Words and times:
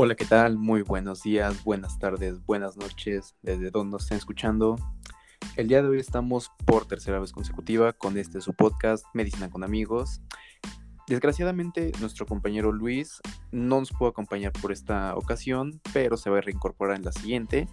Hola, 0.00 0.14
¿qué 0.14 0.26
tal? 0.26 0.58
Muy 0.58 0.82
buenos 0.82 1.24
días, 1.24 1.64
buenas 1.64 1.98
tardes, 1.98 2.38
buenas 2.46 2.76
noches, 2.76 3.34
desde 3.42 3.72
donde 3.72 3.90
nos 3.90 4.04
estén 4.04 4.18
escuchando. 4.18 4.76
El 5.56 5.66
día 5.66 5.82
de 5.82 5.88
hoy 5.88 5.98
estamos 5.98 6.52
por 6.64 6.86
tercera 6.86 7.18
vez 7.18 7.32
consecutiva 7.32 7.92
con 7.92 8.16
este 8.16 8.40
su 8.40 8.54
podcast 8.54 9.04
Medicina 9.12 9.50
con 9.50 9.64
Amigos. 9.64 10.22
Desgraciadamente, 11.08 11.90
nuestro 11.98 12.26
compañero 12.26 12.70
Luis 12.70 13.20
no 13.50 13.80
nos 13.80 13.90
pudo 13.90 14.10
acompañar 14.10 14.52
por 14.52 14.70
esta 14.70 15.16
ocasión, 15.16 15.80
pero 15.92 16.16
se 16.16 16.30
va 16.30 16.38
a 16.38 16.42
reincorporar 16.42 16.96
en 16.96 17.04
la 17.04 17.10
siguiente. 17.10 17.66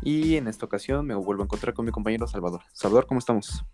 Y 0.00 0.36
en 0.36 0.46
esta 0.46 0.66
ocasión 0.66 1.04
me 1.04 1.16
vuelvo 1.16 1.42
a 1.42 1.46
encontrar 1.46 1.74
con 1.74 1.86
mi 1.86 1.90
compañero 1.90 2.28
Salvador. 2.28 2.62
Salvador, 2.72 3.08
¿cómo 3.08 3.18
estamos? 3.18 3.64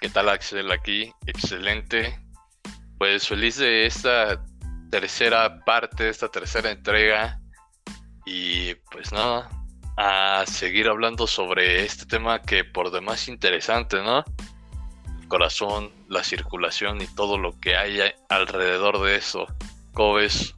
¿Qué 0.00 0.08
tal, 0.08 0.28
Axel? 0.28 0.72
Aquí, 0.72 1.12
excelente. 1.26 2.18
Pues 2.98 3.28
feliz 3.28 3.56
de 3.58 3.86
esta 3.86 4.44
tercera 5.00 5.64
parte, 5.64 6.08
esta 6.08 6.28
tercera 6.28 6.70
entrega. 6.70 7.40
Y 8.24 8.76
pues 8.92 9.10
nada, 9.10 9.50
a 9.96 10.44
seguir 10.46 10.86
hablando 10.86 11.26
sobre 11.26 11.84
este 11.84 12.06
tema 12.06 12.40
que 12.40 12.62
por 12.62 12.92
demás 12.92 13.26
interesante, 13.26 14.00
¿no? 14.00 14.24
El 15.20 15.26
corazón, 15.26 15.90
la 16.08 16.22
circulación 16.22 17.02
y 17.02 17.08
todo 17.08 17.38
lo 17.38 17.58
que 17.58 17.76
hay 17.76 17.98
alrededor 18.28 19.02
de 19.02 19.16
eso. 19.16 19.48
¿Cómo? 19.94 20.20
Sí, 20.20 20.54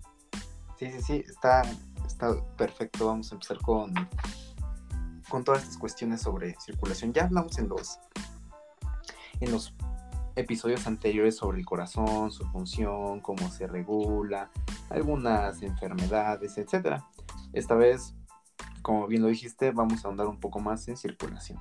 sí, 0.79 1.01
sí, 1.01 1.25
está, 1.27 1.63
está 2.07 2.35
perfecto. 2.59 3.07
Vamos 3.07 3.33
a 3.33 3.37
empezar 3.37 3.57
con, 3.57 3.95
con 5.30 5.45
todas 5.45 5.63
estas 5.63 5.79
cuestiones 5.79 6.21
sobre 6.21 6.55
circulación. 6.61 7.15
Ya 7.15 7.25
hablamos 7.25 7.57
en 7.59 7.71
los, 7.71 7.99
en 9.41 9.51
los 9.51 9.73
episodios 10.37 10.87
anteriores 10.87 11.37
sobre 11.37 11.59
el 11.59 11.65
corazón, 11.65 12.31
su 12.31 12.45
función, 12.51 13.21
cómo 13.21 13.51
se 13.51 13.66
regula, 13.66 14.51
algunas 14.91 15.63
enfermedades, 15.63 16.59
etc. 16.59 17.01
Esta 17.52 17.74
vez, 17.74 18.15
como 18.83 19.07
bien 19.07 19.23
lo 19.23 19.29
dijiste, 19.29 19.73
vamos 19.73 20.05
a 20.05 20.09
ahondar 20.09 20.27
un 20.27 20.38
poco 20.38 20.60
más 20.60 20.87
en 20.88 20.97
circulación. 20.97 21.59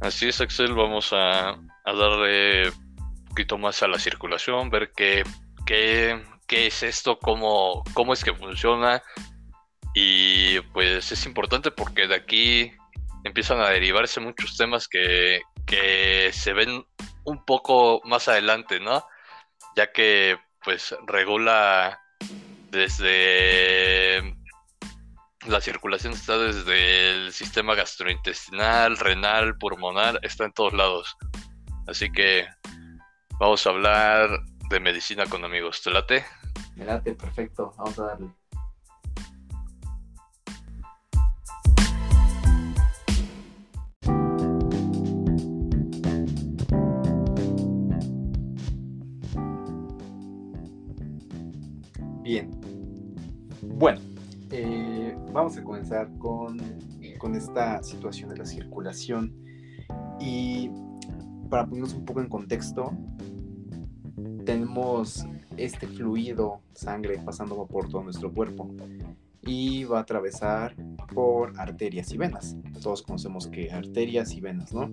Así 0.00 0.28
es, 0.28 0.40
Axel, 0.40 0.74
vamos 0.74 1.12
a, 1.12 1.58
darle 1.84 2.70
un 2.70 3.24
poquito 3.26 3.58
más 3.58 3.82
a 3.82 3.88
la 3.88 3.98
circulación, 3.98 4.70
ver 4.70 4.92
qué, 4.96 5.24
qué, 5.66 6.22
es 6.48 6.82
esto, 6.82 7.18
cómo, 7.18 7.82
cómo 7.94 8.12
es 8.12 8.24
que 8.24 8.32
funciona. 8.32 9.02
Y 9.94 10.60
pues 10.72 11.10
es 11.10 11.26
importante 11.26 11.72
porque 11.72 12.06
de 12.06 12.14
aquí 12.14 12.72
empiezan 13.24 13.60
a 13.60 13.70
derivarse 13.70 14.20
muchos 14.20 14.56
temas 14.56 14.88
que, 14.88 15.40
se 16.32 16.52
ven 16.52 16.84
un 17.24 17.44
poco 17.44 18.00
más 18.04 18.28
adelante, 18.28 18.80
¿no? 18.80 19.04
Ya 19.76 19.92
que 19.92 20.38
pues 20.64 20.94
regula 21.06 22.00
desde 22.70 24.34
la 25.46 25.60
circulación 25.60 26.14
está 26.14 26.38
desde 26.38 27.10
el 27.10 27.32
sistema 27.32 27.74
gastrointestinal, 27.74 28.96
renal, 28.96 29.56
pulmonar, 29.58 30.18
está 30.22 30.44
en 30.44 30.52
todos 30.52 30.72
lados. 30.72 31.16
Así 31.86 32.10
que 32.10 32.46
vamos 33.38 33.66
a 33.66 33.70
hablar 33.70 34.30
de 34.68 34.80
medicina 34.80 35.26
con 35.26 35.44
amigos. 35.44 35.82
¿Te 35.82 35.90
late, 35.90 37.14
perfecto. 37.14 37.72
Vamos 37.76 37.98
a 37.98 38.06
darle. 38.06 38.28
Bien. 52.28 52.50
Bueno, 53.62 54.02
eh, 54.50 55.16
vamos 55.32 55.56
a 55.56 55.64
comenzar 55.64 56.10
con, 56.18 56.58
con, 57.16 57.34
esta 57.34 57.82
situación 57.82 58.28
de 58.28 58.36
la 58.36 58.44
circulación. 58.44 59.32
Y 60.20 60.70
para 61.48 61.64
ponernos 61.64 61.94
un 61.94 62.04
poco 62.04 62.20
en 62.20 62.28
contexto, 62.28 62.92
tenemos 64.44 65.24
este 65.56 65.86
fluido, 65.86 66.60
sangre, 66.74 67.18
pasando 67.24 67.66
por 67.66 67.88
todo 67.88 68.02
nuestro 68.02 68.30
cuerpo. 68.30 68.68
Y 69.40 69.84
va 69.84 70.00
a 70.00 70.02
atravesar 70.02 70.76
por 71.14 71.58
arterias 71.58 72.12
y 72.12 72.18
venas. 72.18 72.58
Todos 72.82 73.00
conocemos 73.00 73.46
que 73.46 73.72
arterias 73.72 74.34
y 74.34 74.42
venas, 74.42 74.74
¿no? 74.74 74.92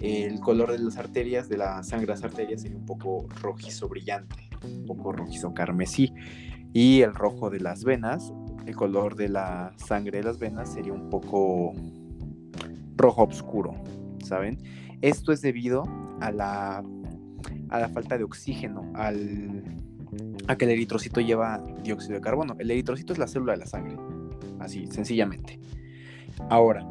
El 0.00 0.40
color 0.40 0.72
de 0.72 0.78
las 0.78 0.96
arterias, 0.96 1.48
de 1.48 1.56
la 1.56 1.82
sangre 1.82 2.08
las 2.08 2.22
arterias, 2.22 2.62
sería 2.62 2.76
un 2.76 2.86
poco 2.86 3.26
rojizo 3.40 3.88
brillante, 3.88 4.48
un 4.62 4.86
poco 4.86 5.12
rojizo 5.12 5.52
carmesí. 5.54 6.12
Y 6.72 7.00
el 7.00 7.14
rojo 7.14 7.50
de 7.50 7.60
las 7.60 7.82
venas, 7.84 8.32
el 8.66 8.76
color 8.76 9.16
de 9.16 9.28
la 9.28 9.72
sangre 9.76 10.18
de 10.18 10.24
las 10.24 10.38
venas 10.38 10.72
sería 10.72 10.92
un 10.92 11.08
poco 11.10 11.72
rojo 12.96 13.24
oscuro, 13.24 13.74
¿saben? 14.22 14.58
Esto 15.00 15.32
es 15.32 15.40
debido 15.40 15.84
a 16.20 16.30
la, 16.30 16.84
a 17.70 17.78
la 17.78 17.88
falta 17.88 18.18
de 18.18 18.24
oxígeno, 18.24 18.92
al, 18.94 19.64
a 20.46 20.56
que 20.56 20.64
el 20.64 20.72
eritrocito 20.72 21.20
lleva 21.20 21.64
dióxido 21.82 22.14
de 22.14 22.20
carbono. 22.20 22.56
El 22.58 22.70
eritrocito 22.70 23.12
es 23.12 23.18
la 23.18 23.26
célula 23.26 23.52
de 23.52 23.58
la 23.58 23.66
sangre, 23.66 23.96
así, 24.58 24.86
sencillamente. 24.88 25.58
Ahora, 26.50 26.86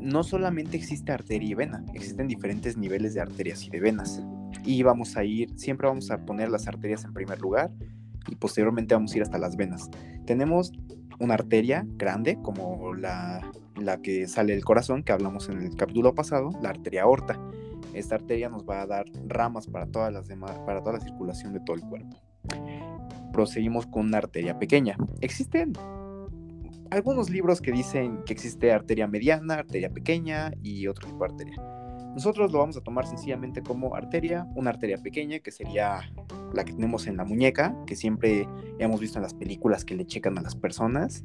no 0.00 0.22
solamente 0.22 0.76
existe 0.76 1.12
arteria 1.12 1.50
y 1.50 1.54
vena, 1.54 1.84
existen 1.94 2.28
diferentes 2.28 2.76
niveles 2.76 3.14
de 3.14 3.20
arterias 3.20 3.64
y 3.64 3.70
de 3.70 3.80
venas. 3.80 4.22
Y 4.64 4.82
vamos 4.82 5.16
a 5.16 5.24
ir, 5.24 5.50
siempre 5.58 5.88
vamos 5.88 6.10
a 6.10 6.24
poner 6.24 6.50
las 6.50 6.68
arterias 6.68 7.04
en 7.04 7.12
primer 7.12 7.40
lugar 7.40 7.70
y 8.28 8.36
posteriormente 8.36 8.94
vamos 8.94 9.12
a 9.12 9.16
ir 9.16 9.22
hasta 9.22 9.38
las 9.38 9.56
venas. 9.56 9.90
Tenemos 10.26 10.72
una 11.18 11.34
arteria 11.34 11.84
grande, 11.96 12.38
como 12.42 12.94
la, 12.94 13.40
la 13.76 14.00
que 14.00 14.26
sale 14.26 14.54
del 14.54 14.64
corazón, 14.64 15.02
que 15.02 15.12
hablamos 15.12 15.48
en 15.48 15.60
el 15.60 15.74
capítulo 15.74 16.14
pasado, 16.14 16.50
la 16.62 16.70
arteria 16.70 17.02
aorta. 17.02 17.40
Esta 17.94 18.16
arteria 18.16 18.48
nos 18.48 18.64
va 18.64 18.82
a 18.82 18.86
dar 18.86 19.06
ramas 19.26 19.66
para, 19.66 19.86
todas 19.86 20.12
las 20.12 20.28
demás, 20.28 20.58
para 20.60 20.80
toda 20.80 20.94
la 20.94 21.00
circulación 21.00 21.52
de 21.52 21.60
todo 21.60 21.76
el 21.76 21.82
cuerpo. 21.82 22.16
Proseguimos 23.32 23.86
con 23.86 24.06
una 24.06 24.18
arteria 24.18 24.58
pequeña. 24.58 24.96
Existen 25.20 25.72
algunos 26.90 27.30
libros 27.30 27.60
que 27.60 27.72
dicen 27.72 28.22
que 28.24 28.32
existe 28.32 28.72
arteria 28.72 29.06
mediana, 29.06 29.54
arteria 29.54 29.90
pequeña 29.90 30.52
y 30.62 30.86
otro 30.86 31.08
tipo 31.08 31.24
de 31.24 31.32
arteria. 31.32 31.62
Nosotros 32.14 32.50
lo 32.50 32.58
vamos 32.58 32.76
a 32.76 32.80
tomar 32.80 33.06
sencillamente 33.06 33.62
como 33.62 33.94
arteria, 33.94 34.46
una 34.56 34.70
arteria 34.70 34.98
pequeña 34.98 35.38
que 35.38 35.52
sería 35.52 36.00
la 36.52 36.64
que 36.64 36.72
tenemos 36.72 37.06
en 37.06 37.16
la 37.16 37.24
muñeca, 37.24 37.76
que 37.86 37.94
siempre 37.94 38.48
hemos 38.78 39.00
visto 39.00 39.18
en 39.18 39.22
las 39.22 39.34
películas 39.34 39.84
que 39.84 39.94
le 39.94 40.06
checan 40.06 40.36
a 40.38 40.42
las 40.42 40.56
personas. 40.56 41.24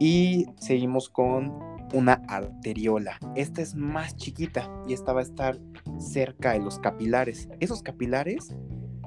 Y 0.00 0.46
seguimos 0.58 1.08
con 1.08 1.58
una 1.94 2.20
arteriola. 2.28 3.18
Esta 3.34 3.62
es 3.62 3.74
más 3.74 4.16
chiquita 4.16 4.70
y 4.86 4.92
esta 4.92 5.12
va 5.12 5.20
a 5.20 5.22
estar 5.22 5.58
cerca 5.98 6.52
de 6.52 6.60
los 6.60 6.78
capilares. 6.78 7.48
Esos 7.60 7.82
capilares 7.82 8.54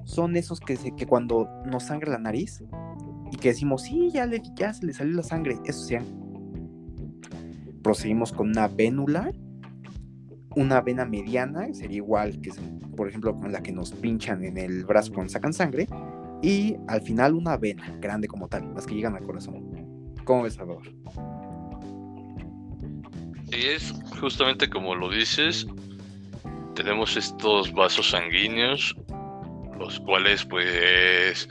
son 0.04 0.36
esos 0.36 0.60
que, 0.60 0.78
que 0.78 1.06
cuando 1.06 1.48
nos 1.66 1.84
sangra 1.84 2.12
la 2.12 2.18
nariz 2.18 2.64
y 3.32 3.38
que 3.38 3.50
decimos, 3.50 3.84
sí, 3.84 4.10
ya, 4.14 4.26
le, 4.26 4.42
ya 4.56 4.74
se 4.74 4.86
le 4.86 4.94
salió 4.94 5.16
la 5.16 5.24
sangre, 5.24 5.58
eso 5.66 5.84
sean. 5.84 6.06
Proseguimos 7.82 8.32
con 8.32 8.50
una 8.50 8.68
vénula 8.68 9.32
una 10.56 10.82
vena 10.82 11.06
mediana, 11.06 11.74
sería 11.74 11.98
igual 11.98 12.40
que, 12.42 12.52
por 12.96 13.08
ejemplo, 13.08 13.36
con 13.38 13.52
la 13.52 13.62
que 13.62 13.72
nos 13.72 13.92
pinchan 13.92 14.44
en 14.44 14.58
el 14.58 14.86
brazo 14.86 15.14
cuando 15.14 15.32
sacan 15.32 15.54
sangre, 15.54 15.88
y 16.42 16.76
al 16.88 17.02
final 17.02 17.34
una 17.34 17.58
vena 17.58 17.98
grande 18.02 18.28
como 18.28 18.48
tal, 18.48 18.74
las 18.74 18.86
que 18.86 18.96
llegan 18.96 19.16
al 19.16 19.24
corazón. 19.24 20.16
¿Cómo 20.24 20.44
ves, 20.44 20.56
Salvador? 20.56 20.84
Sí, 23.52 23.60
es 23.68 23.94
justamente 24.20 24.70
como 24.70 24.96
lo 24.96 25.10
dices, 25.10 25.68
tenemos 26.76 27.16
estos 27.18 27.74
vasos 27.74 28.10
sanguíneos, 28.10 28.96
los 29.78 30.00
cuales 30.02 30.46
pues 30.46 31.48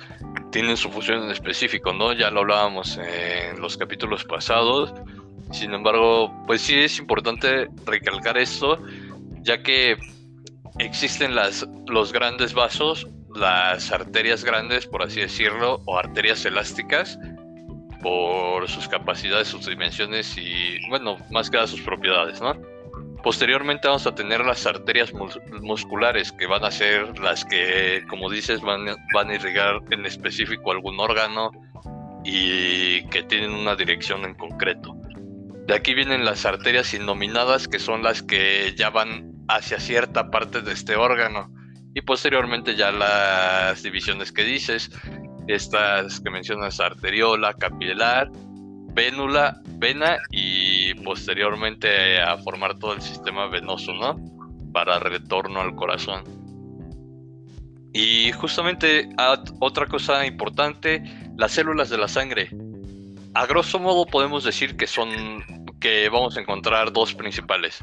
tienen 0.51 0.77
su 0.77 0.91
función 0.91 1.25
en 1.25 1.31
específico, 1.31 1.93
¿no? 1.93 2.13
Ya 2.13 2.31
lo 2.31 2.41
hablábamos 2.41 2.99
en 2.99 3.61
los 3.61 3.77
capítulos 3.77 4.25
pasados 4.25 4.93
sin 5.53 5.75
embargo, 5.75 6.33
pues 6.47 6.63
sí 6.63 6.79
es 6.79 6.99
importante 6.99 7.69
recalcar 7.85 8.39
esto, 8.39 8.79
ya 9.43 9.63
que 9.63 9.97
existen 10.79 11.35
las, 11.35 11.67
los 11.89 12.13
grandes 12.13 12.55
vasos, 12.55 13.09
las 13.35 13.91
arterias 13.91 14.45
grandes, 14.45 14.87
por 14.87 15.03
así 15.03 15.21
decirlo, 15.21 15.83
o 15.87 15.99
arterias 15.99 16.45
elásticas, 16.45 17.19
por 18.01 18.69
sus 18.69 18.89
capacidades, 18.89 19.49
sus 19.49 19.67
dimensiones 19.67 20.39
y, 20.39 20.79
bueno, 20.89 21.19
más 21.31 21.51
que 21.51 21.57
nada 21.57 21.67
sus 21.67 21.83
propiedades, 21.83 22.41
¿no? 22.41 22.55
Posteriormente 23.23 23.87
vamos 23.87 24.07
a 24.07 24.15
tener 24.15 24.45
las 24.45 24.67
arterias 24.67 25.13
musculares, 25.61 26.33
que 26.33 26.47
van 26.47 26.65
a 26.65 26.71
ser 26.71 27.19
las 27.19 27.45
que, 27.45 28.03
como 28.09 28.31
dices, 28.31 28.61
van, 28.63 28.87
van 29.13 29.31
a 29.31 29.35
irrigar 29.35 29.81
en 29.91 30.07
específico 30.07 30.73
algún 30.73 30.99
órgano 30.99 31.51
y 32.25 33.03
que 33.09 33.23
tienen 33.23 33.53
una 33.53 33.77
dirección 33.77 34.25
en 34.25 34.35
concreto. 34.35 34.95
De 35.67 35.75
aquí 35.75 35.95
vienen 35.95 36.25
las 36.25 36.47
arterias 36.47 36.95
innominadas, 36.95 37.69
que 37.69 37.79
son 37.79 38.03
las 38.03 38.23
que 38.23 38.75
ya 38.77 38.89
van 38.91 39.33
hacia 39.49 39.79
cierta 39.79 40.31
parte 40.31 40.63
de 40.63 40.73
este 40.73 40.97
órgano. 40.97 41.53
y 41.93 42.03
posteriormente 42.03 42.77
ya 42.77 42.93
las 42.93 43.83
divisiones 43.83 44.31
que 44.31 44.45
dices, 44.45 44.91
estas 45.49 46.21
que 46.21 46.31
mencionas, 46.31 46.79
arteriola, 46.79 47.53
capilar, 47.55 48.31
vénula, 48.95 49.61
vena 49.81 50.19
y 50.31 50.95
posteriormente 50.95 52.21
a 52.21 52.37
formar 52.39 52.79
todo 52.79 52.93
el 52.93 53.03
sistema 53.03 53.49
venoso, 53.49 53.93
¿no? 53.95 54.17
Para 54.73 55.01
retorno 55.01 55.61
al 55.61 55.75
corazón. 55.75 56.23
Y 57.93 58.31
justamente 58.33 59.09
otra 59.59 59.87
cosa 59.87 60.25
importante, 60.25 61.03
las 61.37 61.53
células 61.53 61.91
de 61.91 61.99
la 61.99 62.07
sangre. 62.07 62.51
A 63.35 63.47
grosso 63.47 63.81
modo 63.81 64.07
podemos 64.07 64.45
decir 64.45 64.77
que 64.77 64.87
son 64.87 65.09
que 65.81 66.09
vamos 66.09 66.37
a 66.37 66.41
encontrar 66.41 66.93
dos 66.93 67.15
principales. 67.15 67.83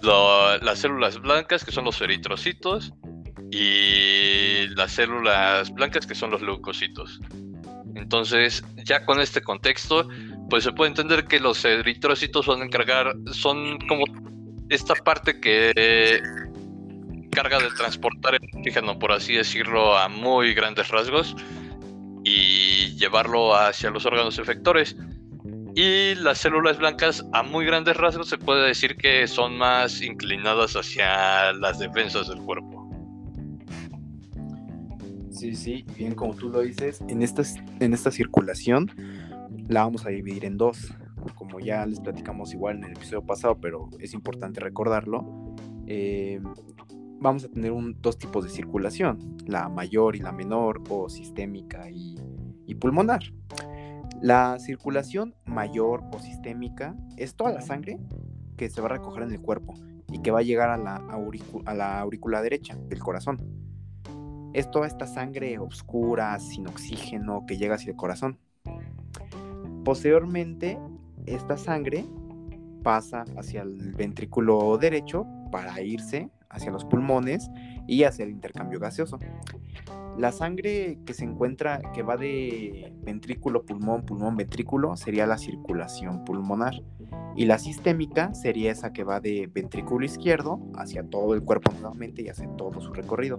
las 0.00 0.78
células 0.78 1.20
blancas, 1.20 1.64
que 1.64 1.72
son 1.72 1.84
los 1.84 2.00
eritrocitos, 2.00 2.92
y 3.50 4.68
las 4.76 4.92
células 4.92 5.72
blancas, 5.72 6.06
que 6.06 6.14
son 6.14 6.30
los 6.30 6.42
leucocitos. 6.42 7.18
Entonces, 7.94 8.62
ya 8.84 9.04
con 9.04 9.20
este 9.20 9.40
contexto, 9.40 10.08
pues 10.48 10.64
se 10.64 10.72
puede 10.72 10.90
entender 10.90 11.24
que 11.26 11.40
los 11.40 11.64
eritrocitos 11.64 12.46
van 12.46 12.62
a 12.62 12.64
encargar, 12.64 13.14
son 13.32 13.78
como 13.86 14.04
esta 14.68 14.94
parte 14.94 15.40
que 15.40 16.20
carga 17.30 17.58
de 17.58 17.70
transportar 17.76 18.34
el 18.34 18.48
oxígeno, 18.56 18.98
por 18.98 19.12
así 19.12 19.34
decirlo, 19.34 19.96
a 19.96 20.08
muy 20.08 20.54
grandes 20.54 20.88
rasgos 20.88 21.36
y 22.24 22.96
llevarlo 22.96 23.54
hacia 23.54 23.90
los 23.90 24.06
órganos 24.06 24.38
efectores. 24.38 24.96
Y 25.74 26.14
las 26.16 26.38
células 26.38 26.78
blancas, 26.78 27.24
a 27.32 27.42
muy 27.42 27.64
grandes 27.64 27.96
rasgos, 27.96 28.28
se 28.28 28.38
puede 28.38 28.66
decir 28.66 28.96
que 28.96 29.28
son 29.28 29.56
más 29.56 30.02
inclinadas 30.02 30.74
hacia 30.74 31.52
las 31.52 31.78
defensas 31.78 32.28
del 32.28 32.38
cuerpo. 32.38 32.90
Sí, 35.30 35.54
sí, 35.54 35.84
bien 35.96 36.16
como 36.16 36.34
tú 36.34 36.48
lo 36.48 36.62
dices, 36.62 37.00
en 37.08 37.22
esta, 37.22 37.42
en 37.78 37.94
esta 37.94 38.10
circulación 38.10 38.90
la 39.68 39.84
vamos 39.84 40.06
a 40.06 40.08
dividir 40.08 40.44
en 40.44 40.56
dos, 40.56 40.94
como 41.34 41.60
ya 41.60 41.84
les 41.86 42.00
platicamos 42.00 42.52
igual 42.54 42.78
en 42.78 42.84
el 42.84 42.92
episodio 42.92 43.24
pasado, 43.24 43.58
pero 43.60 43.88
es 44.00 44.14
importante 44.14 44.60
recordarlo. 44.60 45.54
Eh, 45.86 46.40
vamos 47.20 47.44
a 47.44 47.48
tener 47.48 47.72
dos 48.00 48.18
tipos 48.18 48.44
de 48.44 48.50
circulación, 48.50 49.36
la 49.46 49.68
mayor 49.68 50.16
y 50.16 50.20
la 50.20 50.32
menor, 50.32 50.82
o 50.88 51.08
sistémica 51.08 51.90
y, 51.90 52.16
y 52.66 52.74
pulmonar. 52.76 53.20
La 54.22 54.58
circulación 54.58 55.34
mayor 55.44 56.02
o 56.12 56.18
sistémica 56.18 56.96
es 57.16 57.36
toda 57.36 57.52
la 57.52 57.60
sangre 57.60 58.00
que 58.56 58.70
se 58.70 58.80
va 58.80 58.86
a 58.86 58.92
recoger 58.92 59.22
en 59.22 59.32
el 59.32 59.40
cuerpo 59.40 59.74
y 60.10 60.20
que 60.20 60.30
va 60.30 60.40
a 60.40 60.42
llegar 60.42 60.70
a 60.70 60.78
la, 60.78 60.96
a 60.96 61.74
la 61.74 62.00
aurícula 62.00 62.40
derecha 62.42 62.76
del 62.88 63.00
corazón. 63.00 63.38
Es 64.54 64.70
toda 64.70 64.86
esta 64.86 65.06
sangre 65.06 65.58
oscura, 65.58 66.38
sin 66.38 66.66
oxígeno, 66.66 67.44
que 67.46 67.58
llega 67.58 67.74
hacia 67.74 67.90
el 67.90 67.96
corazón. 67.96 68.38
Posteriormente, 69.88 70.78
esta 71.24 71.56
sangre 71.56 72.04
pasa 72.82 73.24
hacia 73.38 73.62
el 73.62 73.94
ventrículo 73.94 74.76
derecho 74.76 75.26
para 75.50 75.80
irse 75.80 76.28
hacia 76.50 76.70
los 76.70 76.84
pulmones 76.84 77.50
y 77.86 78.02
hacia 78.02 78.26
el 78.26 78.32
intercambio 78.32 78.80
gaseoso. 78.80 79.18
La 80.18 80.30
sangre 80.30 80.98
que 81.06 81.14
se 81.14 81.24
encuentra, 81.24 81.80
que 81.94 82.02
va 82.02 82.18
de 82.18 82.92
ventrículo, 83.00 83.64
pulmón, 83.64 84.04
pulmón, 84.04 84.36
ventrículo, 84.36 84.94
sería 84.94 85.26
la 85.26 85.38
circulación 85.38 86.22
pulmonar. 86.22 86.74
Y 87.34 87.46
la 87.46 87.58
sistémica 87.58 88.34
sería 88.34 88.70
esa 88.70 88.92
que 88.92 89.04
va 89.04 89.20
de 89.20 89.46
ventrículo 89.50 90.04
izquierdo 90.04 90.60
hacia 90.74 91.02
todo 91.02 91.32
el 91.32 91.42
cuerpo 91.42 91.72
nuevamente 91.72 92.20
y 92.20 92.28
hace 92.28 92.46
todo 92.58 92.78
su 92.82 92.92
recorrido. 92.92 93.38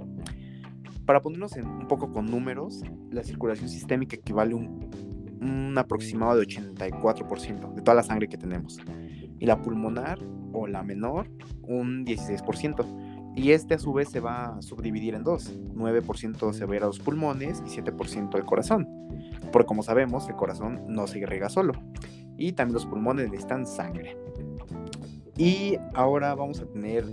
Para 1.05 1.21
ponernos 1.21 1.55
en, 1.57 1.67
un 1.67 1.87
poco 1.87 2.11
con 2.11 2.25
números, 2.25 2.81
la 3.11 3.23
circulación 3.23 3.69
sistémica 3.69 4.15
equivale 4.15 4.55
un, 4.55 5.08
un 5.41 5.77
aproximado 5.77 6.37
de 6.37 6.45
84% 6.45 7.73
de 7.73 7.81
toda 7.81 7.95
la 7.95 8.03
sangre 8.03 8.27
que 8.27 8.37
tenemos. 8.37 8.79
Y 9.39 9.45
la 9.45 9.61
pulmonar 9.61 10.19
o 10.53 10.67
la 10.67 10.83
menor, 10.83 11.29
un 11.63 12.05
16%. 12.05 13.33
Y 13.35 13.51
este 13.51 13.75
a 13.75 13.79
su 13.79 13.93
vez 13.93 14.09
se 14.09 14.19
va 14.19 14.57
a 14.57 14.61
subdividir 14.61 15.15
en 15.15 15.23
dos. 15.23 15.57
9% 15.73 16.53
se 16.53 16.65
va 16.65 16.73
a 16.73 16.75
ir 16.75 16.83
a 16.83 16.87
los 16.87 16.99
pulmones 16.99 17.63
y 17.65 17.69
7% 17.69 18.35
al 18.35 18.45
corazón. 18.45 18.87
Porque 19.51 19.67
como 19.67 19.83
sabemos, 19.83 20.27
el 20.27 20.35
corazón 20.35 20.81
no 20.87 21.07
se 21.07 21.19
irriga 21.19 21.49
solo. 21.49 21.73
Y 22.37 22.53
también 22.53 22.73
los 22.73 22.85
pulmones 22.85 23.29
necesitan 23.29 23.65
sangre. 23.65 24.17
Y 25.37 25.77
ahora 25.93 26.35
vamos 26.35 26.59
a 26.59 26.65
tener 26.65 27.05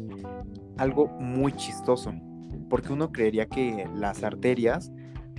algo 0.79 1.07
muy 1.21 1.53
chistoso 1.53 2.13
porque 2.69 2.93
uno 2.93 3.13
creería 3.13 3.47
que 3.47 3.89
las 3.95 4.23
arterias, 4.23 4.93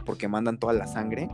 porque 0.05 0.27
mandan 0.27 0.57
toda 0.57 0.73
la 0.73 0.87
sangre, 0.87 1.29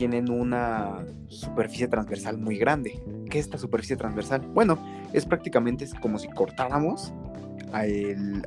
tienen 0.00 0.30
una 0.30 1.04
superficie 1.28 1.86
transversal 1.86 2.38
muy 2.38 2.56
grande. 2.56 3.02
¿Qué 3.28 3.38
es 3.38 3.44
esta 3.44 3.58
superficie 3.58 3.96
transversal? 3.98 4.40
Bueno, 4.54 4.78
es 5.12 5.26
prácticamente 5.26 5.86
como 6.00 6.18
si 6.18 6.26
cortáramos 6.30 7.12
el, 7.74 8.42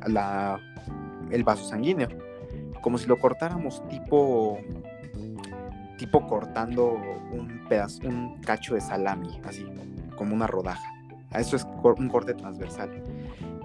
el 1.30 1.44
vaso 1.44 1.64
sanguíneo, 1.64 2.08
como 2.80 2.98
si 2.98 3.06
lo 3.06 3.20
cortáramos 3.20 3.86
tipo 3.88 4.58
tipo 5.96 6.26
cortando 6.26 6.98
un 7.30 7.66
pedazo, 7.68 8.02
un 8.04 8.40
cacho 8.40 8.74
de 8.74 8.80
salami, 8.80 9.40
así, 9.44 9.64
como 10.16 10.34
una 10.34 10.48
rodaja. 10.48 10.92
Eso 11.38 11.54
es 11.54 11.64
un 11.84 12.08
corte 12.08 12.34
transversal. 12.34 12.90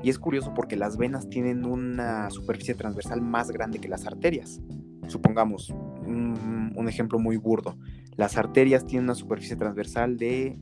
Y 0.04 0.12
es 0.12 0.20
curioso 0.20 0.54
porque 0.54 0.76
las 0.76 0.96
venas 0.96 1.28
tienen 1.28 1.66
una 1.66 2.30
superficie 2.30 2.76
transversal 2.76 3.20
más 3.20 3.50
grande 3.50 3.80
que 3.80 3.88
las 3.88 4.06
arterias. 4.06 4.62
Supongamos 5.08 5.74
un, 6.10 6.88
ejemplo 6.88 7.20
muy 7.20 7.38
burdo. 7.38 7.78
Las 8.16 8.38
arterias 8.38 8.86
tienen 8.86 9.06
una 9.06 9.16
superficie 9.16 9.56
transversal 9.56 10.18
de 10.18 10.58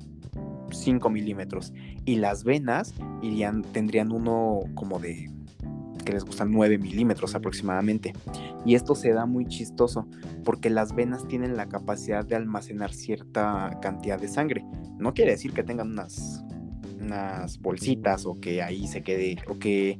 5 0.72 1.10
milímetros 1.10 1.74
y 2.06 2.18
las 2.18 2.44
venas 2.44 2.94
tendrían 3.72 4.12
uno 4.12 4.62
como 4.76 5.00
de 5.00 5.30
que 6.06 6.14
les 6.14 6.24
gustan 6.24 6.52
9 6.52 6.78
milímetros 6.78 7.36
aproximadamente. 7.36 8.14
Y 8.66 8.76
esto 8.76 8.96
se 8.96 9.12
da 9.12 9.26
muy 9.26 9.46
chistoso 9.46 10.08
porque 10.44 10.70
las 10.70 10.96
venas 10.96 11.28
tienen 11.28 11.56
la 11.58 11.68
capacidad 11.68 12.26
de 12.26 12.36
almacenar 12.36 12.94
cierta 12.94 13.78
cantidad 13.82 14.20
de 14.20 14.28
sangre. 14.28 14.66
No 14.98 15.14
quiere 15.14 15.32
decir 15.32 15.54
que 15.54 15.64
tengan 15.64 15.92
unas 15.92 16.44
unas 17.00 17.60
bolsitas 17.60 18.26
o 18.26 18.40
que 18.40 18.62
ahí 18.62 18.88
se 18.88 19.02
quede 19.02 19.38
o 19.48 19.58
que 19.58 19.98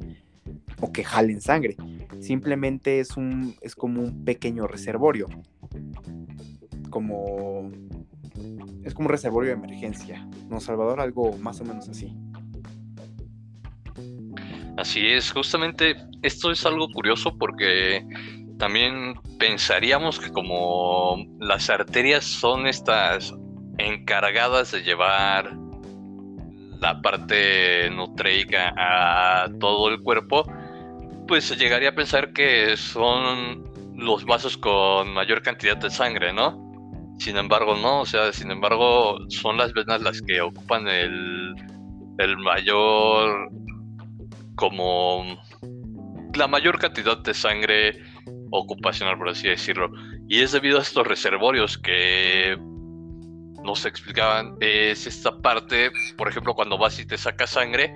o 0.80 0.92
que 0.92 1.04
jalen 1.04 1.42
sangre. 1.42 1.76
Simplemente 2.20 3.00
es 3.00 3.18
un 3.18 3.56
es 3.62 3.76
como 3.76 4.02
un 4.02 4.26
pequeño 4.26 4.68
reservorio. 4.68 5.28
Como 6.90 7.72
es 8.84 8.94
como 8.94 9.08
un 9.08 9.12
reservorio 9.12 9.52
de 9.52 9.58
emergencia. 9.58 10.28
¿No, 10.50 10.60
Salvador? 10.60 11.02
Algo 11.02 11.38
más 11.38 11.60
o 11.62 11.66
menos 11.66 11.90
así. 11.90 12.16
Así 14.78 15.08
es, 15.08 15.32
justamente 15.32 15.96
esto 16.22 16.52
es 16.52 16.64
algo 16.66 16.88
curioso 16.90 17.36
porque 17.36 18.06
también 18.60 19.16
pensaríamos 19.40 20.20
que 20.20 20.32
como 20.32 21.26
las 21.40 21.70
arterias 21.72 22.24
son 22.26 22.68
estas 22.68 23.34
encargadas 23.80 24.72
de 24.72 24.84
llevar 24.84 25.58
la 26.80 27.02
parte 27.02 27.90
nutreica 27.90 28.74
a 28.78 29.50
todo 29.60 29.90
el 29.90 30.02
cuerpo, 30.02 30.46
pues 31.28 31.58
llegaría 31.58 31.90
a 31.90 31.96
pensar 31.96 32.34
que 32.34 32.78
son 32.78 33.64
los 33.96 34.26
vasos 34.26 34.58
con 34.58 35.14
mayor 35.14 35.42
cantidad 35.42 35.78
de 35.78 35.90
sangre, 35.90 36.34
¿no? 36.34 36.64
Sin 37.20 37.38
embargo, 37.38 37.76
no, 37.76 38.02
o 38.02 38.06
sea, 38.06 38.32
sin 38.32 38.52
embargo, 38.52 39.18
son 39.30 39.58
las 39.58 39.74
venas 39.74 40.02
las 40.02 40.22
que 40.22 40.40
ocupan 40.40 40.88
el, 40.88 41.56
el 42.20 42.38
mayor, 42.38 43.50
como 44.56 45.38
la 46.36 46.48
mayor 46.48 46.80
cantidad 46.80 47.18
de 47.18 47.34
sangre 47.34 48.00
ocupacional, 48.52 49.18
por 49.18 49.30
así 49.30 49.48
decirlo. 49.48 49.90
Y 50.28 50.42
es 50.42 50.52
debido 50.52 50.78
a 50.78 50.82
estos 50.82 51.06
reservorios 51.06 51.78
que 51.78 52.58
nos 53.64 53.86
explicaban 53.86 54.56
es 54.62 55.08
esta 55.08 55.38
parte, 55.42 55.92
por 56.18 56.30
ejemplo, 56.30 56.54
cuando 56.54 56.78
vas 56.78 57.00
y 57.00 57.06
te 57.06 57.18
sacas 57.18 57.50
sangre, 57.50 57.94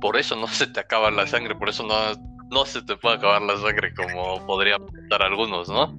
por 0.00 0.16
eso 0.16 0.36
no 0.36 0.46
se 0.48 0.66
te 0.66 0.80
acaba 0.80 1.10
la 1.10 1.26
sangre, 1.26 1.54
por 1.54 1.68
eso 1.68 1.86
no, 1.86 1.94
no 2.54 2.64
se 2.64 2.82
te 2.82 2.96
puede 2.96 3.16
acabar 3.16 3.42
la 3.42 3.56
sangre 3.58 3.92
como 3.92 4.46
podría 4.46 4.78
pensar 4.78 5.22
algunos, 5.22 5.68
¿no? 5.68 5.98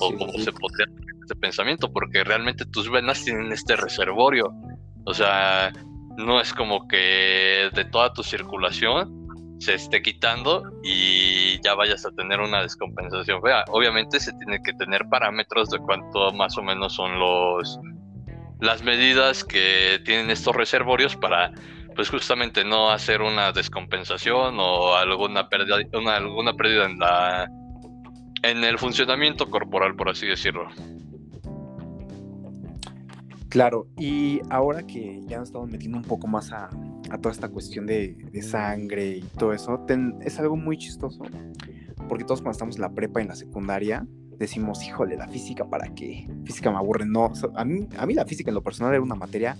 O 0.00 0.12
como 0.16 0.32
se 0.32 0.52
podría 0.52 0.86
este 1.20 1.36
pensamiento, 1.36 1.92
porque 1.92 2.24
realmente 2.24 2.66
tus 2.66 2.90
venas 2.90 3.24
tienen 3.24 3.52
este 3.52 3.76
reservorio. 3.76 4.52
O 5.04 5.14
sea, 5.14 5.72
no 6.16 6.40
es 6.40 6.52
como 6.52 6.88
que 6.88 7.70
de 7.72 7.84
toda 7.84 8.12
tu 8.12 8.24
circulación 8.24 9.22
se 9.60 9.74
esté 9.74 10.02
quitando 10.02 10.64
y 10.82 11.62
ya 11.62 11.74
vayas 11.74 12.04
a 12.04 12.10
tener 12.10 12.40
una 12.40 12.62
descompensación 12.62 13.40
fea. 13.40 13.64
Obviamente 13.68 14.18
se 14.18 14.32
tiene 14.32 14.60
que 14.60 14.72
tener 14.72 15.08
parámetros 15.08 15.70
de 15.70 15.78
cuánto 15.78 16.32
más 16.32 16.58
o 16.58 16.62
menos 16.62 16.94
son 16.94 17.18
los 17.20 17.78
las 18.60 18.82
medidas 18.82 19.42
que 19.44 20.00
tienen 20.04 20.30
estos 20.30 20.54
reservorios 20.54 21.16
para 21.16 21.52
pues 21.94 22.10
justamente 22.10 22.64
no 22.64 22.90
hacer 22.90 23.22
una 23.22 23.52
descompensación 23.52 24.56
o 24.58 24.94
alguna 24.94 25.48
pérdida, 25.48 25.76
una, 25.94 26.16
alguna 26.16 26.54
pérdida 26.54 26.86
en 26.86 26.98
la 26.98 27.48
en 28.42 28.64
el 28.64 28.78
funcionamiento 28.78 29.48
corporal, 29.48 29.94
por 29.94 30.08
así 30.08 30.26
decirlo. 30.26 30.66
Claro, 33.48 33.86
y 33.98 34.40
ahora 34.50 34.82
que 34.82 35.20
ya 35.26 35.38
nos 35.38 35.50
estamos 35.50 35.70
metiendo 35.70 35.98
un 35.98 36.04
poco 36.04 36.26
más 36.26 36.50
a, 36.52 36.70
toda 37.20 37.32
esta 37.32 37.48
cuestión 37.48 37.86
de, 37.86 38.16
sangre 38.42 39.18
y 39.18 39.20
todo 39.38 39.52
eso, 39.52 39.84
es 40.22 40.40
algo 40.40 40.56
muy 40.56 40.78
chistoso, 40.78 41.22
porque 42.08 42.24
todos 42.24 42.40
cuando 42.40 42.52
estamos 42.52 42.76
en 42.76 42.82
la 42.82 42.90
prepa 42.92 43.20
y 43.20 43.24
en 43.24 43.28
la 43.28 43.36
secundaria, 43.36 44.06
decimos, 44.38 44.82
híjole, 44.82 45.16
la 45.16 45.28
física, 45.28 45.68
¿para 45.68 45.94
qué? 45.94 46.26
Física 46.44 46.70
me 46.70 46.78
aburre. 46.78 47.04
No, 47.04 47.30
a 47.54 47.64
mí, 47.64 47.86
a 47.96 48.06
mí 48.06 48.14
la 48.14 48.24
física 48.24 48.50
en 48.50 48.54
lo 48.54 48.62
personal 48.62 48.94
era 48.94 49.02
una 49.02 49.14
materia 49.14 49.56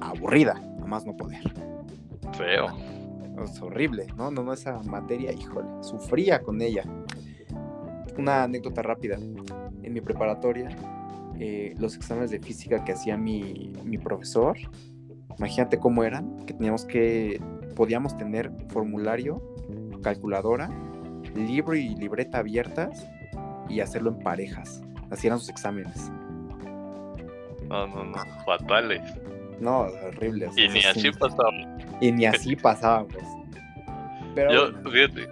aburrida, 0.00 0.60
más 0.90 1.06
no 1.06 1.16
poder. 1.16 1.40
Feo. 2.36 2.66
Es 3.42 3.62
horrible, 3.62 4.06
¿no? 4.16 4.30
No, 4.30 4.42
no, 4.42 4.52
esa 4.52 4.82
materia, 4.82 5.32
híjole, 5.32 5.68
sufría 5.82 6.42
con 6.42 6.60
ella. 6.60 6.82
Una 8.18 8.42
anécdota 8.42 8.82
rápida. 8.82 9.16
En 9.16 9.92
mi 9.94 10.02
preparatoria, 10.02 10.68
eh, 11.38 11.74
los 11.78 11.96
exámenes 11.96 12.30
de 12.30 12.40
física 12.40 12.84
que 12.84 12.92
hacía 12.92 13.16
mi, 13.16 13.72
mi 13.84 13.96
profesor, 13.96 14.58
imagínate 15.38 15.78
cómo 15.78 16.04
eran, 16.04 16.44
que 16.44 16.52
teníamos 16.52 16.84
que, 16.84 17.40
podíamos 17.74 18.14
tener 18.18 18.52
formulario, 18.68 19.42
calculadora, 20.02 20.68
libro 21.34 21.74
y 21.74 21.94
libreta 21.94 22.38
abiertas 22.38 23.08
y 23.70 23.80
hacerlo 23.80 24.10
en 24.10 24.18
parejas. 24.18 24.82
Así 25.10 25.28
eran 25.28 25.38
sus 25.38 25.48
exámenes. 25.48 26.10
No, 27.68 27.86
no, 27.86 28.04
no, 28.04 28.18
fatales. 28.44 29.02
No, 29.60 29.80
horrible. 29.80 30.48
y 30.56 30.68
ni 30.68 30.80
así 30.80 31.10
pasábamos. 31.12 31.66
Y 32.00 32.12
ni 32.12 32.26
así 32.26 32.56
pasábamos. 32.56 33.14
Pero 34.34 34.52
Yo, 34.52 34.90
fíjate, 34.90 35.28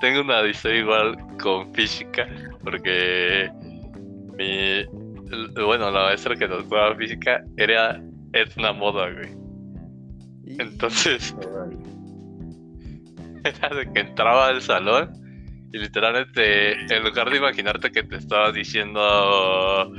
tengo 0.00 0.20
una 0.20 0.46
historia 0.46 0.80
igual 0.80 1.16
con 1.42 1.72
física, 1.74 2.28
porque 2.62 3.50
mi. 4.36 4.84
Bueno, 5.54 5.90
la 5.90 6.04
maestra 6.04 6.36
que 6.36 6.46
nos 6.46 6.68
daba 6.68 6.94
física 6.94 7.42
era, 7.56 8.00
es 8.32 8.56
una 8.56 8.72
moda, 8.72 9.10
güey. 9.10 9.30
Entonces, 10.58 11.34
era 13.44 13.68
de 13.74 13.92
que 13.92 14.00
entraba 14.00 14.48
al 14.48 14.62
salón 14.62 15.10
y 15.72 15.78
literalmente, 15.78 16.72
en 16.72 17.02
lugar 17.02 17.30
de 17.30 17.38
imaginarte 17.38 17.90
que 17.90 18.04
te 18.04 18.16
estaba 18.16 18.52
diciendo 18.52 19.90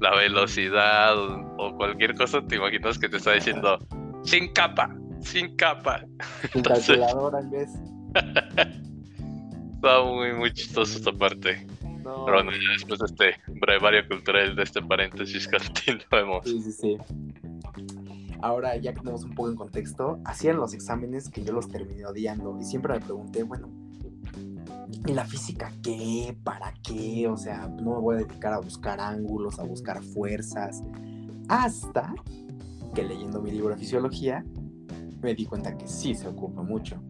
la 0.00 0.14
velocidad 0.16 1.16
o, 1.16 1.76
cualquier 1.76 2.14
cosa, 2.14 2.46
te 2.46 2.56
imaginas 2.56 2.98
que 2.98 3.08
te 3.08 3.16
está 3.16 3.32
diciendo 3.32 3.78
sin 4.22 4.52
capa, 4.52 4.94
sin 5.20 5.56
capa. 5.56 6.04
Sin 6.52 6.62
calculadora 6.62 7.40
en 7.40 7.50
vez. 7.50 7.70
Está 9.76 10.02
muy, 10.02 10.32
muy 10.32 10.52
chistoso 10.52 10.98
esta 10.98 11.12
parte. 11.12 11.66
Pero 12.02 12.24
bueno, 12.24 12.50
después 12.72 12.98
de 13.00 13.06
este 13.06 13.60
brevario 13.60 14.06
cultural, 14.08 14.56
de 14.56 14.62
este 14.62 14.80
paréntesis, 14.80 15.48
continuemos. 15.84 16.44
Sí, 16.44 16.62
sí, 16.62 16.72
sí. 16.72 16.96
Ahora, 18.42 18.76
ya 18.76 18.92
que 18.92 19.00
tenemos 19.00 19.24
un 19.24 19.34
poco 19.34 19.50
en 19.50 19.56
contexto, 19.56 20.20
hacían 20.24 20.56
los 20.56 20.72
exámenes 20.72 21.28
que 21.30 21.42
yo 21.42 21.52
los 21.52 21.68
terminé 21.68 22.06
odiando 22.06 22.58
y 22.60 22.64
siempre 22.64 22.94
me 22.94 23.00
pregunté, 23.00 23.42
bueno, 23.42 23.68
¿Y 25.04 25.12
la 25.12 25.24
física 25.24 25.72
qué? 25.82 26.36
¿Para 26.42 26.72
qué? 26.82 27.28
O 27.28 27.36
sea, 27.36 27.68
no 27.68 27.94
me 27.94 28.00
voy 28.00 28.14
a 28.16 28.18
dedicar 28.18 28.52
a 28.52 28.58
buscar 28.58 29.00
ángulos, 29.00 29.58
a 29.58 29.64
buscar 29.64 30.02
fuerzas. 30.02 30.82
Hasta 31.48 32.14
que 32.94 33.02
leyendo 33.02 33.40
mi 33.40 33.50
libro 33.50 33.70
de 33.70 33.76
fisiología, 33.76 34.44
me 35.20 35.34
di 35.34 35.44
cuenta 35.44 35.76
que 35.76 35.86
sí 35.86 36.14
se 36.14 36.28
ocupa 36.28 36.62
mucho. 36.62 37.02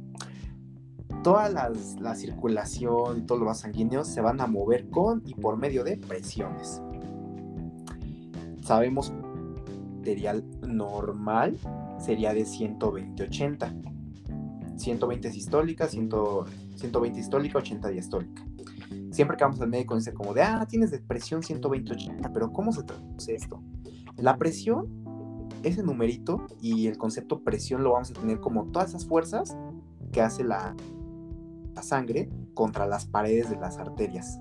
Toda 1.22 1.48
la 1.48 2.14
circulación 2.14 3.18
y 3.18 3.20
todos 3.22 3.40
los 3.40 3.46
vasos 3.46 3.62
sanguíneos 3.62 4.08
se 4.08 4.20
van 4.20 4.40
a 4.40 4.46
mover 4.46 4.88
con 4.90 5.22
y 5.26 5.34
por 5.34 5.56
medio 5.56 5.84
de 5.84 5.96
presiones. 5.96 6.82
Sabemos 8.62 9.12
material 10.06 10.44
normal 10.62 11.58
sería 11.98 12.32
de 12.32 12.44
120-80. 12.44 13.72
120 14.76 15.32
sistólica, 15.32 15.88
120 16.76 17.18
histólica, 17.18 17.58
80 17.58 17.88
diastólica. 17.88 18.46
Siempre 19.10 19.36
que 19.36 19.44
vamos 19.44 19.60
al 19.60 19.68
médico 19.68 19.96
dice 19.96 20.12
como 20.12 20.34
de, 20.34 20.42
ah, 20.42 20.66
tienes 20.68 20.90
de 20.90 20.98
presión 20.98 21.42
120, 21.42 21.92
80, 21.92 22.32
pero 22.32 22.52
¿cómo 22.52 22.72
se 22.72 22.82
traduce 22.82 23.34
esto? 23.34 23.62
La 24.16 24.36
presión, 24.36 24.86
ese 25.62 25.82
numerito 25.82 26.46
y 26.60 26.86
el 26.86 26.98
concepto 26.98 27.42
presión 27.42 27.82
lo 27.82 27.92
vamos 27.92 28.10
a 28.10 28.14
tener 28.14 28.40
como 28.40 28.66
todas 28.66 28.90
esas 28.90 29.06
fuerzas 29.06 29.56
que 30.12 30.20
hace 30.20 30.44
la, 30.44 30.74
la 31.74 31.82
sangre 31.82 32.28
contra 32.54 32.86
las 32.86 33.06
paredes 33.06 33.50
de 33.50 33.56
las 33.56 33.78
arterias. 33.78 34.38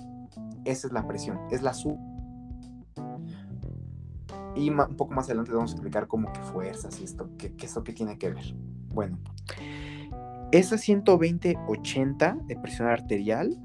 Esa 0.66 0.88
es 0.88 0.94
la 0.94 1.08
presión, 1.08 1.40
es 1.52 1.62
la 1.62 1.74
sub. 1.74 1.98
Y 4.56 4.70
un 4.70 4.96
poco 4.96 5.14
más 5.14 5.26
adelante 5.26 5.52
vamos 5.52 5.72
a 5.72 5.74
explicar 5.76 6.08
cómo 6.08 6.32
que 6.32 6.40
fuerzas 6.40 7.00
y 7.02 7.04
esto, 7.04 7.30
qué, 7.38 7.54
qué 7.56 7.68
que 7.84 7.94
tiene 7.94 8.18
que 8.18 8.32
ver. 8.32 8.56
Bueno, 8.94 9.20
esa 10.52 10.76
120-80 10.76 12.46
de 12.46 12.56
presión 12.58 12.88
arterial 12.88 13.58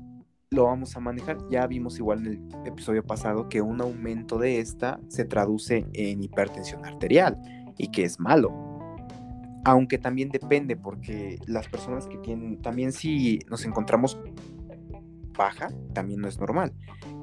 lo 0.51 0.65
vamos 0.65 0.97
a 0.97 1.01
manejar. 1.01 1.39
Ya 1.49 1.67
vimos 1.67 1.99
igual 1.99 2.27
en 2.27 2.27
el 2.27 2.67
episodio 2.67 3.05
pasado 3.05 3.49
que 3.49 3.63
un 3.63 3.81
aumento 3.81 4.39
de 4.39 4.59
esta 4.59 5.01
se 5.09 5.25
traduce 5.25 5.87
en 5.93 6.23
hipertensión 6.23 6.85
arterial 6.85 7.41
y 7.79 7.89
que 7.89 8.05
es 8.05 8.19
malo. 8.19 8.51
Aunque 9.65 9.99
también 9.99 10.31
depende 10.31 10.77
porque 10.77 11.39
las 11.47 11.69
personas 11.69 12.07
que 12.07 12.19
tienen, 12.19 12.61
también 12.61 12.93
si 12.93 13.39
nos 13.49 13.65
encontramos 13.65 14.19
baja, 15.37 15.69
también 15.93 16.21
no 16.21 16.29
es 16.29 16.41
normal. 16.41 16.73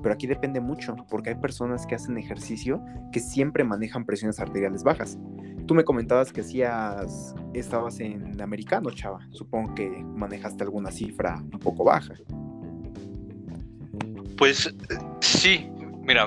Pero 0.07 0.15
aquí 0.15 0.25
depende 0.25 0.61
mucho 0.61 0.95
porque 1.09 1.31
hay 1.31 1.35
personas 1.35 1.85
que 1.85 1.93
hacen 1.93 2.17
ejercicio 2.17 2.81
que 3.11 3.19
siempre 3.19 3.65
manejan 3.65 4.05
presiones 4.05 4.39
arteriales 4.39 4.81
bajas. 4.81 5.17
Tú 5.65 5.73
me 5.73 5.83
comentabas 5.83 6.31
que 6.31 6.39
hacías, 6.39 7.35
estabas 7.53 7.99
en 7.99 8.41
americano, 8.41 8.89
chava. 8.91 9.19
Supongo 9.31 9.75
que 9.75 9.89
manejaste 9.89 10.63
alguna 10.63 10.91
cifra 10.91 11.43
un 11.51 11.59
poco 11.59 11.83
baja. 11.83 12.13
Pues 14.37 14.73
sí, 15.19 15.69
mira, 16.03 16.25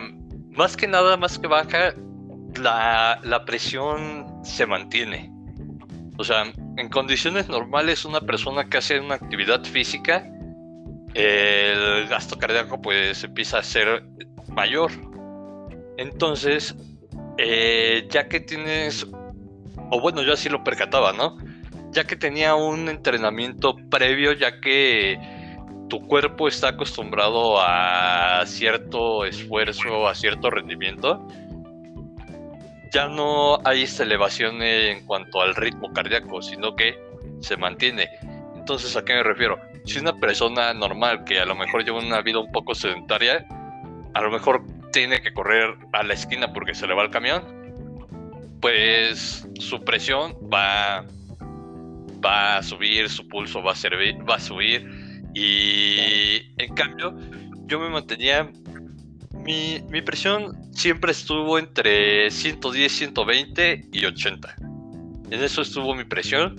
más 0.50 0.76
que 0.76 0.86
nada, 0.86 1.16
más 1.16 1.38
que 1.38 1.46
baja, 1.46 1.94
la, 2.60 3.42
presión 3.46 4.44
se 4.44 4.66
mantiene. 4.66 5.32
O 6.18 6.24
sea, 6.24 6.52
en 6.76 6.88
condiciones 6.90 7.48
normales, 7.48 8.04
una 8.04 8.20
persona 8.20 8.68
que 8.68 8.76
hace 8.76 9.00
una 9.00 9.14
actividad 9.14 9.64
física, 9.64 10.30
el 11.14 12.06
gasto 12.08 12.38
cardíaco 12.38 12.80
pues 12.80 13.24
empieza 13.24 13.58
a 13.58 13.62
ser 13.62 14.04
mayor. 14.48 14.90
Entonces, 15.96 16.74
eh, 17.38 18.06
ya 18.10 18.28
que 18.28 18.40
tienes 18.40 19.06
o 19.90 20.00
bueno, 20.00 20.22
yo 20.22 20.32
así 20.32 20.48
lo 20.48 20.62
percataba, 20.64 21.12
¿no? 21.12 21.36
Ya 21.90 22.04
que 22.04 22.16
tenía 22.16 22.54
un 22.54 22.88
entrenamiento 22.88 23.76
previo, 23.90 24.32
ya 24.32 24.60
que 24.60 25.18
tu 25.88 26.06
cuerpo 26.06 26.46
está 26.46 26.68
acostumbrado 26.68 27.60
a 27.60 28.44
cierto 28.46 29.24
esfuerzo, 29.24 30.06
a 30.06 30.14
cierto 30.14 30.50
rendimiento, 30.50 31.26
ya 32.92 33.08
no 33.08 33.58
hay 33.64 33.82
esta 33.82 34.04
elevación 34.04 34.62
en 34.62 35.04
cuanto 35.04 35.40
al 35.40 35.56
ritmo 35.56 35.92
cardíaco, 35.92 36.40
sino 36.42 36.76
que 36.76 36.96
se 37.40 37.56
mantiene. 37.56 38.08
Entonces, 38.54 38.96
¿a 38.96 39.04
qué 39.04 39.14
me 39.14 39.24
refiero? 39.24 39.58
Si 39.84 39.98
una 39.98 40.18
persona 40.18 40.74
normal 40.74 41.24
que 41.24 41.40
a 41.40 41.46
lo 41.46 41.54
mejor 41.54 41.84
lleva 41.84 41.98
una 41.98 42.20
vida 42.22 42.38
un 42.38 42.52
poco 42.52 42.74
sedentaria, 42.74 43.46
a 44.14 44.20
lo 44.20 44.30
mejor 44.30 44.64
tiene 44.92 45.20
que 45.20 45.32
correr 45.32 45.76
a 45.92 46.02
la 46.02 46.14
esquina 46.14 46.52
porque 46.52 46.74
se 46.74 46.86
le 46.86 46.94
va 46.94 47.04
el 47.04 47.10
camión, 47.10 47.42
pues 48.60 49.46
su 49.58 49.82
presión 49.84 50.34
va, 50.52 51.04
va 52.24 52.58
a 52.58 52.62
subir, 52.62 53.08
su 53.08 53.26
pulso 53.28 53.62
va 53.62 53.72
a, 53.72 53.76
servir, 53.76 54.16
va 54.28 54.36
a 54.36 54.40
subir. 54.40 54.88
Y 55.34 56.52
en 56.58 56.74
cambio, 56.74 57.16
yo 57.66 57.80
me 57.80 57.88
mantenía. 57.88 58.50
Mi, 59.32 59.82
mi 59.88 60.02
presión 60.02 60.52
siempre 60.72 61.12
estuvo 61.12 61.58
entre 61.58 62.30
110, 62.30 62.92
120 62.92 63.88
y 63.92 64.04
80. 64.04 64.54
En 65.30 65.42
eso 65.42 65.62
estuvo 65.62 65.94
mi 65.94 66.04
presión. 66.04 66.56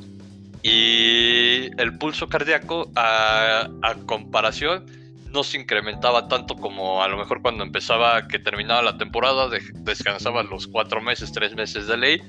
Y 0.63 1.69
el 1.81 1.97
pulso 1.97 2.29
cardíaco, 2.29 2.91
a, 2.95 3.69
a 3.81 3.95
comparación, 4.05 4.85
no 5.31 5.43
se 5.43 5.59
incrementaba 5.59 6.27
tanto 6.27 6.55
como 6.55 7.03
a 7.03 7.07
lo 7.07 7.17
mejor 7.17 7.41
cuando 7.41 7.63
empezaba, 7.63 8.27
que 8.27 8.37
terminaba 8.37 8.81
la 8.81 8.97
temporada, 8.97 9.49
descansabas 9.49 10.45
los 10.47 10.67
cuatro 10.67 11.01
meses, 11.01 11.31
tres 11.31 11.55
meses 11.55 11.87
de 11.87 11.97
ley 11.97 12.21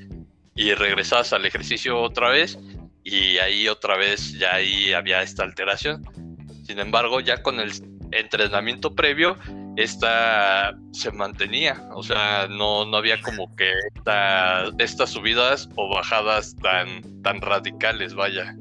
y 0.54 0.74
regresabas 0.74 1.32
al 1.32 1.44
ejercicio 1.44 2.00
otra 2.00 2.30
vez 2.30 2.58
y 3.04 3.38
ahí 3.38 3.68
otra 3.68 3.96
vez 3.96 4.38
ya 4.38 4.54
ahí 4.54 4.92
había 4.92 5.22
esta 5.22 5.42
alteración. 5.42 6.04
Sin 6.64 6.78
embargo, 6.78 7.20
ya 7.20 7.42
con 7.42 7.58
el 7.58 7.72
entrenamiento 8.12 8.94
previo 8.94 9.36
esta 9.76 10.76
se 10.92 11.10
mantenía, 11.12 11.88
o 11.94 12.02
sea, 12.02 12.46
no, 12.48 12.84
no 12.84 12.96
había 12.96 13.20
como 13.22 13.54
que 13.56 13.70
estas 14.78 15.10
subidas 15.10 15.68
o 15.76 15.94
bajadas 15.94 16.54
tan, 16.56 17.22
tan 17.22 17.40
radicales, 17.40 18.14
vaya. 18.14 18.56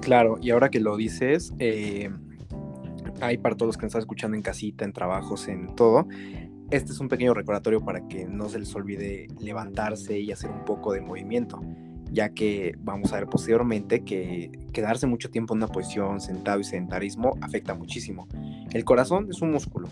Claro, 0.00 0.38
y 0.40 0.50
ahora 0.50 0.70
que 0.70 0.80
lo 0.80 0.96
dices, 0.96 1.52
eh, 1.58 2.10
hay 3.20 3.38
para 3.38 3.56
todos 3.56 3.68
los 3.68 3.76
que 3.76 3.82
nos 3.82 3.90
están 3.90 4.02
escuchando 4.02 4.36
en 4.36 4.42
casita, 4.42 4.84
en 4.84 4.92
trabajos, 4.92 5.48
en 5.48 5.74
todo, 5.74 6.06
este 6.70 6.92
es 6.92 7.00
un 7.00 7.08
pequeño 7.08 7.34
recordatorio 7.34 7.80
para 7.84 8.06
que 8.06 8.26
no 8.26 8.48
se 8.48 8.58
les 8.58 8.74
olvide 8.74 9.26
levantarse 9.40 10.18
y 10.18 10.30
hacer 10.30 10.50
un 10.50 10.64
poco 10.64 10.92
de 10.92 11.00
movimiento 11.00 11.60
ya 12.10 12.30
que 12.30 12.74
vamos 12.78 13.12
a 13.12 13.16
ver 13.16 13.26
posteriormente 13.26 14.04
que 14.04 14.50
quedarse 14.72 15.06
mucho 15.06 15.30
tiempo 15.30 15.54
en 15.54 15.58
una 15.58 15.68
posición 15.68 16.20
sentado 16.20 16.60
y 16.60 16.64
sedentarismo 16.64 17.36
afecta 17.40 17.74
muchísimo. 17.74 18.26
El 18.72 18.84
corazón 18.84 19.28
es 19.30 19.42
un 19.42 19.50
músculo, 19.50 19.88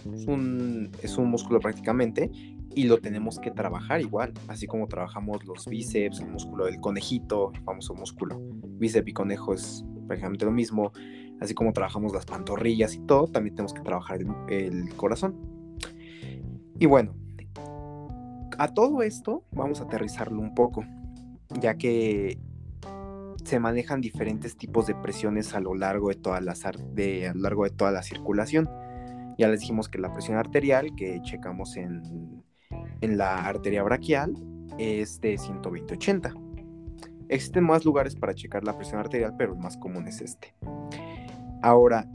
es 1.02 1.18
un, 1.18 1.30
músculo 1.30 1.61
prácticamente 1.61 2.30
y 2.75 2.85
lo 2.85 2.99
tenemos 2.99 3.38
que 3.38 3.50
trabajar 3.50 4.00
igual, 4.00 4.32
así 4.49 4.66
como 4.66 4.87
trabajamos 4.87 5.44
los 5.44 5.66
bíceps, 5.66 6.20
el 6.20 6.28
músculo 6.28 6.66
del 6.66 6.80
conejito, 6.80 7.52
el 7.54 7.61
famoso 7.62 7.94
músculo 7.94 8.40
bíceps 8.78 9.08
y 9.08 9.12
conejo 9.12 9.54
es 9.54 9.85
prácticamente 10.06 10.44
lo 10.44 10.52
mismo, 10.52 10.92
así 11.40 11.54
como 11.54 11.73
trabajamos 11.73 12.12
las 12.12 12.26
pantorrillas 12.26 12.94
y 12.94 13.00
todo, 13.00 13.28
también 13.28 13.56
tenemos 13.56 13.75
que 13.75 13.82
trabajar 13.82 14.20
el 14.49 14.94
corazón. 14.96 15.37
Y 16.78 16.87
bueno, 16.87 17.14
a 18.58 18.68
todo 18.68 19.02
esto 19.02 19.44
vamos 19.52 19.80
a 19.80 19.85
aterrizarlo 19.85 20.40
un 20.40 20.54
poco 20.54 20.85
ya 21.61 21.76
que 21.76 22.38
se 23.45 23.61
manejan 23.61 24.00
diferentes 24.00 24.57
tipos 24.57 24.87
de 24.87 24.95
presiones 24.95 25.55
a 25.55 25.61
lo 25.61 25.75
largo 25.75 26.09
de 26.09 26.17
toda 26.17 26.41
la, 26.41 28.03
circulación. 28.03 28.69
Ya 29.38 29.49
les 29.49 29.61
dijimos 29.61 29.88
que 29.88 29.99
la 29.99 30.12
presión 30.12 30.37
arterial 30.37 30.95
que 30.97 31.21
checamos 31.23 31.76
en, 31.76 32.43
en 33.00 33.19
la 33.19 33.47
arteria 33.47 33.83
braquial 33.83 34.35
es 34.79 35.21
de 35.21 35.37
120-80. 35.37 36.35
Existen 37.29 37.65
más 37.65 37.85
lugares 37.85 38.17
para 38.17 38.35
checar 38.35 38.65
la 38.65 38.76
presión 38.76 39.00
arterial, 39.00 39.35
pero 39.37 39.53
el 39.53 39.59
más 39.59 39.76
común 39.76 40.07
es 40.09 40.21
este. 40.21 40.55
Ahora, 41.62 42.09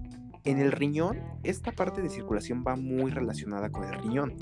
en 0.43 0.59
el 0.59 0.71
riñón, 0.71 1.19
esta 1.43 1.71
parte 1.71 2.01
de 2.01 2.09
circulación 2.09 2.63
va 2.65 2.75
muy 2.75 3.11
relacionada 3.11 3.69
con 3.69 3.83
el 3.83 3.93
riñón. 3.93 4.33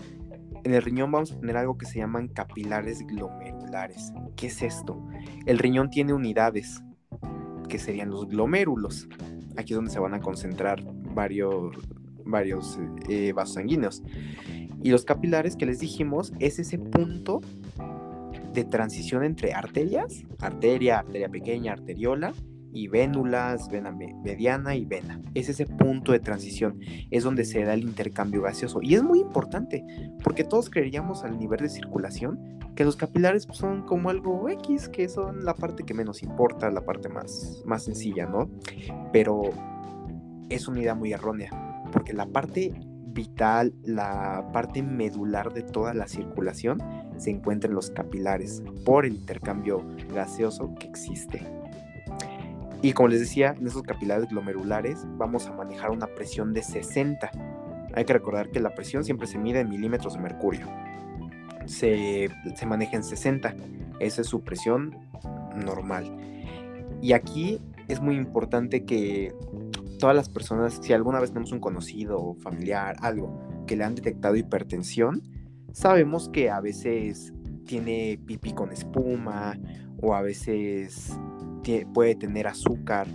En 0.63 0.73
el 0.73 0.81
riñón 0.81 1.11
vamos 1.11 1.31
a 1.31 1.39
tener 1.39 1.57
algo 1.57 1.77
que 1.77 1.85
se 1.85 1.99
llaman 1.99 2.27
capilares 2.27 3.05
glomerulares. 3.07 4.11
¿Qué 4.35 4.47
es 4.47 4.61
esto? 4.61 5.01
El 5.45 5.57
riñón 5.57 5.89
tiene 5.89 6.13
unidades, 6.13 6.83
que 7.69 7.79
serían 7.79 8.09
los 8.09 8.27
glomérulos. 8.27 9.07
Aquí 9.55 9.73
es 9.73 9.75
donde 9.77 9.91
se 9.91 9.99
van 9.99 10.13
a 10.13 10.19
concentrar 10.19 10.83
varios, 11.13 11.75
varios 12.25 12.77
eh, 13.07 13.31
vasos 13.33 13.55
sanguíneos. 13.55 14.03
Y 14.83 14.91
los 14.91 15.05
capilares 15.05 15.55
que 15.55 15.65
les 15.65 15.79
dijimos 15.79 16.33
es 16.39 16.59
ese 16.59 16.77
punto 16.77 17.41
de 18.53 18.63
transición 18.63 19.23
entre 19.23 19.53
arterias, 19.53 20.23
arteria, 20.39 20.99
arteria 20.99 21.29
pequeña, 21.29 21.73
arteriola, 21.73 22.33
y 22.73 22.87
vénulas, 22.87 23.69
vena 23.69 23.91
mediana 23.91 24.75
y 24.75 24.85
vena. 24.85 25.21
Es 25.33 25.49
ese 25.49 25.65
punto 25.65 26.11
de 26.11 26.19
transición, 26.19 26.79
es 27.11 27.23
donde 27.23 27.45
se 27.45 27.63
da 27.63 27.73
el 27.73 27.81
intercambio 27.81 28.41
gaseoso. 28.41 28.79
Y 28.81 28.95
es 28.95 29.03
muy 29.03 29.19
importante, 29.19 29.85
porque 30.23 30.43
todos 30.43 30.69
creeríamos 30.69 31.23
al 31.23 31.37
nivel 31.37 31.59
de 31.59 31.69
circulación 31.69 32.59
que 32.75 32.85
los 32.85 32.95
capilares 32.95 33.47
son 33.51 33.83
como 33.83 34.09
algo 34.09 34.47
X, 34.49 34.87
que 34.89 35.09
son 35.09 35.43
la 35.43 35.53
parte 35.53 35.83
que 35.83 35.93
menos 35.93 36.23
importa, 36.23 36.69
la 36.69 36.81
parte 36.81 37.09
más, 37.09 37.61
más 37.65 37.83
sencilla, 37.83 38.25
¿no? 38.25 38.49
Pero 39.11 39.41
es 40.49 40.67
una 40.67 40.79
idea 40.79 40.95
muy 40.95 41.11
errónea, 41.11 41.51
porque 41.91 42.13
la 42.13 42.27
parte 42.27 42.73
vital, 43.11 43.73
la 43.83 44.49
parte 44.53 44.81
medular 44.81 45.53
de 45.53 45.63
toda 45.63 45.93
la 45.93 46.07
circulación 46.07 46.79
se 47.17 47.31
encuentra 47.31 47.67
en 47.67 47.75
los 47.75 47.91
capilares 47.91 48.63
por 48.85 49.05
el 49.05 49.15
intercambio 49.15 49.85
gaseoso 50.13 50.73
que 50.79 50.87
existe. 50.87 51.58
Y 52.81 52.93
como 52.93 53.09
les 53.09 53.19
decía, 53.19 53.55
en 53.57 53.67
esos 53.67 53.83
capilares 53.83 54.29
glomerulares 54.29 55.05
vamos 55.17 55.47
a 55.47 55.53
manejar 55.53 55.91
una 55.91 56.07
presión 56.07 56.53
de 56.53 56.63
60. 56.63 57.29
Hay 57.93 58.05
que 58.05 58.13
recordar 58.13 58.51
que 58.51 58.59
la 58.59 58.73
presión 58.73 59.03
siempre 59.03 59.27
se 59.27 59.37
mide 59.37 59.59
en 59.59 59.69
milímetros 59.69 60.13
de 60.13 60.19
mercurio. 60.19 60.67
Se, 61.65 62.29
maneja 62.65 62.95
en 62.95 63.03
60. 63.03 63.53
Esa 63.99 64.21
es 64.21 64.27
su 64.27 64.41
presión 64.41 64.97
normal. 65.55 66.15
Y 67.01 67.11
aquí 67.13 67.59
es 67.89 67.99
muy 67.99 68.15
importante 68.15 68.85
que 68.85 69.33
todas 69.99 70.15
las 70.15 70.29
personas, 70.29 70.79
si 70.81 70.93
alguna 70.93 71.19
vez 71.19 71.31
tenemos 71.31 71.51
un 71.51 71.59
conocido, 71.59 72.35
familiar, 72.35 72.95
algo, 73.01 73.37
que 73.67 73.75
le 73.75 73.83
han 73.83 73.95
detectado 73.95 74.37
hipertensión, 74.37 75.21
sabemos 75.73 76.29
que 76.29 76.49
a 76.49 76.61
veces 76.61 77.33
tiene 77.65 78.19
pipí 78.25 78.53
con 78.53 78.71
espuma 78.71 79.59
o 80.01 80.15
a 80.15 80.21
veces 80.21 81.19
puede 81.93 82.15
tener 82.15 82.47
azúcar 82.47 83.07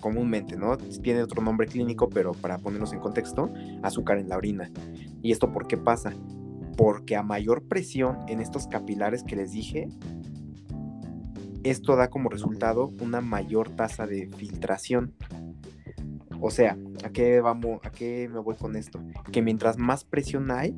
comúnmente, 0.00 0.56
¿no? 0.56 0.76
Tiene 0.76 1.22
otro 1.22 1.42
nombre 1.42 1.66
clínico, 1.66 2.08
pero 2.08 2.32
para 2.32 2.58
ponernos 2.58 2.92
en 2.92 3.00
contexto, 3.00 3.52
azúcar 3.82 4.18
en 4.18 4.28
la 4.28 4.36
orina. 4.36 4.70
¿Y 5.22 5.32
esto 5.32 5.52
por 5.52 5.66
qué 5.66 5.76
pasa? 5.76 6.12
Porque 6.76 7.16
a 7.16 7.22
mayor 7.22 7.64
presión 7.64 8.18
en 8.28 8.40
estos 8.40 8.66
capilares 8.66 9.22
que 9.24 9.36
les 9.36 9.52
dije, 9.52 9.88
esto 11.64 11.96
da 11.96 12.08
como 12.08 12.28
resultado 12.28 12.90
una 13.00 13.20
mayor 13.20 13.70
tasa 13.70 14.06
de 14.06 14.28
filtración. 14.36 15.14
O 16.40 16.50
sea, 16.50 16.76
¿a 17.04 17.10
qué 17.10 17.40
vamos? 17.40 17.80
¿A 17.84 17.90
qué 17.90 18.28
me 18.32 18.40
voy 18.40 18.56
con 18.56 18.74
esto? 18.74 19.00
Que 19.30 19.42
mientras 19.42 19.78
más 19.78 20.04
presión 20.04 20.50
hay, 20.50 20.76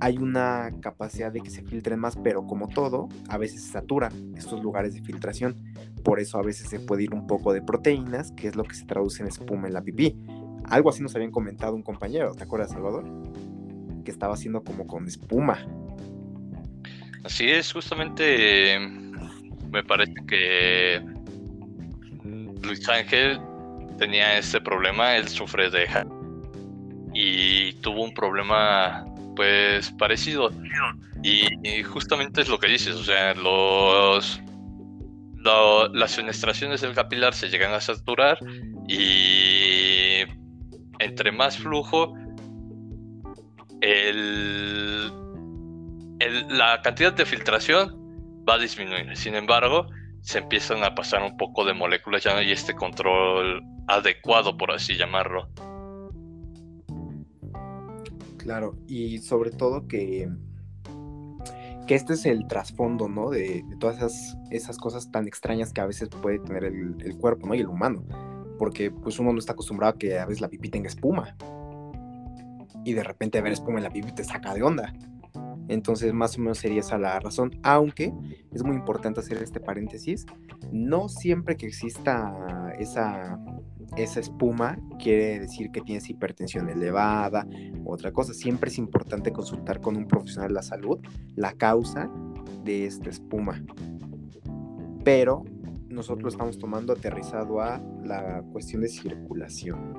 hay 0.00 0.18
una 0.18 0.70
capacidad 0.80 1.32
de 1.32 1.40
que 1.40 1.50
se 1.50 1.62
filtren 1.62 1.98
más, 1.98 2.16
pero 2.16 2.46
como 2.46 2.68
todo, 2.68 3.08
a 3.28 3.38
veces 3.38 3.62
se 3.64 3.72
saturan 3.72 4.12
estos 4.36 4.62
lugares 4.62 4.94
de 4.94 5.02
filtración. 5.02 5.56
Por 6.02 6.20
eso 6.20 6.38
a 6.38 6.42
veces 6.42 6.68
se 6.68 6.80
puede 6.80 7.04
ir 7.04 7.14
un 7.14 7.26
poco 7.26 7.52
de 7.52 7.62
proteínas, 7.62 8.32
que 8.32 8.48
es 8.48 8.56
lo 8.56 8.64
que 8.64 8.74
se 8.74 8.86
traduce 8.86 9.22
en 9.22 9.28
espuma 9.28 9.66
en 9.66 9.74
la 9.74 9.82
pipí. 9.82 10.16
Algo 10.64 10.90
así 10.90 11.02
nos 11.02 11.14
habían 11.14 11.30
comentado 11.30 11.74
un 11.74 11.82
compañero, 11.82 12.34
¿te 12.34 12.44
acuerdas, 12.44 12.70
Salvador? 12.70 13.04
Que 14.04 14.10
estaba 14.10 14.34
haciendo 14.34 14.62
como 14.62 14.86
con 14.86 15.06
espuma. 15.06 15.66
Así 17.24 17.48
es, 17.48 17.72
justamente 17.72 18.78
me 19.70 19.82
parece 19.82 20.14
que 20.26 21.02
Luis 22.62 22.88
Ángel 22.88 23.40
tenía 23.98 24.38
este 24.38 24.60
problema, 24.60 25.16
él 25.16 25.28
sufre 25.28 25.70
de 25.70 25.86
y 27.12 27.72
tuvo 27.74 28.04
un 28.04 28.14
problema 28.14 29.04
pues 29.34 29.90
parecido. 29.92 30.50
Y, 31.22 31.82
justamente 31.82 32.42
es 32.42 32.48
lo 32.48 32.58
que 32.58 32.68
dices, 32.68 32.94
o 32.94 33.04
sea, 33.04 33.34
los 33.34 34.40
las 35.92 36.16
fenestraciones 36.16 36.80
del 36.80 36.94
capilar 36.94 37.34
se 37.34 37.48
llegan 37.48 37.72
a 37.72 37.80
saturar 37.80 38.38
y 38.88 40.22
entre 40.98 41.32
más 41.32 41.58
flujo, 41.58 42.14
la 46.50 46.80
cantidad 46.82 47.12
de 47.12 47.24
filtración 47.24 47.96
va 48.48 48.54
a 48.54 48.58
disminuir. 48.58 49.16
Sin 49.16 49.34
embargo, 49.34 49.86
se 50.22 50.38
empiezan 50.38 50.82
a 50.84 50.94
pasar 50.94 51.22
un 51.22 51.36
poco 51.36 51.64
de 51.64 51.74
moléculas, 51.74 52.24
ya 52.24 52.32
no 52.32 52.38
hay 52.38 52.52
este 52.52 52.74
control 52.74 53.62
adecuado, 53.86 54.56
por 54.56 54.72
así 54.72 54.96
llamarlo. 54.96 55.48
Claro, 58.36 58.76
y 58.86 59.18
sobre 59.18 59.50
todo 59.50 59.86
que, 59.86 60.28
que 61.88 61.94
este 61.94 62.12
es 62.12 62.26
el 62.26 62.46
trasfondo, 62.46 63.08
¿no? 63.08 63.30
De, 63.30 63.64
todas 63.80 63.96
esas, 63.96 64.36
esas, 64.50 64.76
cosas 64.76 65.10
tan 65.10 65.26
extrañas 65.26 65.72
que 65.72 65.80
a 65.80 65.86
veces 65.86 66.10
puede 66.10 66.38
tener 66.38 66.64
el, 66.64 67.16
cuerpo, 67.18 67.46
¿no? 67.48 67.54
Y 67.54 67.60
el 67.60 67.66
humano. 67.66 68.04
Porque 68.58 68.90
pues 68.90 69.18
uno 69.18 69.32
no 69.32 69.38
está 69.38 69.54
acostumbrado 69.54 69.94
a 69.94 69.98
que 69.98 70.18
a 70.18 70.26
veces 70.26 70.42
la 70.42 70.48
pipí 70.48 70.68
tenga 70.68 70.88
espuma. 70.88 71.34
Y 72.84 72.92
de 72.92 73.02
repente 73.02 73.40
ver 73.40 73.52
espuma 73.52 73.78
en 73.78 73.84
la 73.84 73.90
pipí 73.90 74.12
te 74.12 74.22
saca 74.22 74.52
de 74.54 74.62
onda. 74.62 74.92
Entonces, 75.68 76.12
más 76.12 76.36
o 76.36 76.40
menos 76.40 76.58
sería 76.58 76.80
esa 76.80 76.98
la 76.98 77.18
razón. 77.20 77.58
Aunque 77.62 78.12
es 78.52 78.62
muy 78.62 78.76
importante 78.76 79.20
hacer 79.20 79.42
este 79.42 79.58
paréntesis. 79.58 80.26
No 80.70 81.08
siempre 81.08 81.56
que 81.56 81.66
exista 81.66 82.74
esa 82.78 83.38
esa 83.96 84.20
espuma 84.20 84.78
quiere 84.98 85.40
decir 85.40 85.70
que 85.70 85.80
tienes 85.80 86.08
hipertensión 86.08 86.68
elevada 86.68 87.46
u 87.84 87.92
otra 87.92 88.12
cosa. 88.12 88.34
Siempre 88.34 88.70
es 88.70 88.78
importante 88.78 89.32
consultar 89.32 89.80
con 89.80 89.96
un 89.96 90.06
profesional 90.06 90.48
de 90.48 90.54
la 90.54 90.62
salud 90.62 90.98
la 91.34 91.52
causa 91.52 92.10
de 92.64 92.86
esta 92.86 93.10
espuma. 93.10 93.62
Pero 95.04 95.44
nosotros 95.88 96.34
estamos 96.34 96.58
tomando 96.58 96.92
aterrizado 96.92 97.60
a 97.60 97.80
la 98.04 98.42
cuestión 98.52 98.82
de 98.82 98.88
circulación. 98.88 99.94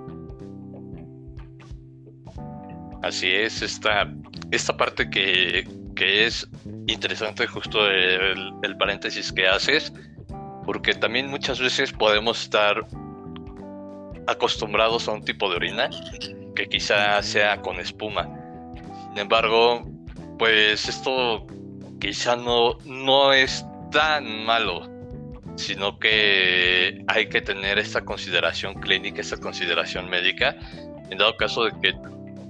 Así 3.02 3.28
es, 3.28 3.62
esta, 3.62 4.13
esta 4.52 4.75
parte 4.75 5.10
que, 5.10 5.65
es 5.97 6.47
interesante 6.88 7.45
justo 7.45 7.80
el 7.89 8.78
paréntesis 8.78 9.34
que 9.34 9.47
haces, 9.47 9.91
porque 10.65 10.93
también 10.93 11.28
muchas 11.28 11.60
veces 11.60 11.91
podemos 11.91 12.43
estar 12.43 12.86
acostumbrados 14.29 15.07
a 15.07 15.11
un 15.11 15.23
tipo 15.23 15.49
de 15.49 15.55
orina 15.55 15.89
que 16.55 16.67
quizá 16.67 17.21
sea 17.23 17.61
con 17.61 17.79
espuma. 17.79 18.27
Sin 19.09 19.19
embargo, 19.19 19.85
pues 20.37 20.87
esto 20.87 21.45
quizá 21.99 22.35
no, 22.35 22.77
no 22.85 23.33
es 23.33 23.65
tan 23.91 24.45
malo, 24.45 24.87
sino 25.55 25.99
que 25.99 27.03
hay 27.07 27.27
que 27.27 27.41
tener 27.41 27.79
esta 27.79 28.01
consideración 28.05 28.75
clínica, 28.75 29.21
esta 29.21 29.37
consideración 29.37 30.09
médica, 30.09 30.55
en 31.09 31.17
dado 31.17 31.35
caso 31.37 31.65
de 31.65 31.71
que, 31.81 31.93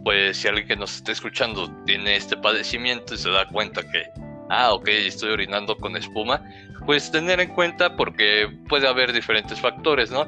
pues, 0.04 0.38
si 0.38 0.48
alguien 0.48 0.68
que 0.68 0.76
nos 0.76 0.98
esté 0.98 1.14
escuchando 1.14 1.72
tiene 1.86 2.16
este 2.16 2.38
padecimiento 2.38 3.16
y 3.16 3.18
se 3.18 3.30
da 3.30 3.48
cuenta 3.48 3.82
que, 3.90 4.06
ah, 4.50 4.74
ok, 4.74 4.88
estoy 4.90 5.32
orinando 5.32 5.76
con 5.78 5.96
espuma, 5.96 6.44
pues 6.86 7.12
tener 7.12 7.40
en 7.40 7.50
cuenta 7.50 7.96
porque 7.96 8.48
puede 8.68 8.88
haber 8.88 9.14
diferentes 9.14 9.60
factores, 9.60 10.12
¿no? 10.12 10.28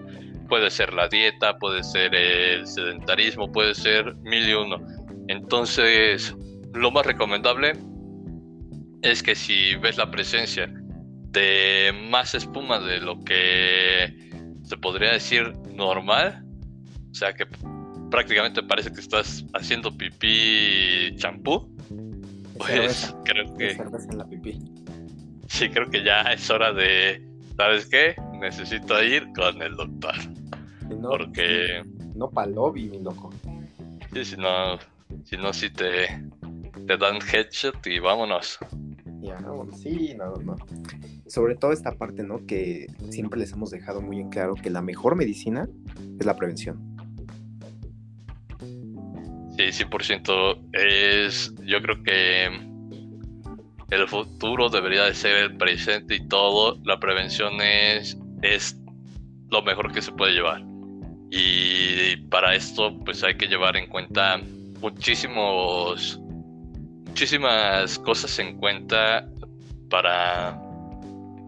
Puede 0.51 0.69
ser 0.69 0.93
la 0.93 1.07
dieta, 1.07 1.57
puede 1.59 1.81
ser 1.81 2.13
el 2.13 2.67
sedentarismo, 2.67 3.49
puede 3.49 3.73
ser 3.73 4.13
mil 4.17 4.49
y 4.49 4.51
uno. 4.51 4.85
Entonces, 5.29 6.35
lo 6.73 6.91
más 6.91 7.05
recomendable 7.05 7.71
es 9.01 9.23
que 9.23 9.33
si 9.33 9.75
ves 9.75 9.95
la 9.95 10.11
presencia 10.11 10.69
de 11.29 11.93
más 12.09 12.35
espuma 12.35 12.81
de 12.81 12.99
lo 12.99 13.23
que 13.23 14.13
se 14.63 14.75
podría 14.75 15.13
decir 15.13 15.53
normal, 15.73 16.43
o 17.09 17.15
sea 17.15 17.31
que 17.31 17.45
prácticamente 18.09 18.61
parece 18.61 18.91
que 18.91 18.99
estás 18.99 19.45
haciendo 19.53 19.95
pipí 19.95 21.15
champú, 21.15 21.73
pues 22.57 23.15
creo 23.23 23.55
que... 23.55 23.77
Sí, 25.47 25.69
creo 25.69 25.89
que 25.89 26.03
ya 26.03 26.23
es 26.23 26.49
hora 26.49 26.73
de, 26.73 27.25
¿sabes 27.55 27.85
qué? 27.85 28.15
Necesito 28.41 29.01
ir 29.01 29.25
con 29.33 29.61
el 29.61 29.77
doctor. 29.77 30.15
Porque... 30.99 31.83
No 32.15 32.29
para 32.29 32.47
lobby, 32.47 32.89
mi 32.89 33.01
loco. 33.01 33.31
Sí, 34.13 34.25
si 34.25 34.37
no, 34.37 34.77
si 35.23 35.37
no, 35.37 35.53
si 35.53 35.69
te, 35.69 36.07
te 36.87 36.97
dan 36.97 37.19
headshot 37.21 37.85
y 37.87 37.99
vámonos. 37.99 38.59
Ya, 39.21 39.37
bueno, 39.39 39.71
sí, 39.71 40.13
no, 40.17 40.33
no. 40.37 40.55
Sobre 41.27 41.55
todo 41.55 41.71
esta 41.71 41.95
parte, 41.95 42.23
¿no? 42.23 42.45
Que 42.45 42.87
siempre 43.09 43.39
les 43.39 43.51
hemos 43.53 43.69
dejado 43.71 44.01
muy 44.01 44.19
en 44.19 44.29
claro 44.29 44.55
que 44.55 44.69
la 44.69 44.81
mejor 44.81 45.15
medicina 45.15 45.69
es 46.19 46.25
la 46.25 46.35
prevención. 46.35 46.97
Sí, 49.57 49.85
100%. 49.85 50.69
Es, 50.73 51.53
yo 51.63 51.81
creo 51.81 52.03
que 52.03 52.45
el 53.91 54.07
futuro 54.07 54.69
debería 54.69 55.03
de 55.03 55.13
ser 55.13 55.35
el 55.37 55.57
presente 55.57 56.15
y 56.15 56.27
todo. 56.27 56.79
La 56.83 56.99
prevención 56.99 57.61
es, 57.61 58.17
es 58.41 58.77
lo 59.49 59.61
mejor 59.61 59.91
que 59.91 60.01
se 60.01 60.11
puede 60.11 60.33
llevar. 60.33 60.70
Y 61.31 62.17
para 62.29 62.53
esto, 62.55 62.95
pues 63.05 63.23
hay 63.23 63.35
que 63.37 63.47
llevar 63.47 63.77
en 63.77 63.87
cuenta 63.87 64.39
muchísimos 64.81 66.19
muchísimas 67.11 67.99
cosas 67.99 68.39
en 68.39 68.57
cuenta 68.57 69.29
para 69.89 70.57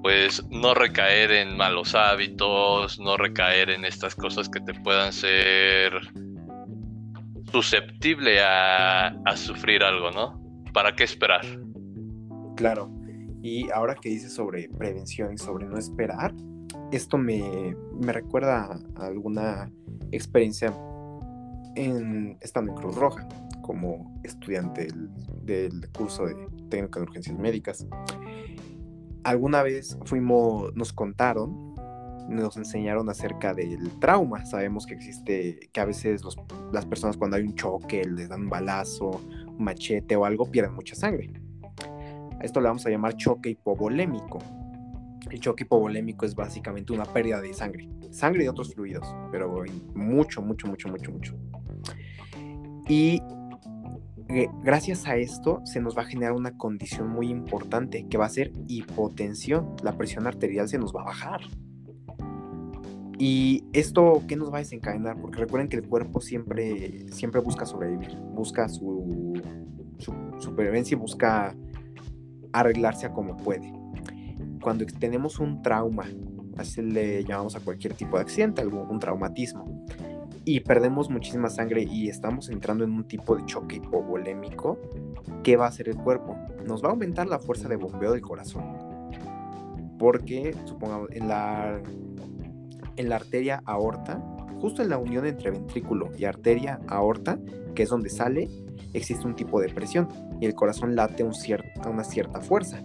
pues 0.02 0.44
no 0.50 0.74
recaer 0.74 1.32
en 1.32 1.56
malos 1.56 1.96
hábitos, 1.96 3.00
no 3.00 3.16
recaer 3.16 3.70
en 3.70 3.86
estas 3.86 4.14
cosas 4.14 4.50
que 4.50 4.60
te 4.60 4.74
puedan 4.74 5.14
ser 5.14 5.94
susceptible 7.50 8.42
a, 8.42 9.14
sufrir 9.36 9.84
algo, 9.84 10.12
¿no? 10.12 10.44
¿Para 10.74 10.94
qué 10.94 11.06
esperar? 11.06 11.46
Claro. 12.58 12.92
Y 13.42 13.72
ahora 13.72 13.96
que 13.96 14.10
dices 14.10 14.34
sobre 14.34 14.68
prevención 14.78 15.34
y 15.34 15.38
sobre 15.38 15.66
no 15.66 15.78
esperar, 15.78 16.34
esto 16.92 17.18
me, 17.18 17.76
me 18.00 18.14
recuerda 18.14 18.80
a 18.96 19.06
alguna 19.06 19.72
experiencia 20.12 20.74
en, 21.76 22.38
estando 22.42 22.72
en 22.72 22.78
Cruz 22.78 22.96
Roja 22.96 23.28
como 23.62 24.20
estudiante 24.24 24.88
del, 25.42 25.90
curso 25.92 26.26
de 26.26 26.36
técnica 26.70 27.00
de 27.00 27.06
urgencias 27.06 27.38
médicas. 27.38 27.88
Alguna 29.24 29.64
vez 29.64 29.98
fuimos, 30.06 30.76
nos 30.76 30.92
contaron, 30.92 31.74
nos 32.30 32.58
enseñaron 32.58 33.10
acerca 33.10 33.54
del 33.54 33.90
trauma. 34.00 34.46
Sabemos 34.46 34.86
que 34.86 34.94
existe, 34.94 35.70
que 35.72 35.80
a 35.80 35.86
veces 35.86 36.22
las 36.72 36.86
personas 36.86 37.18
cuando 37.18 37.38
hay 37.38 37.44
un 37.44 37.56
choque, 37.56 38.04
les 38.04 38.30
dan 38.30 38.44
un 38.44 38.50
balazo, 38.50 39.22
un 39.48 39.64
machete 39.64 40.16
o 40.16 40.26
algo, 40.26 40.52
pierden 40.52 40.76
mucha 40.76 40.96
sangre. 40.96 41.32
A 42.40 42.44
esto 42.44 42.60
le 42.60 42.68
vamos 42.68 42.86
a 42.86 42.90
llamar 42.90 43.16
choque 43.16 43.52
hipovolémico. 43.52 44.40
El 45.34 45.40
choque 45.40 45.64
hipovolémico 45.64 46.28
es 46.28 46.36
básicamente 46.36 46.94
una 46.94 47.06
pérdida 47.06 47.42
de 47.42 47.56
sangre, 47.56 47.90
sangre 48.12 48.46
y 48.46 48.48
otros 48.48 48.72
fluidos, 48.76 49.16
pero 49.32 49.64
mucho, 49.96 50.44
mucho, 50.44 50.68
mucho, 50.68 50.90
mucho, 50.90 51.12
mucho. 51.12 51.36
Y 52.88 53.20
gracias 54.62 55.08
a 55.08 55.16
esto 55.16 55.62
se 55.66 55.82
nos 55.82 55.98
va 55.98 56.04
a 56.04 56.06
generar 56.06 56.34
una 56.34 56.56
condición 56.56 57.10
muy 57.10 57.32
importante 57.32 58.06
que 58.08 58.16
va 58.16 58.28
a 58.28 58.30
ser 58.30 58.52
hipotensión. 58.68 59.76
La 59.82 59.98
presión 59.98 60.28
arterial 60.28 60.70
se 60.70 60.78
nos 60.78 60.94
va 60.94 61.02
a 61.02 61.06
bajar. 61.06 61.42
¿Y 63.18 63.64
esto 63.74 64.22
qué 64.28 64.36
nos 64.36 64.54
va 64.54 64.58
a 64.58 64.60
desencadenar? 64.60 65.20
Porque 65.20 65.40
recuerden 65.40 65.68
que 65.68 65.78
el 65.78 65.88
cuerpo 65.88 66.22
siempre, 66.22 67.12
siempre 67.12 67.42
busca 67.42 67.66
sobrevivir, 67.66 68.16
busca 68.36 68.70
su, 68.70 69.34
su 69.98 70.14
supervivencia 70.38 70.94
y 70.94 71.00
busca 71.00 71.56
arreglarse 72.52 73.08
a 73.08 73.14
como 73.14 73.36
puede. 73.36 73.83
Cuando 74.64 74.86
tenemos 74.86 75.40
un 75.40 75.62
trauma, 75.62 76.06
así 76.58 76.82
le 76.82 77.24
llamamos 77.26 77.56
a 77.56 77.60
cualquier 77.60 77.94
tipo 77.94 78.16
de 78.18 78.24
accidente, 78.24 78.62
algún 78.62 78.98
traumatismo, 78.98 79.86
y 80.46 80.60
perdemos 80.62 81.10
muchísima 81.10 81.50
sangre 81.50 81.84
y 81.84 82.10
estamos 82.10 82.50
entrando 82.50 82.84
en 82.84 82.92
un 82.92 83.06
tipo 83.06 83.36
de 83.36 83.46
choque 83.46 83.78
hipovolémico, 83.78 84.78
¿qué 85.44 85.56
va 85.56 85.66
a 85.66 85.70
hacer 85.70 85.90
el 85.90 85.96
cuerpo? 85.96 86.38
Nos 86.66 86.84
va 86.84 86.90
a 86.90 86.92
aumentar 86.92 87.28
la 87.28 87.40
fuerza 87.40 87.70
de 87.70 87.78
bombeo 87.78 88.12
del 88.12 88.22
corazón. 88.22 88.64
Porque, 89.98 90.56
supongamos, 90.66 91.10
en 91.12 91.28
la, 91.28 91.82
arteria 93.16 93.62
aorta, 93.66 94.22
justo 94.60 94.82
en 94.82 94.90
la 94.90 94.98
unión 94.98 95.26
entre 95.26 95.52
ventrículo 95.52 96.10
y 96.18 96.26
arteria 96.26 96.80
aorta, 96.88 97.40
que 97.74 97.84
es 97.84 97.90
donde 97.90 98.10
sale, 98.10 98.50
existe 98.94 99.26
un 99.26 99.36
tipo 99.36 99.62
de 99.62 99.70
presión 99.70 100.08
y 100.42 100.46
el 100.46 100.56
corazón 100.56 100.96
late 100.96 101.24
un 101.24 101.34
a 101.82 101.90
una 101.90 102.04
cierta 102.04 102.42
fuerza. 102.42 102.82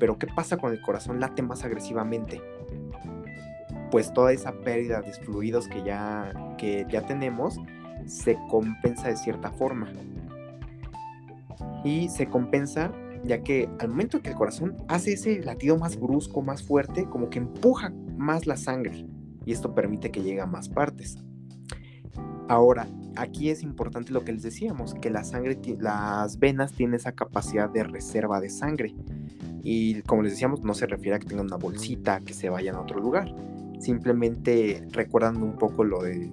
Pero 0.00 0.18
¿qué 0.18 0.26
pasa 0.26 0.56
cuando 0.56 0.76
el 0.76 0.84
corazón 0.84 1.20
late 1.20 1.42
más 1.42 1.64
agresivamente? 1.64 2.42
pues 3.90 4.12
toda 4.12 4.32
esa 4.32 4.52
pérdida 4.52 5.02
de 5.02 5.12
fluidos 5.12 5.68
que 5.68 5.82
ya, 5.82 6.32
que 6.56 6.86
ya 6.88 7.02
tenemos 7.02 7.58
se 8.06 8.38
compensa 8.48 9.08
de 9.08 9.16
cierta 9.16 9.50
forma. 9.50 9.88
Y 11.84 12.08
se 12.08 12.26
compensa 12.28 12.92
ya 13.24 13.42
que 13.42 13.68
al 13.78 13.88
momento 13.88 14.22
que 14.22 14.30
el 14.30 14.36
corazón 14.36 14.76
hace 14.88 15.12
ese 15.12 15.40
latido 15.40 15.76
más 15.76 15.98
brusco, 15.98 16.40
más 16.40 16.62
fuerte, 16.62 17.04
como 17.04 17.28
que 17.28 17.38
empuja 17.38 17.92
más 18.16 18.46
la 18.46 18.56
sangre 18.56 19.06
y 19.44 19.52
esto 19.52 19.74
permite 19.74 20.10
que 20.10 20.22
llegue 20.22 20.40
a 20.40 20.46
más 20.46 20.68
partes. 20.68 21.18
Ahora, 22.48 22.88
aquí 23.16 23.50
es 23.50 23.62
importante 23.62 24.12
lo 24.12 24.24
que 24.24 24.32
les 24.32 24.42
decíamos, 24.42 24.94
que 24.94 25.10
la 25.10 25.24
sangre, 25.24 25.58
las 25.78 26.38
venas 26.38 26.72
tienen 26.72 26.94
esa 26.94 27.12
capacidad 27.12 27.68
de 27.70 27.84
reserva 27.84 28.40
de 28.40 28.50
sangre. 28.50 28.94
Y 29.62 30.02
como 30.02 30.22
les 30.22 30.32
decíamos, 30.32 30.62
no 30.62 30.74
se 30.74 30.86
refiere 30.86 31.16
a 31.16 31.18
que 31.18 31.26
tengan 31.26 31.46
una 31.46 31.56
bolsita 31.56 32.20
que 32.20 32.34
se 32.34 32.48
vayan 32.48 32.76
a 32.76 32.80
otro 32.80 33.00
lugar, 33.00 33.34
simplemente 33.78 34.86
recordando 34.90 35.44
un 35.44 35.56
poco 35.56 35.84
lo 35.84 36.02
de 36.02 36.30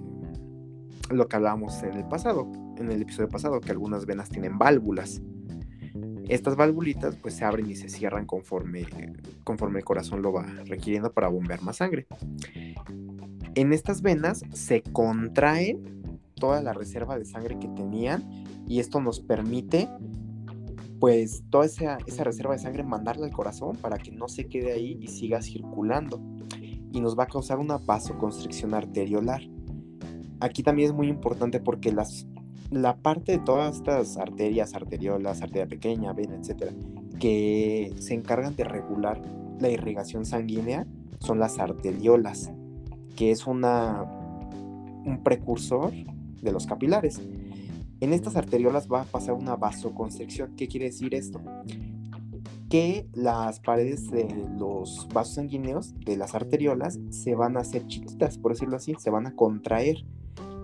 lo 1.10 1.28
que 1.28 1.36
hablábamos 1.36 1.82
en 1.82 1.94
el 1.94 2.04
pasado, 2.04 2.50
en 2.76 2.90
el 2.90 3.02
episodio 3.02 3.28
pasado, 3.28 3.60
que 3.60 3.70
algunas 3.70 4.06
venas 4.06 4.28
tienen 4.28 4.58
válvulas. 4.58 5.22
Estas 6.28 6.56
válvulitas 6.56 7.16
pues 7.16 7.34
se 7.34 7.44
abren 7.44 7.70
y 7.70 7.74
se 7.74 7.88
cierran 7.88 8.26
conforme, 8.26 8.86
conforme 9.44 9.78
el 9.78 9.84
corazón 9.84 10.20
lo 10.20 10.32
va 10.32 10.44
requiriendo 10.66 11.12
para 11.12 11.28
bombear 11.28 11.62
más 11.62 11.76
sangre. 11.76 12.06
En 13.54 13.72
estas 13.72 14.02
venas 14.02 14.44
se 14.52 14.82
contrae 14.82 15.78
toda 16.34 16.62
la 16.62 16.72
reserva 16.72 17.18
de 17.18 17.24
sangre 17.24 17.58
que 17.58 17.68
tenían 17.68 18.22
y 18.66 18.80
esto 18.80 19.00
nos 19.00 19.20
permite 19.20 19.88
pues 21.00 21.44
toda 21.50 21.66
esa, 21.66 21.98
reserva 22.24 22.54
de 22.54 22.58
sangre 22.58 22.82
mandarla 22.82 23.26
al 23.26 23.32
corazón 23.32 23.76
para 23.76 23.98
que 23.98 24.10
no 24.10 24.28
se 24.28 24.46
quede 24.46 24.72
ahí 24.72 24.98
y 25.00 25.08
siga 25.08 25.42
circulando 25.42 26.20
y 26.92 27.00
nos 27.00 27.18
va 27.18 27.24
a 27.24 27.26
causar 27.26 27.58
una 27.58 27.78
vasoconstricción 27.78 28.74
arteriolar. 28.74 29.42
Aquí 30.40 30.62
también 30.62 30.88
es 30.88 30.94
muy 30.94 31.08
importante 31.08 31.60
porque 31.60 31.92
las, 31.92 32.26
la 32.70 32.96
parte 32.96 33.32
de 33.32 33.38
todas 33.38 33.76
estas 33.76 34.16
arterias, 34.16 34.74
arteriolas, 34.74 35.42
arteria 35.42 35.66
pequeña, 35.66 36.12
vena, 36.12 36.36
etcétera, 36.36 36.72
que 37.18 37.94
se 37.98 38.14
encargan 38.14 38.56
de 38.56 38.64
regular 38.64 39.20
la 39.60 39.68
irrigación 39.68 40.24
sanguínea 40.24 40.86
son 41.20 41.38
las 41.38 41.58
arteriolas, 41.58 42.52
que 43.16 43.30
es 43.30 43.46
una, 43.46 44.04
un 45.04 45.20
precursor 45.24 45.92
de 45.92 46.52
los 46.52 46.66
capilares. 46.66 47.20
En 48.00 48.12
estas 48.12 48.36
arteriolas 48.36 48.88
va 48.88 49.02
a 49.02 49.04
pasar 49.04 49.34
una 49.34 49.56
vasoconstricción. 49.56 50.54
¿Qué 50.56 50.68
quiere 50.68 50.86
decir 50.86 51.14
esto? 51.14 51.40
que 52.68 53.08
las 53.14 53.60
paredes 53.60 54.10
de 54.10 54.28
los 54.58 55.08
vasos 55.12 55.36
sanguíneos, 55.36 55.94
de 56.04 56.16
las 56.16 56.34
arteriolas, 56.34 56.98
se 57.10 57.34
van 57.34 57.56
a 57.56 57.60
hacer 57.60 57.86
chiquitas, 57.86 58.38
por 58.38 58.52
decirlo 58.52 58.76
así, 58.76 58.94
se 58.98 59.10
van 59.10 59.26
a 59.26 59.34
contraer. 59.34 60.04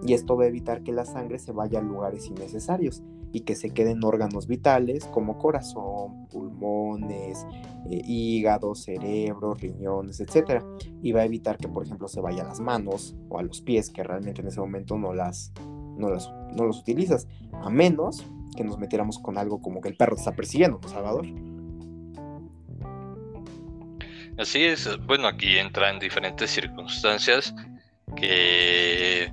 y 0.07 0.12
esto 0.12 0.37
va 0.37 0.44
a 0.44 0.49
evitar 0.49 0.83
que 0.83 0.92
la 0.92 1.07
sangre 1.07 1.38
se 1.38 1.53
vaya 1.53 1.79
a 1.79 1.83
lugares 1.83 2.27
innecesarios 2.27 3.03
y 3.33 3.40
que 3.40 3.55
se 3.57 3.70
queden 3.70 4.05
órganos 4.05 4.47
vitales 4.47 5.07
como 5.07 5.38
corazón, 5.38 6.27
pulmones, 6.29 7.47
eh, 7.90 8.03
hígado, 8.05 8.75
cerebro, 8.75 9.55
riñones, 9.55 10.20
etc. 10.20 10.62
Y 11.01 11.12
va 11.12 11.23
a 11.23 11.25
evitar 11.25 11.57
que, 11.57 11.68
por 11.68 11.85
ejemplo, 11.85 12.07
se 12.07 12.20
vaya 12.20 12.42
a 12.42 12.47
las 12.49 12.61
manos 12.61 13.16
o 13.31 13.38
a 13.38 13.42
los 13.42 13.62
pies, 13.62 13.88
que 13.88 14.05
realmente 14.05 14.42
en 14.42 14.49
ese 14.49 14.61
momento 14.61 14.99
no 14.99 15.14
las, 15.14 15.53
no 15.97 16.11
las 16.11 16.31
no 16.54 16.64
los 16.64 16.78
utilizas, 16.78 17.26
a 17.52 17.70
menos 17.70 18.24
que 18.56 18.64
nos 18.64 18.78
metiéramos 18.78 19.18
con 19.18 19.38
algo 19.38 19.60
como 19.60 19.80
que 19.80 19.88
el 19.88 19.96
perro 19.96 20.14
te 20.14 20.20
está 20.20 20.34
persiguiendo, 20.34 20.78
¿no, 20.82 20.88
Salvador? 20.88 21.26
Así 24.38 24.64
es, 24.64 24.88
bueno, 25.06 25.28
aquí 25.28 25.58
entran 25.58 25.98
diferentes 26.00 26.50
circunstancias 26.50 27.54
que 28.16 29.32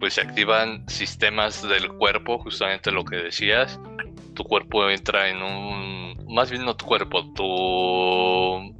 pues 0.00 0.14
se 0.14 0.22
activan 0.22 0.88
sistemas 0.88 1.62
del 1.62 1.88
cuerpo, 1.88 2.38
justamente 2.38 2.90
lo 2.90 3.04
que 3.04 3.16
decías. 3.16 3.78
Tu 4.34 4.42
cuerpo 4.44 4.88
entra 4.88 5.28
en 5.28 5.42
un, 5.42 6.34
más 6.34 6.50
bien 6.50 6.64
no 6.64 6.74
tu 6.74 6.86
cuerpo, 6.86 7.30
tu, 7.34 8.74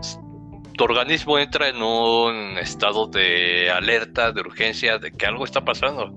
tu 0.77 0.85
organismo 0.85 1.39
entra 1.39 1.69
en 1.69 1.83
un 1.83 2.59
estado 2.59 3.07
de 3.07 3.71
alerta, 3.71 4.33
de 4.33 4.41
urgencia, 4.41 4.99
de 4.99 5.13
que 5.13 5.27
algo 5.27 5.45
está 5.45 5.63
pasando. 5.65 6.11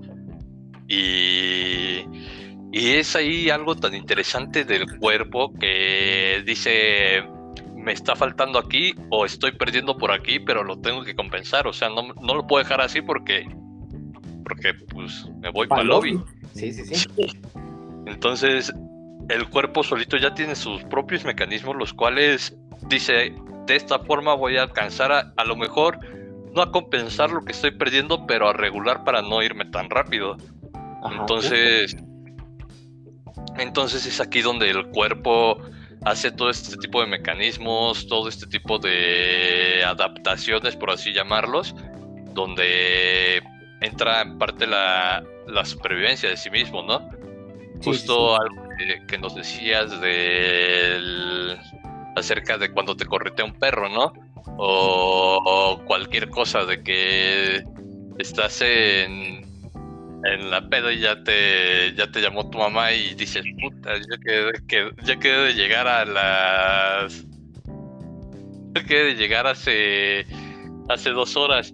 Y, 0.88 2.04
y 2.72 2.90
es 2.90 3.16
ahí 3.16 3.50
algo 3.50 3.74
tan 3.74 3.94
interesante 3.94 4.64
del 4.64 4.98
cuerpo 4.98 5.52
que 5.54 6.42
dice, 6.46 7.22
me 7.76 7.92
está 7.92 8.16
faltando 8.16 8.58
aquí 8.58 8.94
o 9.10 9.24
estoy 9.24 9.52
perdiendo 9.52 9.96
por 9.96 10.12
aquí, 10.12 10.40
pero 10.40 10.64
lo 10.64 10.80
tengo 10.80 11.02
que 11.04 11.14
compensar. 11.14 11.66
O 11.66 11.72
sea, 11.72 11.88
no, 11.88 12.14
no 12.20 12.34
lo 12.34 12.46
puedo 12.46 12.62
dejar 12.62 12.80
así 12.80 13.00
porque 13.00 13.46
porque 14.44 14.74
pues 14.74 15.28
me 15.40 15.50
voy 15.50 15.66
para 15.66 15.82
el 15.82 15.88
lobby. 15.88 16.20
Sí, 16.54 16.72
sí, 16.72 16.84
sí. 16.84 17.08
Entonces, 18.06 18.72
el 19.28 19.48
cuerpo 19.48 19.82
solito 19.82 20.16
ya 20.16 20.34
tiene 20.34 20.54
sus 20.54 20.82
propios 20.84 21.24
mecanismos, 21.24 21.76
los 21.76 21.92
cuales 21.92 22.56
dice, 22.88 23.34
de 23.66 23.76
esta 23.76 23.98
forma 24.00 24.34
voy 24.34 24.56
a 24.58 24.62
alcanzar 24.62 25.12
a, 25.12 25.44
lo 25.44 25.56
mejor, 25.56 25.98
no 26.54 26.62
a 26.62 26.70
compensar 26.70 27.30
lo 27.30 27.42
que 27.42 27.52
estoy 27.52 27.72
perdiendo, 27.72 28.26
pero 28.26 28.48
a 28.48 28.52
regular 28.52 29.04
para 29.04 29.22
no 29.22 29.42
irme 29.42 29.64
tan 29.64 29.90
rápido. 29.90 30.36
Entonces, 31.04 31.96
entonces 33.58 34.06
es 34.06 34.20
aquí 34.20 34.40
donde 34.42 34.70
el 34.70 34.86
cuerpo 34.88 35.60
hace 36.04 36.30
todo 36.30 36.50
este 36.50 36.76
tipo 36.76 37.00
de 37.00 37.06
mecanismos, 37.06 38.06
todo 38.06 38.28
este 38.28 38.46
tipo 38.46 38.78
de 38.78 39.82
adaptaciones, 39.84 40.76
por 40.76 40.90
así 40.90 41.12
llamarlos, 41.12 41.74
donde 42.34 43.42
entra 43.80 44.22
en 44.22 44.38
parte 44.38 44.66
la, 44.66 45.24
supervivencia 45.64 46.28
de 46.28 46.36
sí 46.36 46.50
mismo, 46.50 46.82
¿no? 46.82 47.08
Justo 47.82 48.40
algo 48.40 48.68
que, 49.08 49.18
nos 49.18 49.34
decías 49.34 50.00
del 50.00 51.58
acerca 52.16 52.58
de 52.58 52.70
cuando 52.70 52.96
te 52.96 53.06
corretea 53.06 53.44
un 53.44 53.54
perro, 53.54 53.88
¿no? 53.88 54.12
O, 54.56 55.80
cualquier 55.86 56.28
cosa 56.30 56.64
de 56.64 56.82
que 56.82 57.64
estás 58.18 58.60
en, 58.62 59.43
en 60.24 60.50
la 60.50 60.68
pedo 60.68 60.90
y 60.90 61.00
ya 61.00 61.22
te, 61.22 61.94
ya 61.94 62.10
te 62.10 62.20
llamó 62.20 62.48
tu 62.50 62.58
mamá 62.58 62.92
y 62.92 63.14
dices, 63.14 63.44
puta, 63.60 63.94
ya 63.96 64.18
quedé, 64.24 64.52
que, 64.66 64.90
ya 65.04 65.18
quedé 65.18 65.46
de 65.46 65.54
llegar 65.54 65.86
a 65.86 66.04
las... 66.04 67.26
Ya 68.74 68.84
quedé 68.84 69.04
de 69.04 69.14
llegar 69.14 69.46
hace, 69.46 70.26
hace 70.88 71.10
dos 71.10 71.36
horas 71.36 71.72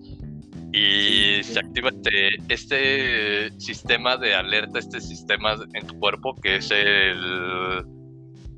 y 0.73 1.43
se 1.43 1.59
activa 1.59 1.89
este, 1.89 2.29
este 2.49 3.61
sistema 3.61 4.17
de 4.17 4.35
alerta, 4.35 4.79
este 4.79 5.01
sistema 5.01 5.55
en 5.75 5.87
tu 5.87 5.99
cuerpo 5.99 6.35
que 6.41 6.57
es 6.57 6.71
el, 6.71 7.85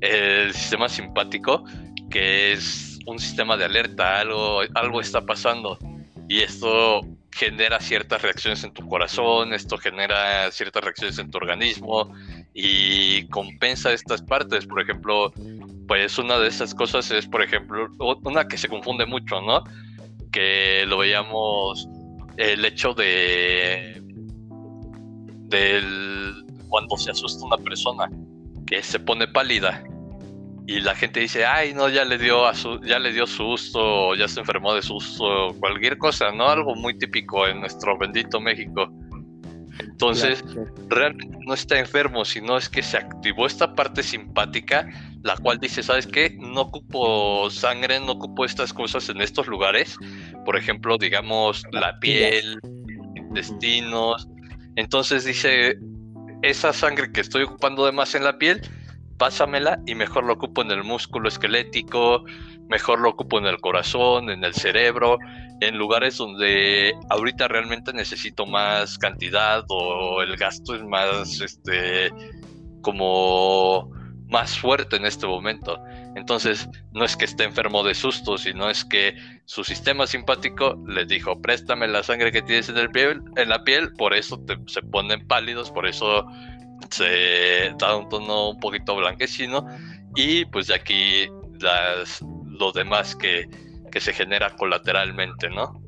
el 0.01 0.53
sistema 0.53 0.89
simpático, 0.89 1.63
que 2.11 2.51
es 2.51 2.99
un 3.05 3.17
sistema 3.17 3.57
de 3.57 3.65
alerta, 3.65 4.19
algo, 4.19 4.61
algo 4.75 5.01
está 5.01 5.25
pasando. 5.25 5.77
Y 6.27 6.41
esto 6.41 7.01
genera 7.33 7.79
ciertas 7.79 8.21
reacciones 8.21 8.63
en 8.63 8.73
tu 8.73 8.87
corazón, 8.87 9.53
esto 9.53 9.77
genera 9.77 10.51
ciertas 10.51 10.83
reacciones 10.83 11.17
en 11.17 11.31
tu 11.31 11.37
organismo 11.37 12.13
y 12.53 13.27
compensa 13.27 13.91
estas 13.91 14.21
partes. 14.21 14.65
Por 14.65 14.81
ejemplo, 14.81 15.33
pues 15.87 16.17
una 16.17 16.37
de 16.39 16.47
esas 16.47 16.73
cosas 16.75 17.09
es, 17.11 17.27
por 17.27 17.41
ejemplo, 17.41 17.89
una 18.23 18.47
que 18.47 18.57
se 18.57 18.67
confunde 18.67 19.05
mucho, 19.05 19.41
¿no? 19.41 19.63
Que 20.31 20.85
lo 20.87 20.97
veíamos 20.97 21.87
el 22.37 22.65
hecho 22.65 22.93
de 22.93 24.01
del 25.49 26.45
cuando 26.69 26.97
se 26.97 27.11
asusta 27.11 27.45
una 27.45 27.57
persona 27.57 28.09
que 28.65 28.81
se 28.81 28.99
pone 28.99 29.27
pálida 29.27 29.83
y 30.65 30.79
la 30.79 30.95
gente 30.95 31.19
dice, 31.19 31.45
ay, 31.45 31.73
no, 31.73 31.89
ya 31.89 32.05
le 32.05 32.17
dio 32.17 32.43
ya 32.83 32.99
le 32.99 33.11
dio 33.11 33.27
susto, 33.27 34.15
ya 34.15 34.27
se 34.27 34.39
enfermó 34.39 34.73
de 34.73 34.81
susto, 34.81 35.53
cualquier 35.59 35.97
cosa, 35.97 36.31
¿no? 36.31 36.47
Algo 36.47 36.75
muy 36.75 36.97
típico 36.97 37.47
en 37.47 37.59
nuestro 37.59 37.97
bendito 37.97 38.39
México. 38.39 38.89
Entonces, 39.79 40.43
realmente 40.87 41.37
no 41.45 41.53
está 41.53 41.79
enfermo, 41.79 42.23
sino 42.23 42.57
es 42.57 42.69
que 42.69 42.81
se 42.81 42.97
activó 42.97 43.45
esta 43.45 43.73
parte 43.73 44.03
simpática, 44.03 44.87
la 45.23 45.35
cual 45.37 45.59
dice, 45.59 45.83
¿sabes 45.83 46.07
qué? 46.07 46.35
No 46.39 46.61
ocupo 46.61 47.49
sangre, 47.49 47.99
no 47.99 48.13
ocupo 48.13 48.45
estas 48.45 48.71
cosas 48.71 49.09
en 49.09 49.21
estos 49.21 49.47
lugares, 49.47 49.97
por 50.45 50.55
ejemplo, 50.55 50.97
digamos, 50.97 51.63
la 51.71 51.97
piel, 51.99 52.59
intestinos. 53.15 54.27
Entonces 54.75 55.25
dice, 55.25 55.77
esa 56.41 56.71
sangre 56.71 57.11
que 57.11 57.21
estoy 57.21 57.43
ocupando 57.43 57.85
de 57.85 57.91
más 57.91 58.15
en 58.15 58.23
la 58.23 58.37
piel, 58.37 58.61
pásamela 59.17 59.79
y 59.85 59.95
mejor 59.95 60.25
lo 60.25 60.33
ocupo 60.33 60.61
en 60.61 60.71
el 60.71 60.83
músculo 60.83 61.27
esquelético, 61.27 62.23
mejor 62.69 62.99
lo 62.99 63.09
ocupo 63.09 63.39
en 63.39 63.45
el 63.45 63.59
corazón, 63.59 64.29
en 64.29 64.43
el 64.43 64.53
cerebro, 64.53 65.17
en 65.61 65.77
lugares 65.77 66.17
donde 66.17 66.93
ahorita 67.09 67.47
realmente 67.47 67.93
necesito 67.93 68.45
más 68.45 68.97
cantidad 68.97 69.63
o 69.69 70.21
el 70.21 70.35
gasto 70.37 70.75
es 70.75 70.83
más, 70.83 71.41
este, 71.41 72.11
como 72.81 73.91
más 74.33 74.57
fuerte 74.57 74.95
en 74.95 75.05
este 75.05 75.27
momento. 75.27 75.79
Entonces, 76.15 76.67
no 76.91 77.05
es 77.05 77.15
que 77.15 77.25
esté 77.25 77.43
enfermo 77.43 77.83
de 77.83 77.93
susto, 77.93 78.37
sino 78.37 78.69
es 78.69 78.83
que 78.83 79.15
su 79.45 79.63
sistema 79.63 80.07
simpático 80.07 80.75
le 80.87 81.05
dijo, 81.05 81.39
préstame 81.41 81.87
la 81.87 82.03
sangre 82.03 82.31
que 82.31 82.41
tienes 82.41 82.69
en, 82.69 82.77
el 82.77 82.89
piel, 82.89 83.21
en 83.35 83.49
la 83.49 83.63
piel, 83.63 83.93
por 83.93 84.13
eso 84.13 84.43
se 84.67 84.81
ponen 84.81 85.27
pálidos, 85.27 85.71
por 85.71 85.85
eso 85.87 86.25
se 86.89 87.73
da 87.77 87.95
un 87.95 88.09
tono 88.09 88.51
un 88.51 88.59
poquito 88.59 88.95
blanquecino, 88.95 89.65
y 90.15 90.45
pues 90.45 90.67
de 90.67 90.75
aquí 90.75 91.27
las, 91.59 92.21
lo 92.45 92.71
demás 92.71 93.15
que, 93.15 93.49
que 93.91 93.99
se 93.99 94.13
genera 94.13 94.55
colateralmente, 94.55 95.49
¿no? 95.49 95.81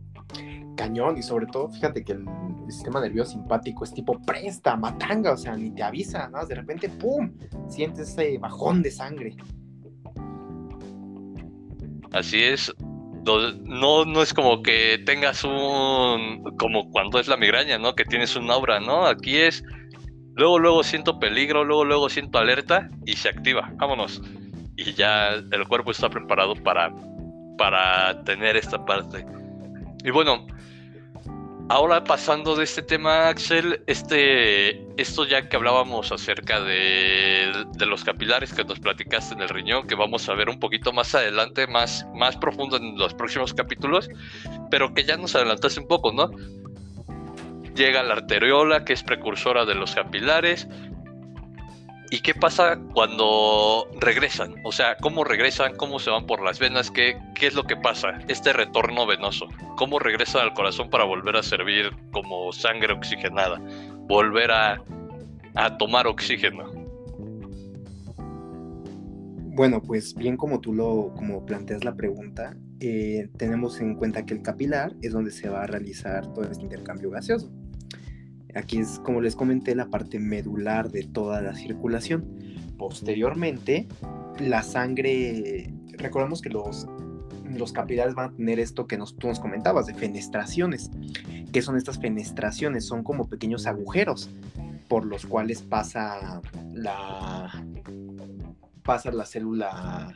Cañón, 0.76 1.18
y 1.18 1.24
sobre 1.24 1.46
todo, 1.48 1.70
fíjate 1.70 2.04
que 2.04 2.14
el, 2.14 2.26
sistema 2.68 3.00
nervioso 3.00 3.32
simpático 3.32 3.84
es 3.84 3.94
tipo 3.94 4.20
presta, 4.26 4.76
matanga, 4.76 5.34
o 5.34 5.38
sea, 5.38 5.56
ni 5.56 5.70
te 5.70 5.84
avisa, 5.84 6.28
¿no? 6.30 6.46
De 6.46 6.56
repente, 6.56 6.90
¡pum! 6.90 7.32
Sientes 7.70 8.10
ese 8.10 8.40
bajón 8.40 8.82
de 8.82 8.90
sangre. 8.90 9.36
Así 12.12 12.42
es. 12.42 12.74
No, 13.26 14.06
no 14.06 14.22
es 14.22 14.34
como 14.34 14.64
que 14.64 15.02
tengas 15.06 15.44
un. 15.44 16.44
como 16.58 16.90
cuando 16.90 17.20
es 17.20 17.28
la 17.28 17.38
migraña, 17.38 17.78
¿no? 17.78 17.94
Que 17.96 18.06
tienes 18.06 18.36
un 18.36 18.50
aura, 18.50 18.80
¿no? 18.80 19.06
Aquí 19.06 19.38
es. 19.38 19.64
Luego, 20.36 20.60
luego 20.60 20.84
siento 20.84 21.20
peligro, 21.20 21.64
luego, 21.64 21.86
luego 21.86 22.10
siento 22.10 22.38
alerta 22.38 22.90
y 23.06 23.16
se 23.16 23.30
activa. 23.30 23.72
Vámonos. 23.76 24.22
Y 24.76 24.94
ya 24.94 25.30
el 25.30 25.68
cuerpo 25.68 25.92
está 25.92 26.10
preparado 26.10 26.56
para, 26.56 26.94
para 27.58 28.24
tener 28.24 28.58
esta 28.58 28.84
parte. 28.86 29.26
Y 30.04 30.12
bueno, 30.12 30.46
Ahora 31.68 32.04
pasando 32.04 32.56
de 32.56 32.64
este 32.64 32.84
tema, 32.84 33.28
Axel, 33.28 33.82
este, 33.88 34.86
esto 35.02 35.26
ya 35.26 35.50
que 35.50 35.56
hablábamos 35.56 36.12
acerca 36.12 36.62
de, 36.62 37.66
los 37.88 38.04
capilares 38.04 38.54
que 38.54 38.64
nos 38.64 38.80
platicaste 38.80 39.34
en 39.34 39.42
el 39.42 39.50
riñón, 39.50 39.88
que 39.88 39.96
vamos 39.96 40.30
a 40.30 40.36
ver 40.36 40.48
un 40.48 40.60
poquito 40.60 40.94
más 40.94 41.16
adelante, 41.16 41.66
más, 41.66 42.06
más 42.14 42.38
profundo 42.38 42.78
en 42.78 43.00
los 43.00 43.16
próximos 43.16 43.52
capítulos, 43.56 44.10
pero 44.70 44.94
que 44.94 45.06
ya 45.06 45.18
nos 45.18 45.36
adelantaste 45.36 45.80
un 45.80 45.88
poco, 45.88 46.12
¿no? 46.12 46.30
Llega 47.76 48.04
la 48.04 48.14
arteriola, 48.14 48.86
que 48.86 48.94
es 48.94 49.04
precursora 49.04 49.66
de 49.66 49.76
los 49.76 49.96
capilares, 49.96 50.68
¿Y 52.12 52.20
qué 52.20 52.34
pasa 52.36 52.80
cuando 52.94 53.88
regresan? 54.00 54.56
O 54.64 54.72
sea, 54.72 54.96
¿cómo 54.98 55.24
regresan? 55.24 55.76
¿Cómo 55.76 56.00
se 56.00 56.12
van 56.12 56.26
por 56.26 56.44
las 56.44 56.60
venas? 56.60 56.92
¿Qué, 56.92 57.18
qué 57.34 57.48
es 57.48 57.56
lo 57.56 57.64
que 57.64 57.76
pasa? 57.76 58.20
Este 58.28 58.54
retorno 58.54 59.08
venoso. 59.08 59.48
¿Cómo 59.76 59.98
regresan 59.98 60.44
al 60.44 60.54
corazón 60.54 60.90
para 60.90 61.04
volver 61.04 61.36
a 61.36 61.44
servir 61.44 61.92
como 62.12 62.54
sangre 62.54 62.94
oxigenada? 62.94 63.60
Volver 64.08 64.52
a, 64.52 64.82
tomar 65.80 66.06
oxígeno. 66.06 66.72
Bueno, 69.56 69.82
pues 69.82 70.14
bien 70.14 70.38
como 70.38 70.60
tú 70.60 70.74
lo 70.74 71.14
como 71.16 71.46
planteas 71.46 71.84
la 71.84 71.96
pregunta, 71.96 72.56
eh, 72.82 73.30
tenemos 73.38 73.80
en 73.80 73.96
cuenta 73.96 74.26
que 74.26 74.36
el 74.36 74.42
capilar 74.42 74.94
es 75.02 75.14
donde 75.14 75.32
se 75.32 75.50
va 75.50 75.64
a 75.64 75.68
realizar 75.68 76.32
todo 76.34 76.44
este 76.44 76.64
intercambio 76.64 77.10
gaseoso. 77.10 77.52
Aquí 78.56 78.80
es, 78.80 79.00
como 79.00 79.22
les 79.22 79.36
comenté, 79.36 79.76
la 79.76 79.88
parte 79.88 80.20
medular 80.20 80.90
de 80.90 81.04
toda 81.04 81.42
la 81.42 81.56
circulación. 81.56 82.26
Posteriormente, 82.78 83.88
la 84.40 84.64
sangre, 84.64 85.74
recordemos 85.98 86.42
que 86.42 86.50
los, 86.50 86.88
los 87.50 87.74
capilares 87.74 88.16
van 88.16 88.32
a 88.32 88.36
tener 88.36 88.60
esto 88.60 88.88
que 88.88 88.98
nos, 88.98 89.18
tú 89.18 89.28
nos 89.28 89.40
comentabas, 89.40 89.86
de 89.88 89.94
fenestraciones. 89.94 90.90
¿Qué 91.52 91.62
son 91.62 91.78
estas 91.78 92.00
fenestraciones? 92.00 92.86
Son 92.86 93.04
como 93.04 93.28
pequeños 93.28 93.68
agujeros 93.68 94.30
por 94.88 95.06
los 95.06 95.26
cuales 95.26 95.62
pasa 95.62 96.42
la, 96.74 97.66
pasa 98.84 99.12
la 99.12 99.26
célula 99.26 100.14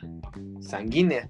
sanguínea. 0.60 1.28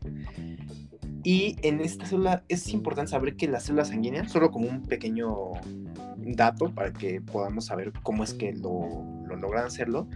Y 1.23 1.57
en 1.63 1.81
esta 1.81 2.07
célula 2.07 2.45
es 2.49 2.69
importante 2.69 3.11
saber 3.11 3.37
que 3.37 3.47
la 3.49 3.61
célula 3.61 3.85
sanguínea, 3.85 4.29
solo 4.29 4.51
como 4.51 4.69
un 4.69 4.83
pequeño 4.83 5.53
dato 6.17 6.73
para 6.75 6.93
que 6.93 7.21
podamos 7.21 7.67
saber 7.67 7.93
cómo 8.03 8.25
es 8.25 8.35
que 8.35 8.53
lo, 8.53 9.05
logran 9.37 9.67
hacerlo, 9.67 10.09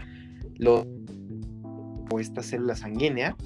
lo, 0.57 0.87
o 2.11 2.21
esta 2.21 2.43
célula 2.43 2.75
sanguínea 2.75 3.37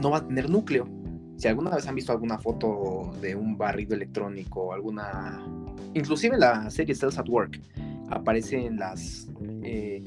no 0.00 0.10
va 0.10 0.18
a 0.18 0.26
tener 0.26 0.50
núcleo. 0.50 0.88
Si 1.36 1.48
alguna 1.48 1.70
vez 1.70 1.86
han 1.86 1.94
visto 1.94 2.12
alguna 2.12 2.38
foto 2.38 3.12
de 3.20 3.34
un 3.34 3.56
barrido 3.56 3.94
electrónico, 3.94 4.72
alguna... 4.72 5.44
Inclusive 5.94 6.36
la 6.38 6.70
serie 6.70 6.94
Cells 6.94 7.18
at 7.18 7.28
Work, 7.28 7.60
aparecen 8.10 8.76
las, 8.76 9.28
eh, 9.62 10.02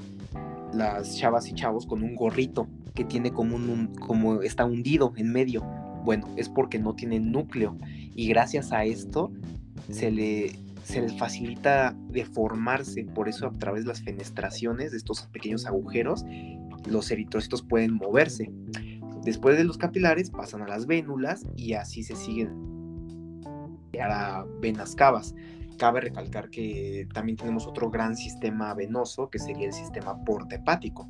las 0.74 1.18
chavas 1.18 1.48
y 1.50 1.54
chavos 1.54 1.86
con 1.86 2.04
un 2.04 2.16
gorrito 2.16 2.68
que 2.94 3.04
tiene 3.04 3.32
como, 3.32 3.56
un, 3.56 3.94
como 4.00 4.42
está 4.42 4.66
hundido 4.66 5.14
en 5.18 5.32
medio. 5.32 5.66
Bueno, 6.08 6.26
es 6.38 6.48
porque 6.48 6.80
no 6.80 6.96
tiene 6.96 7.20
núcleo 7.20 7.78
y 8.16 8.30
gracias 8.30 8.72
a 8.72 8.86
esto 8.86 9.30
se 9.92 10.10
le, 10.10 10.54
les 10.94 11.18
facilita 11.18 11.94
deformarse, 12.08 13.04
por 13.04 13.28
eso 13.28 13.48
a 13.48 13.52
través 13.52 13.84
de 13.84 13.90
las 13.90 14.04
fenestraciones 14.04 14.92
de 14.92 14.98
estos 15.00 15.24
pequeños 15.24 15.66
agujeros, 15.66 16.24
los 16.86 17.12
eritrocitos 17.12 17.62
pueden 17.62 17.96
moverse. 17.96 18.50
Después 19.26 19.58
de 19.58 19.66
los 19.66 19.78
capilares 19.78 20.30
pasan 20.30 20.62
a 20.62 20.68
las 20.70 20.86
vénulas 20.86 21.46
y 21.58 21.74
así 21.74 22.04
se 22.04 22.16
siguen 22.16 22.54
a 24.02 24.46
venas 24.62 24.96
cavas. 24.96 25.36
Cabe 25.78 26.00
recalcar 26.00 26.50
que 26.50 27.06
también 27.14 27.36
tenemos 27.36 27.68
otro 27.68 27.90
gran 27.90 28.16
sistema 28.16 28.74
venoso 28.74 29.30
que 29.30 29.40
sería 29.40 29.68
el 29.68 29.74
sistema 29.74 30.24
portepático. 30.24 31.10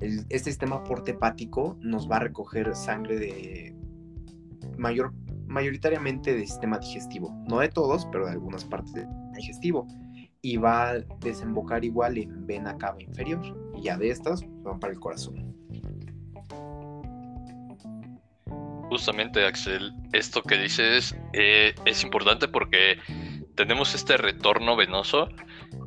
este 0.00 0.50
sistema 0.50 0.82
portepático 0.82 1.76
nos 1.82 2.10
va 2.10 2.16
a 2.16 2.20
recoger 2.20 2.74
sangre 2.74 3.18
de 3.18 3.77
mayor, 4.76 5.12
mayoritariamente 5.46 6.34
de 6.34 6.46
sistema 6.46 6.78
digestivo, 6.78 7.34
no 7.48 7.60
de 7.60 7.68
todos, 7.68 8.06
pero 8.12 8.26
de 8.26 8.32
algunas 8.32 8.64
partes 8.64 8.92
del 8.94 9.06
digestivo, 9.34 9.86
y 10.42 10.56
va 10.56 10.90
a 10.90 10.98
desembocar 11.20 11.84
igual 11.84 12.18
en 12.18 12.46
vena 12.46 12.76
cava 12.78 13.02
inferior, 13.02 13.40
y 13.76 13.82
ya 13.82 13.96
de 13.96 14.10
estas 14.10 14.44
van 14.62 14.78
para 14.78 14.92
el 14.92 15.00
corazón. 15.00 15.48
Justamente, 18.88 19.44
Axel, 19.44 19.92
esto 20.12 20.42
que 20.42 20.56
dices 20.56 21.14
eh, 21.34 21.74
es 21.84 22.02
importante 22.02 22.48
porque 22.48 22.96
tenemos 23.54 23.94
este 23.94 24.16
retorno 24.16 24.76
venoso, 24.76 25.28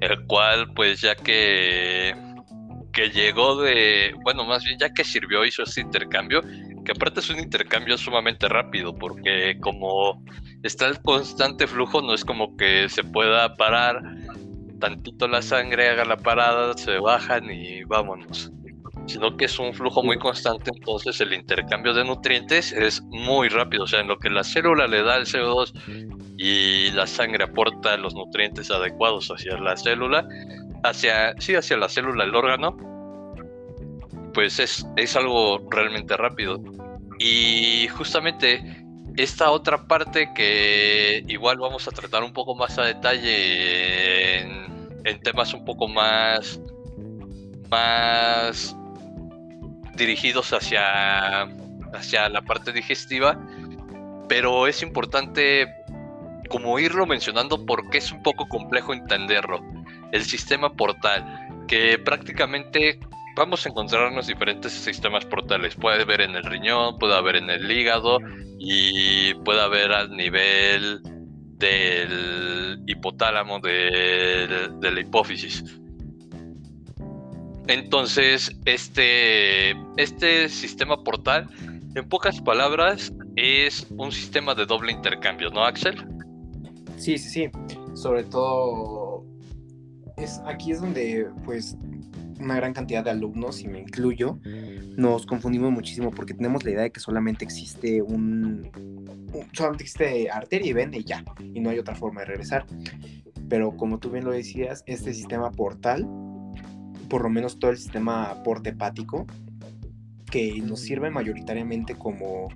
el 0.02 0.26
cual 0.28 0.72
pues 0.76 1.02
ya 1.02 1.16
que, 1.16 2.14
que 2.94 3.10
llegó 3.10 3.60
de, 3.60 4.14
bueno, 4.24 4.46
más 4.46 4.64
bien 4.64 4.78
ya 4.78 4.94
que 4.94 5.04
sirvió, 5.04 5.44
hizo 5.46 5.64
este 5.64 5.82
intercambio, 5.82 6.42
que 6.84 6.92
aparte 6.92 7.20
es 7.20 7.30
un 7.30 7.40
intercambio 7.40 7.98
sumamente 7.98 8.48
rápido, 8.48 8.96
porque 8.96 9.58
como 9.60 10.24
está 10.64 10.88
el 10.88 11.02
constante 11.02 11.68
flujo, 11.68 12.02
no 12.02 12.14
es 12.14 12.26
como 12.26 12.56
que 12.58 12.90
se 12.90 13.04
pueda 13.04 13.56
parar 13.56 14.02
tantito 14.80 15.28
la 15.28 15.42
sangre, 15.42 15.90
haga 15.90 16.06
la 16.06 16.18
parada, 16.18 16.76
se 16.76 16.98
bajan 16.98 17.52
y 17.52 17.84
vámonos 17.84 18.52
sino 19.08 19.36
que 19.36 19.46
es 19.46 19.60
un 19.60 19.74
flujo 19.74 20.04
muy 20.04 20.18
constante, 20.18 20.72
entonces 20.74 21.20
el 21.22 21.34
intercambio 21.34 21.94
de 21.94 22.04
nutrientes 22.04 22.72
es 22.72 23.02
muy 23.04 23.50
rápido, 23.50 23.84
o 23.84 23.88
sea, 23.88 24.00
en 24.00 24.08
lo 24.08 24.18
que 24.18 24.30
la 24.30 24.44
célula 24.44 24.88
le 24.88 25.04
da 25.04 25.18
el 25.18 25.26
CO2 25.26 25.74
y 26.38 26.92
la 26.92 27.08
sangre 27.08 27.44
aporta 27.44 27.98
los 27.98 28.14
nutrientes 28.14 28.72
adecuados 28.72 29.30
hacia 29.30 29.58
la 29.58 29.76
célula, 29.76 30.28
hacia, 30.84 31.34
sí, 31.40 31.56
hacia 31.56 31.78
la 31.78 31.90
célula, 31.90 32.24
el 32.24 32.36
órgano, 32.36 32.78
pues 34.34 34.60
es, 34.60 34.86
es 34.98 35.16
algo 35.16 35.68
realmente 35.70 36.16
rápido. 36.18 36.62
Y 37.20 37.88
justamente 37.90 38.82
esta 39.18 39.52
otra 39.52 39.88
parte 39.88 40.32
que 40.34 41.24
igual 41.28 41.58
vamos 41.58 41.88
a 41.88 41.92
tratar 41.92 42.24
un 42.24 42.34
poco 42.34 42.56
más 42.56 42.78
a 42.78 42.84
detalle 42.84 44.40
en, 44.40 45.22
temas 45.24 45.54
un 45.54 45.66
poco 45.66 45.88
más 45.88 46.60
más 47.70 48.76
dirigidos 49.96 50.52
hacia, 50.54 51.44
hacia 51.94 52.30
la 52.30 52.42
parte 52.42 52.72
digestiva, 52.72 53.38
pero 54.28 54.68
es 54.68 54.82
importante 54.82 55.68
como 56.50 56.80
irlo 56.80 57.06
mencionando 57.06 57.66
porque 57.66 58.00
es 58.00 58.12
un 58.12 58.22
poco 58.24 58.48
complejo 58.48 58.94
entenderlo. 58.94 59.62
El 60.12 60.24
sistema 60.24 60.74
portal, 60.74 61.26
que 61.68 61.98
prácticamente 61.98 63.00
vamos 63.42 63.66
a 63.66 63.70
encontrarnos 63.70 64.28
diferentes 64.28 64.72
sistemas 64.72 65.26
portales. 65.26 65.74
Puede 65.74 66.04
haber 66.04 66.22
en 66.22 66.36
el 66.36 66.44
riñón, 66.44 67.00
puede 67.00 67.16
haber 67.16 67.38
en 67.38 67.50
el 67.50 67.72
hígado 67.72 68.20
y 68.60 69.34
puede 69.34 69.62
haber 69.62 69.92
al 69.92 70.16
nivel 70.16 71.02
del 71.58 72.84
hipotálamo, 72.86 73.60
de, 73.60 74.70
la 74.80 75.00
hipófisis. 75.00 75.64
Entonces, 77.66 78.56
este, 78.66 79.72
este 79.98 80.48
sistema 80.48 81.04
portal, 81.04 81.50
en 81.96 82.08
pocas 82.08 82.40
palabras, 82.42 83.12
es 83.38 83.88
un 83.90 84.12
sistema 84.12 84.54
de 84.54 84.68
doble 84.68 84.92
intercambio, 84.92 85.50
¿no, 85.50 85.66
Axel? 85.66 85.96
Sí, 86.98 87.18
sí, 87.18 87.30
sí. 87.30 87.50
Sobre 87.96 88.24
todo, 88.24 89.26
es, 90.18 90.40
aquí 90.46 90.74
es 90.74 90.82
donde, 90.82 91.28
pues, 91.44 91.76
una 92.44 92.56
gran 92.56 92.74
cantidad 92.74 93.04
de 93.04 93.12
alumnos, 93.12 93.62
y 93.62 93.68
me 93.68 93.80
incluyo, 93.80 94.40
nos 94.98 95.26
confundimos 95.26 95.72
muchísimo 95.72 96.12
porque 96.12 96.34
tenemos 96.34 96.64
la 96.64 96.72
idea 96.72 96.82
de 96.84 96.92
que 96.92 97.00
solamente 97.00 97.46
existe 97.46 98.02
un, 98.02 98.70
solamente 99.54 99.84
existe 99.84 100.30
arteria 100.30 100.70
y 100.70 100.74
vena 100.74 100.98
y 100.98 101.04
ya, 101.04 101.24
y 101.54 101.60
no 101.60 101.70
hay 101.70 101.80
otra 101.80 101.96
forma 101.96 102.22
de 102.22 102.28
regresar. 102.28 102.66
Pero 103.50 103.76
como 103.76 104.00
tú 104.00 104.12
bien 104.12 104.24
lo 104.24 104.32
decías, 104.32 104.84
este 104.86 105.14
sistema 105.14 105.52
portal 105.52 106.08
por 107.12 107.24
lo 107.24 107.30
menos 107.30 107.60
todo 107.60 107.72
el 107.72 107.78
sistema 107.78 108.42
porte-hepático, 108.46 109.28
que 110.32 110.62
nos 110.62 110.80
sirve 110.80 111.10
mayoritariamente 111.10 111.94
como 111.94 112.48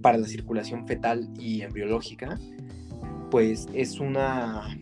para 0.00 0.16
la 0.16 0.28
circulación 0.28 0.86
fetal 0.86 1.28
y 1.40 1.62
embriológica, 1.62 2.38
pues 3.32 3.66
es 3.74 3.98
una 3.98 4.78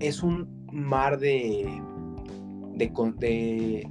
es 0.00 0.22
un 0.22 0.66
mar 0.70 1.18
de 1.18 1.82
de, 2.74 2.90
de 3.18 3.88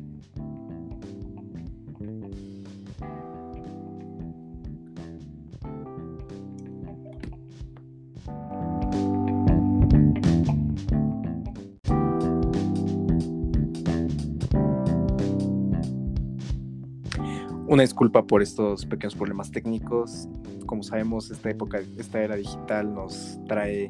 Una 17.72 17.84
disculpa 17.84 18.28
por 18.28 18.41
estos 18.41 18.86
pequeños 18.86 19.15
problemas 19.15 19.50
técnicos. 19.50 20.28
Como 20.65 20.84
sabemos, 20.84 21.32
esta 21.32 21.50
época, 21.52 21.80
esta 21.98 22.22
era 22.22 22.36
digital 22.36 22.94
nos 22.94 23.39
trae 23.48 23.89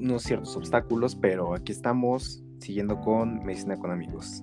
unos 0.00 0.22
ciertos 0.22 0.56
obstáculos, 0.56 1.14
pero 1.14 1.54
aquí 1.54 1.70
estamos 1.70 2.42
siguiendo 2.60 3.00
con 3.00 3.44
Medicina 3.44 3.76
con 3.76 3.90
Amigos. 3.90 4.42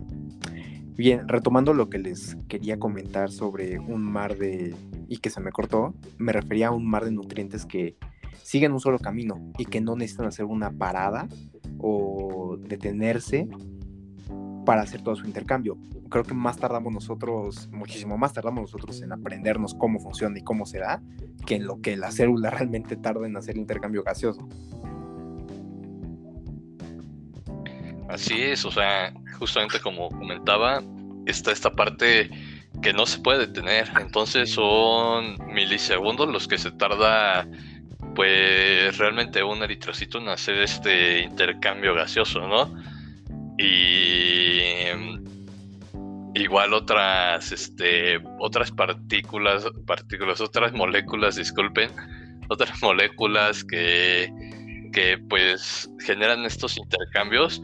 Bien, 0.97 1.27
retomando 1.27 1.73
lo 1.73 1.89
que 1.89 1.99
les 1.99 2.37
quería 2.47 2.79
comentar 2.79 3.29
sobre 3.29 3.79
un 3.79 4.01
mar 4.01 4.37
de... 4.37 4.73
y 5.09 5.17
que 5.17 5.29
se 5.29 5.41
me 5.41 5.51
cortó, 5.51 5.93
me 6.17 6.31
refería 6.31 6.67
a 6.67 6.71
un 6.71 6.87
mar 6.87 7.03
de 7.03 7.11
nutrientes 7.11 7.65
que 7.65 7.97
siguen 8.43 8.71
un 8.71 8.79
solo 8.79 8.99
camino 8.99 9.51
y 9.57 9.65
que 9.65 9.81
no 9.81 9.95
necesitan 9.95 10.27
hacer 10.27 10.45
una 10.45 10.71
parada 10.71 11.27
o 11.79 12.57
detenerse 12.57 13.49
para 14.65 14.81
hacer 14.81 15.01
todo 15.01 15.15
su 15.15 15.25
intercambio. 15.25 15.77
Creo 16.09 16.23
que 16.23 16.33
más 16.33 16.57
tardamos 16.57 16.93
nosotros, 16.93 17.69
muchísimo 17.71 18.17
más 18.17 18.33
tardamos 18.33 18.61
nosotros 18.61 19.01
en 19.01 19.11
aprendernos 19.11 19.75
cómo 19.75 19.99
funciona 19.99 20.37
y 20.39 20.43
cómo 20.43 20.65
se 20.65 20.79
da, 20.79 21.01
que 21.45 21.55
en 21.55 21.65
lo 21.65 21.81
que 21.81 21.95
la 21.97 22.11
célula 22.11 22.49
realmente 22.51 22.95
tarda 22.95 23.27
en 23.27 23.37
hacer 23.37 23.55
el 23.55 23.61
intercambio 23.61 24.03
gaseoso. 24.03 24.47
Así 28.09 28.41
es, 28.41 28.65
o 28.65 28.71
sea, 28.71 29.13
justamente 29.39 29.79
como 29.79 30.09
comentaba, 30.09 30.81
está 31.25 31.51
esta 31.51 31.71
parte 31.71 32.29
que 32.81 32.93
no 32.93 33.05
se 33.05 33.19
puede 33.19 33.47
detener. 33.47 33.89
Entonces 33.99 34.51
son 34.51 35.37
milisegundos 35.53 36.29
los 36.29 36.47
que 36.47 36.57
se 36.57 36.71
tarda 36.71 37.47
pues 38.15 38.97
realmente 38.97 39.43
un 39.43 39.61
eritrocito 39.61 40.19
nace 40.21 40.53
de 40.53 40.63
este 40.63 41.19
intercambio 41.19 41.93
gaseoso, 41.93 42.47
¿no? 42.47 42.73
Y 43.57 44.85
igual 46.35 46.73
otras, 46.73 47.51
este, 47.51 48.21
otras 48.39 48.71
partículas, 48.71 49.65
partículas, 49.85 50.41
otras 50.41 50.73
moléculas, 50.73 51.35
disculpen, 51.35 51.89
otras 52.49 52.81
moléculas 52.81 53.63
que, 53.63 54.31
que 54.93 55.17
pues 55.29 55.89
generan 56.05 56.45
estos 56.45 56.77
intercambios 56.77 57.61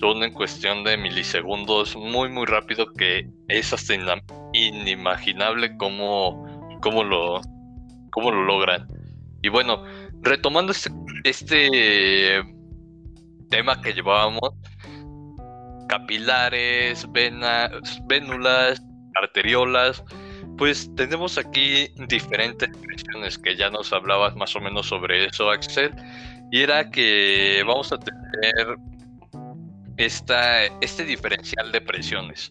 son 0.00 0.22
en 0.22 0.32
cuestión 0.32 0.82
de 0.82 0.96
milisegundos 0.96 1.94
muy 1.94 2.30
muy 2.30 2.46
rápido 2.46 2.90
que 2.94 3.28
es 3.48 3.72
hasta 3.72 3.94
inimaginable 4.54 5.76
cómo, 5.76 6.78
cómo, 6.80 7.04
lo, 7.04 7.40
cómo 8.10 8.30
lo 8.30 8.42
logran. 8.44 8.88
Y 9.42 9.50
bueno, 9.50 9.84
retomando 10.22 10.72
este, 10.72 10.90
este 11.24 12.42
tema 13.50 13.80
que 13.82 13.92
llevábamos, 13.92 14.50
capilares, 15.88 17.06
venas, 17.12 17.70
vénulas, 18.06 18.82
arteriolas, 19.16 20.02
pues 20.56 20.90
tenemos 20.94 21.36
aquí 21.36 21.88
diferentes 22.08 22.70
presiones 22.78 23.38
que 23.38 23.56
ya 23.56 23.70
nos 23.70 23.92
hablabas 23.92 24.34
más 24.36 24.54
o 24.56 24.60
menos 24.60 24.86
sobre 24.86 25.26
eso, 25.26 25.50
Axel. 25.50 25.92
Y 26.50 26.62
era 26.62 26.90
que 26.90 27.62
vamos 27.66 27.92
a 27.92 27.98
tener 27.98 28.76
esta, 30.04 30.64
este 30.80 31.04
diferencial 31.04 31.70
de 31.72 31.80
presiones, 31.82 32.50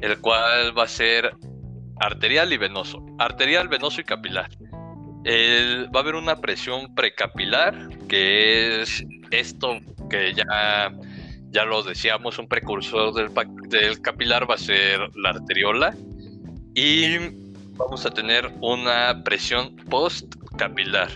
el 0.00 0.18
cual 0.18 0.76
va 0.76 0.84
a 0.84 0.88
ser 0.88 1.32
arterial 2.00 2.52
y 2.52 2.56
venoso. 2.56 3.04
Arterial, 3.18 3.68
venoso 3.68 4.00
y 4.00 4.04
capilar. 4.04 4.50
va 4.64 5.98
a 5.98 6.02
haber 6.02 6.16
una 6.16 6.36
presión 6.36 6.92
precapilar, 6.96 7.88
que 8.08 8.82
es 8.82 9.04
esto 9.30 9.78
que 10.10 10.34
ya, 10.34 10.92
ya 11.50 11.64
lo 11.64 11.84
decíamos, 11.84 12.38
un 12.38 12.48
precursor 12.48 13.14
del, 13.14 13.30
del 13.68 14.02
capilar 14.02 14.50
va 14.50 14.56
a 14.56 14.58
ser 14.58 15.08
la 15.14 15.30
arteriola. 15.30 15.94
Y 16.74 17.16
vamos 17.76 18.04
a 18.06 18.10
tener 18.10 18.50
una 18.60 19.22
presión 19.22 19.76
postcapilar, 19.88 21.10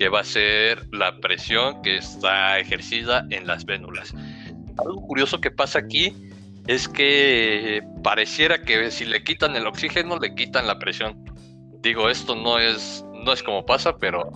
que 0.00 0.08
va 0.08 0.20
a 0.20 0.24
ser 0.24 0.88
la 0.92 1.20
presión 1.20 1.82
que 1.82 1.98
está 1.98 2.58
ejercida 2.58 3.24
en 3.30 3.46
las 3.46 3.64
vénulas. 3.64 4.12
Algo 4.78 5.06
curioso 5.06 5.40
que 5.40 5.50
pasa 5.50 5.78
aquí 5.78 6.12
es 6.66 6.88
que 6.88 7.82
pareciera 8.02 8.62
que 8.62 8.90
si 8.90 9.04
le 9.04 9.22
quitan 9.22 9.54
el 9.56 9.66
oxígeno, 9.66 10.18
le 10.18 10.34
quitan 10.34 10.66
la 10.66 10.78
presión. 10.78 11.24
Digo, 11.82 12.08
esto 12.08 12.34
no 12.34 12.58
es, 12.58 13.04
no 13.12 13.32
es 13.32 13.42
como 13.42 13.66
pasa, 13.66 13.96
pero 13.98 14.30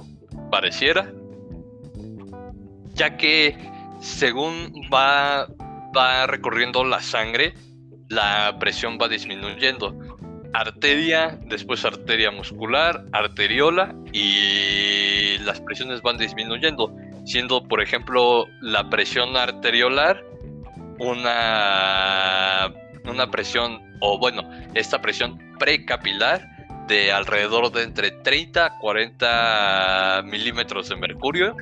pareciera. 0.50 1.10
Ya 2.94 3.16
que 3.16 3.56
según 4.00 4.72
va, 4.92 5.46
va 5.96 6.26
recorriendo 6.26 6.84
la 6.84 7.00
sangre, 7.00 7.54
la 8.08 8.56
presión 8.58 8.98
va 9.00 9.08
disminuyendo. 9.08 9.98
Arteria, 10.52 11.38
después 11.46 11.84
arteria 11.84 12.30
muscular, 12.30 13.04
arteriola 13.12 13.94
y 14.12 15.38
las 15.38 15.60
presiones 15.60 16.00
van 16.02 16.16
disminuyendo, 16.16 16.94
siendo 17.26 17.62
por 17.64 17.82
ejemplo 17.82 18.46
la 18.62 18.88
presión 18.88 19.36
arteriolar 19.36 20.27
una, 20.98 22.72
una 23.04 23.30
presión, 23.30 23.80
o 24.00 24.18
bueno, 24.18 24.48
esta 24.74 25.00
presión 25.00 25.38
precapilar 25.58 26.58
de 26.88 27.12
alrededor 27.12 27.70
de 27.70 27.82
entre 27.84 28.10
30 28.10 28.64
a 28.64 28.78
40 28.78 30.22
milímetros 30.24 30.88
de 30.88 30.96
mercurio. 30.96 31.54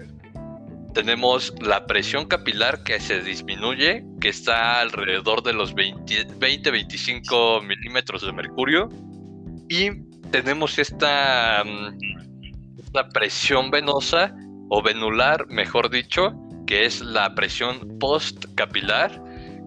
Tenemos 0.95 1.53
la 1.61 1.85
presión 1.87 2.27
capilar 2.27 2.83
que 2.85 2.99
se 3.01 3.21
disminuye, 3.21 4.05
que 4.21 4.29
está 4.31 4.81
alrededor 4.81 5.43
de 5.43 5.53
los 5.53 5.75
20-25 5.75 7.63
milímetros 7.63 8.23
de 8.23 8.33
mercurio. 8.33 8.89
Y 9.69 9.91
tenemos 10.31 10.79
esta, 10.79 11.63
mm, 11.65 11.99
esta 12.79 13.09
presión 13.11 13.71
venosa 13.71 14.35
o 14.71 14.81
venular, 14.83 15.47
mejor 15.49 15.91
dicho, 15.91 16.33
que 16.67 16.87
es 16.87 17.01
la 17.01 17.35
presión 17.35 17.99
postcapilar, 17.99 19.23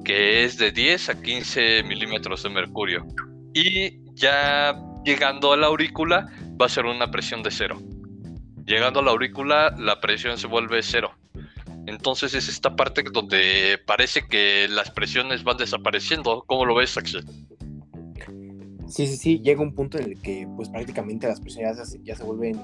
que 0.09 0.43
es 0.43 0.57
de 0.57 0.71
10 0.71 1.09
a 1.09 1.21
15 1.21 1.83
milímetros 1.83 2.41
de 2.41 2.49
mercurio. 2.49 3.05
Y 3.53 4.03
ya 4.15 4.75
llegando 5.05 5.53
a 5.53 5.57
la 5.57 5.67
aurícula 5.67 6.25
va 6.59 6.65
a 6.65 6.69
ser 6.69 6.87
una 6.87 7.11
presión 7.11 7.43
de 7.43 7.51
cero. 7.51 7.79
Llegando 8.65 9.01
a 9.01 9.03
la 9.03 9.11
aurícula 9.11 9.75
la 9.77 10.01
presión 10.01 10.39
se 10.39 10.47
vuelve 10.47 10.81
cero. 10.81 11.11
Entonces 11.85 12.33
es 12.33 12.49
esta 12.49 12.75
parte 12.75 13.03
donde 13.13 13.79
parece 13.85 14.27
que 14.27 14.67
las 14.67 14.89
presiones 14.89 15.43
van 15.43 15.57
desapareciendo. 15.57 16.43
¿Cómo 16.47 16.65
lo 16.65 16.73
ves, 16.73 16.97
Axel? 16.97 17.23
Sí, 18.87 19.05
sí, 19.05 19.15
sí. 19.15 19.41
Llega 19.43 19.61
un 19.61 19.75
punto 19.75 19.99
en 19.99 20.05
el 20.05 20.21
que 20.23 20.47
pues 20.55 20.69
prácticamente 20.69 21.27
las 21.27 21.39
presiones 21.39 21.77
ya 21.77 21.85
se, 21.85 22.01
ya 22.01 22.15
se 22.15 22.23
vuelven 22.23 22.59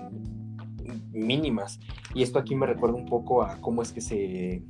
mínimas. 1.11 1.79
Y 2.15 2.23
esto 2.23 2.39
aquí 2.39 2.55
me 2.55 2.65
recuerda 2.65 2.95
un 2.95 3.05
poco 3.05 3.43
a 3.43 3.61
cómo 3.61 3.83
es 3.83 3.91
que 3.91 4.01
se 4.01 4.63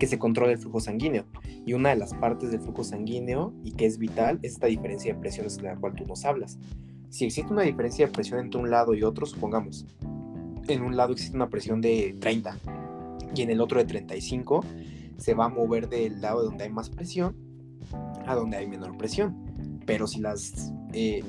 que 0.00 0.06
se 0.06 0.18
controla 0.18 0.52
el 0.52 0.58
flujo 0.58 0.80
sanguíneo. 0.80 1.26
Y 1.66 1.74
una 1.74 1.90
de 1.90 1.96
las 1.96 2.14
partes 2.14 2.50
del 2.50 2.60
flujo 2.60 2.82
sanguíneo 2.82 3.52
y 3.62 3.72
que 3.72 3.84
es 3.84 3.98
vital 3.98 4.40
es 4.42 4.54
esta 4.54 4.66
diferencia 4.66 5.14
de 5.14 5.20
presiones 5.20 5.58
de 5.58 5.64
la 5.64 5.76
cual 5.76 5.94
tú 5.94 6.06
nos 6.06 6.24
hablas. 6.24 6.58
Si 7.10 7.26
existe 7.26 7.52
una 7.52 7.62
diferencia 7.62 8.06
de 8.06 8.12
presión 8.12 8.40
entre 8.40 8.60
un 8.60 8.70
lado 8.70 8.94
y 8.94 9.02
otro, 9.02 9.26
supongamos, 9.26 9.86
en 10.68 10.82
un 10.82 10.96
lado 10.96 11.12
existe 11.12 11.36
una 11.36 11.50
presión 11.50 11.82
de 11.82 12.16
30 12.18 12.56
y 13.34 13.42
en 13.42 13.50
el 13.50 13.60
otro 13.60 13.78
de 13.78 13.84
35, 13.84 14.64
se 15.18 15.34
va 15.34 15.44
a 15.44 15.48
mover 15.48 15.88
del 15.88 16.20
lado 16.22 16.44
donde 16.44 16.64
hay 16.64 16.70
más 16.70 16.88
presión 16.88 17.36
a 18.26 18.34
donde 18.34 18.56
hay 18.56 18.66
menor 18.66 18.96
presión. 18.96 19.36
Pero 19.84 20.06
si 20.06 20.20
las, 20.20 20.72
eh, 20.94 21.22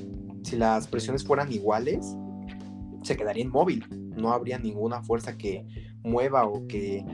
si 0.44 0.56
las 0.56 0.86
presiones 0.86 1.24
fueran 1.24 1.52
iguales, 1.52 2.16
se 3.02 3.18
quedaría 3.18 3.44
inmóvil. 3.44 3.84
No 4.16 4.32
habría 4.32 4.58
ninguna 4.58 5.02
fuerza 5.02 5.36
que 5.36 5.66
mueva 6.02 6.46
o 6.46 6.66
que 6.68 7.04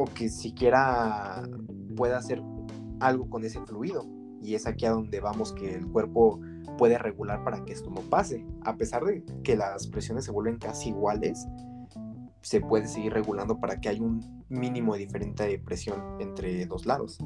o 0.00 0.06
que 0.06 0.30
siquiera 0.30 1.42
pueda 1.94 2.16
hacer 2.16 2.42
algo 3.00 3.28
con 3.28 3.44
ese 3.44 3.60
fluido. 3.66 4.06
Y 4.40 4.54
es 4.54 4.66
aquí 4.66 4.86
a 4.86 4.92
donde 4.92 5.20
vamos 5.20 5.52
que 5.52 5.74
el 5.74 5.86
cuerpo 5.86 6.40
puede 6.78 6.96
regular 6.96 7.44
para 7.44 7.62
que 7.66 7.74
esto 7.74 7.90
no 7.90 8.00
pase. 8.00 8.46
A 8.64 8.76
pesar 8.76 9.04
de 9.04 9.22
que 9.44 9.56
las 9.56 9.86
presiones 9.88 10.24
se 10.24 10.30
vuelven 10.30 10.56
casi 10.56 10.88
iguales, 10.88 11.46
se 12.40 12.62
puede 12.62 12.86
seguir 12.86 13.12
regulando 13.12 13.60
para 13.60 13.78
que 13.78 13.90
haya 13.90 14.00
un 14.00 14.42
mínimo 14.48 14.94
de 14.94 15.00
diferente 15.00 15.58
presión 15.58 16.02
entre 16.18 16.64
dos 16.64 16.86
lados. 16.86 17.18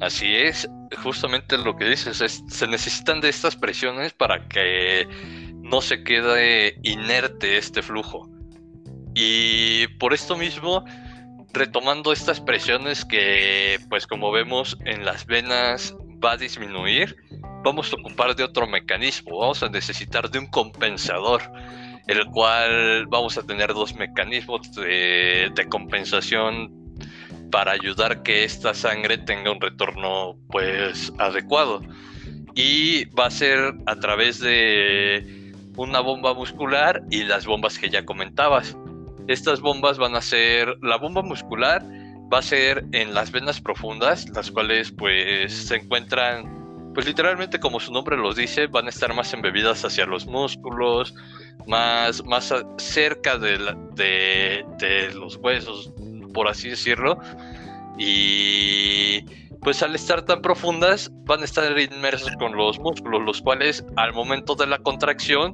Así 0.00 0.34
es, 0.34 0.66
justamente 1.02 1.58
lo 1.58 1.76
que 1.76 1.84
dices, 1.84 2.22
es, 2.22 2.42
se 2.48 2.66
necesitan 2.66 3.20
de 3.20 3.28
estas 3.28 3.56
presiones 3.56 4.14
para 4.14 4.48
que 4.48 5.06
no 5.60 5.82
se 5.82 6.02
quede 6.02 6.78
inerte 6.82 7.58
este 7.58 7.82
flujo. 7.82 8.37
Y 9.20 9.88
por 9.98 10.14
esto 10.14 10.36
mismo, 10.36 10.84
retomando 11.52 12.12
estas 12.12 12.40
presiones 12.40 13.04
que, 13.04 13.80
pues 13.90 14.06
como 14.06 14.30
vemos 14.30 14.78
en 14.84 15.04
las 15.04 15.26
venas 15.26 15.92
va 16.24 16.34
a 16.34 16.36
disminuir, 16.36 17.16
vamos 17.64 17.92
a 17.92 17.96
ocupar 17.96 18.36
de 18.36 18.44
otro 18.44 18.68
mecanismo, 18.68 19.40
vamos 19.40 19.60
a 19.64 19.68
necesitar 19.68 20.30
de 20.30 20.38
un 20.38 20.46
compensador, 20.46 21.42
el 22.06 22.26
cual 22.26 23.06
vamos 23.08 23.36
a 23.36 23.42
tener 23.42 23.74
dos 23.74 23.92
mecanismos 23.96 24.72
de, 24.76 25.66
compensación 25.68 26.72
para 27.50 27.72
ayudar 27.72 28.22
que 28.22 28.44
esta 28.44 28.72
sangre 28.72 29.18
tenga 29.18 29.50
un 29.50 29.60
retorno 29.60 30.36
pues 30.48 31.12
adecuado. 31.18 31.82
Y 32.54 33.06
va 33.06 33.26
a 33.26 33.30
ser 33.32 33.74
a 33.86 33.96
través 33.96 34.38
de 34.38 35.52
una 35.76 35.98
bomba 35.98 36.34
muscular 36.34 37.02
y 37.10 37.24
las 37.24 37.46
bombas 37.46 37.80
que 37.80 37.90
ya 37.90 38.04
comentabas. 38.04 38.76
Estas 39.28 39.60
bombas 39.60 39.98
van 39.98 40.16
a 40.16 40.22
ser, 40.22 40.74
la 40.80 40.96
bomba 40.96 41.22
muscular 41.22 41.84
va 42.32 42.38
a 42.38 42.42
ser 42.42 42.86
en 42.92 43.12
las 43.12 43.30
venas 43.30 43.60
profundas, 43.60 44.26
las 44.30 44.50
cuales 44.50 44.90
pues 44.90 45.52
se 45.52 45.76
encuentran, 45.76 46.92
pues 46.94 47.06
literalmente 47.06 47.60
como 47.60 47.78
su 47.78 47.92
nombre 47.92 48.16
los 48.16 48.36
dice, 48.36 48.66
van 48.68 48.86
a 48.86 48.88
estar 48.88 49.14
más 49.14 49.32
embebidas 49.34 49.84
hacia 49.84 50.06
los 50.06 50.26
músculos, 50.26 51.14
más, 51.66 52.24
más 52.24 52.54
cerca 52.78 53.38
de, 53.38 53.58
de, 53.96 55.14
los 55.14 55.36
huesos, 55.36 55.92
por 56.32 56.48
así 56.48 56.70
decirlo. 56.70 57.18
Y 57.98 59.22
pues 59.60 59.82
al 59.82 59.94
estar 59.94 60.22
tan 60.22 60.40
profundas 60.40 61.10
van 61.26 61.42
a 61.42 61.44
estar 61.44 61.78
inmersas 61.78 62.34
con 62.36 62.56
los 62.56 62.78
músculos, 62.78 63.22
los 63.22 63.42
cuales 63.42 63.84
al 63.96 64.14
momento 64.14 64.54
de 64.54 64.66
la 64.66 64.78
contracción 64.78 65.52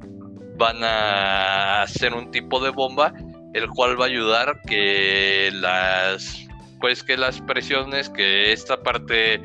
van 0.57 0.81
a 0.81 1.81
hacer 1.81 2.13
un 2.13 2.31
tipo 2.31 2.63
de 2.63 2.69
bomba 2.69 3.13
el 3.55 3.69
cual 3.69 3.99
va 3.99 4.05
a 4.05 4.07
ayudar 4.07 4.61
que 4.67 5.49
las 5.53 6.45
pues 6.81 7.03
que 7.03 7.15
las 7.15 7.39
presiones 7.41 8.09
que 8.09 8.51
esta 8.51 8.83
parte 8.83 9.41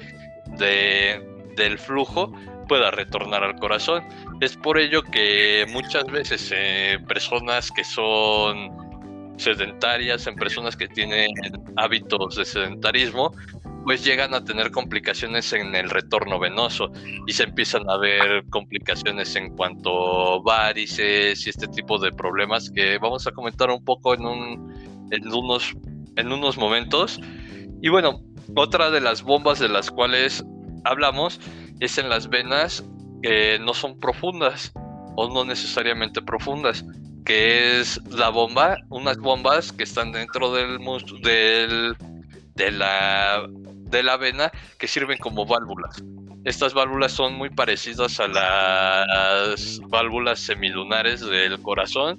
de, 0.58 1.24
del 1.56 1.78
flujo 1.78 2.32
pueda 2.68 2.90
retornar 2.90 3.44
al 3.44 3.56
corazón. 3.56 4.04
Es 4.40 4.56
por 4.56 4.78
ello 4.78 5.02
que 5.02 5.64
muchas 5.70 6.04
veces 6.06 6.50
eh, 6.52 6.98
personas 7.06 7.70
que 7.70 7.84
son 7.84 9.36
sedentarias, 9.38 10.26
en 10.26 10.34
personas 10.34 10.76
que 10.76 10.88
tienen 10.88 11.30
hábitos 11.76 12.36
de 12.36 12.44
sedentarismo, 12.44 13.32
pues 13.85 14.05
llegan 14.05 14.35
a 14.35 14.45
tener 14.45 14.70
complicaciones 14.70 15.53
en 15.53 15.74
el 15.74 15.91
retorno 15.91 16.39
venoso 16.39 16.93
y 17.26 17.33
se 17.33 17.45
empiezan 17.45 17.89
a 17.89 17.97
ver 17.97 18.45
complicaciones 18.51 19.35
en 19.37 19.57
cuanto 19.57 20.35
a 20.35 20.43
varices 20.43 21.47
y 21.47 21.51
este 21.51 21.66
tipo 21.68 21.99
de 21.99 22.12
problemas 22.12 22.70
que 22.70 22.99
vamos 22.99 23.26
a 23.26 23.33
comentar 23.33 23.70
un 23.70 23.85
poco 23.85 24.14
en, 24.14 24.26
un, 24.26 25.09
en, 25.11 25.33
unos, 25.33 25.74
en 26.16 26.33
unos 26.33 26.59
momentos. 26.59 27.20
Y 27.83 27.89
bueno, 27.89 28.22
otra 28.55 28.91
de 28.91 29.01
las 29.01 29.22
bombas 29.22 29.59
de 29.59 29.68
las 29.68 29.91
cuales 29.91 30.45
hablamos 30.85 31.41
es 31.81 31.99
en 31.99 32.09
las 32.09 32.28
venas 32.28 32.85
que 33.22 33.59
no 33.61 33.74
son 33.74 33.99
profundas 33.99 34.72
o 35.16 35.28
no 35.28 35.45
necesariamente 35.45 36.22
profundas, 36.22 36.85
que 37.24 37.81
es 37.81 38.01
la 38.11 38.28
bomba, 38.28 38.76
unas 38.89 39.18
bombas 39.18 39.72
que 39.72 39.85
están 39.85 40.12
dentro 40.12 40.53
del, 40.53 40.78
del 41.22 41.97
de 42.55 42.70
la 42.72 43.49
de 43.91 44.03
la 44.03 44.16
vena 44.16 44.51
que 44.78 44.86
sirven 44.86 45.18
como 45.18 45.47
válvulas. 45.47 46.03
Estas 46.45 46.72
válvulas 46.72 47.12
son 47.12 47.34
muy 47.34 47.51
parecidas 47.51 48.18
a 48.18 48.26
las 48.28 49.78
válvulas 49.88 50.41
semilunares 50.41 51.20
del 51.20 51.61
corazón, 51.61 52.18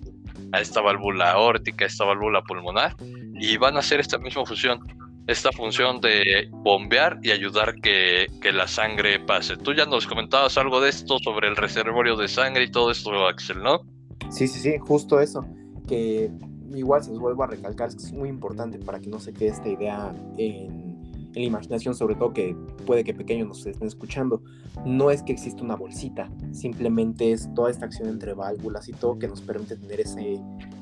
a 0.52 0.60
esta 0.60 0.82
válvula 0.82 1.32
aórtica, 1.32 1.86
a 1.86 1.88
esta 1.88 2.06
válvula 2.06 2.44
pulmonar, 2.44 2.96
y 3.40 3.58
van 3.58 3.78
a 3.78 3.80
hacer 3.80 4.00
esta 4.00 4.20
misma 4.20 4.46
función, 4.46 4.80
esta 5.26 5.52
función 5.52 6.02
de 6.02 6.48
bombear 6.52 7.20
y 7.24 7.32
ayudar 7.32 7.76
que, 7.82 8.28
que 8.42 8.52
la 8.52 8.68
sangre 8.68 9.20
pase. 9.20 9.58
Tú 9.58 9.74
ya 9.74 9.86
nos 9.86 10.06
comentabas 10.06 10.56
algo 10.58 10.82
de 10.82 10.90
esto 10.90 11.18
sobre 11.18 11.48
el 11.48 11.56
reservorio 11.56 12.16
de 12.16 12.28
sangre 12.28 12.66
y 12.66 12.72
todo 12.72 12.92
esto, 12.92 13.28
Axel, 13.28 13.64
¿no? 13.64 13.82
Sí, 14.30 14.48
sí, 14.48 14.60
sí, 14.60 14.78
justo 14.78 15.20
eso, 15.20 15.46
que 15.88 16.30
igual 16.76 17.04
se 17.04 17.10
los 17.10 17.20
vuelvo 17.20 17.44
a 17.44 17.48
recalcar, 17.48 17.90
es 17.90 17.96
que 17.96 18.04
es 18.04 18.14
muy 18.14 18.30
importante 18.30 18.78
para 18.78 19.00
que 19.00 19.10
no 19.10 19.20
se 19.20 19.34
quede 19.34 19.50
esta 19.50 19.68
idea 19.68 20.14
en 20.38 20.91
en 21.34 21.42
la 21.42 21.48
imaginación, 21.48 21.96
sobre 21.96 22.16
todo 22.16 22.34
que 22.34 22.56
puede 22.86 23.04
que 23.04 23.14
pequeños 23.14 23.48
nos 23.48 23.66
estén 23.66 23.88
escuchando, 23.88 24.42
no 24.86 25.12
es 25.12 25.24
que 25.24 25.32
exista 25.32 25.64
una 25.64 25.76
bolsita, 25.76 26.30
simplemente 26.52 27.32
es 27.32 27.50
toda 27.54 27.72
esta 27.72 27.86
acción 27.86 28.10
entre 28.10 28.34
válvulas 28.34 28.90
y 28.90 28.94
todo 28.94 29.18
que 29.18 29.28
nos 29.28 29.42
permite 29.42 29.78
tener 29.78 30.02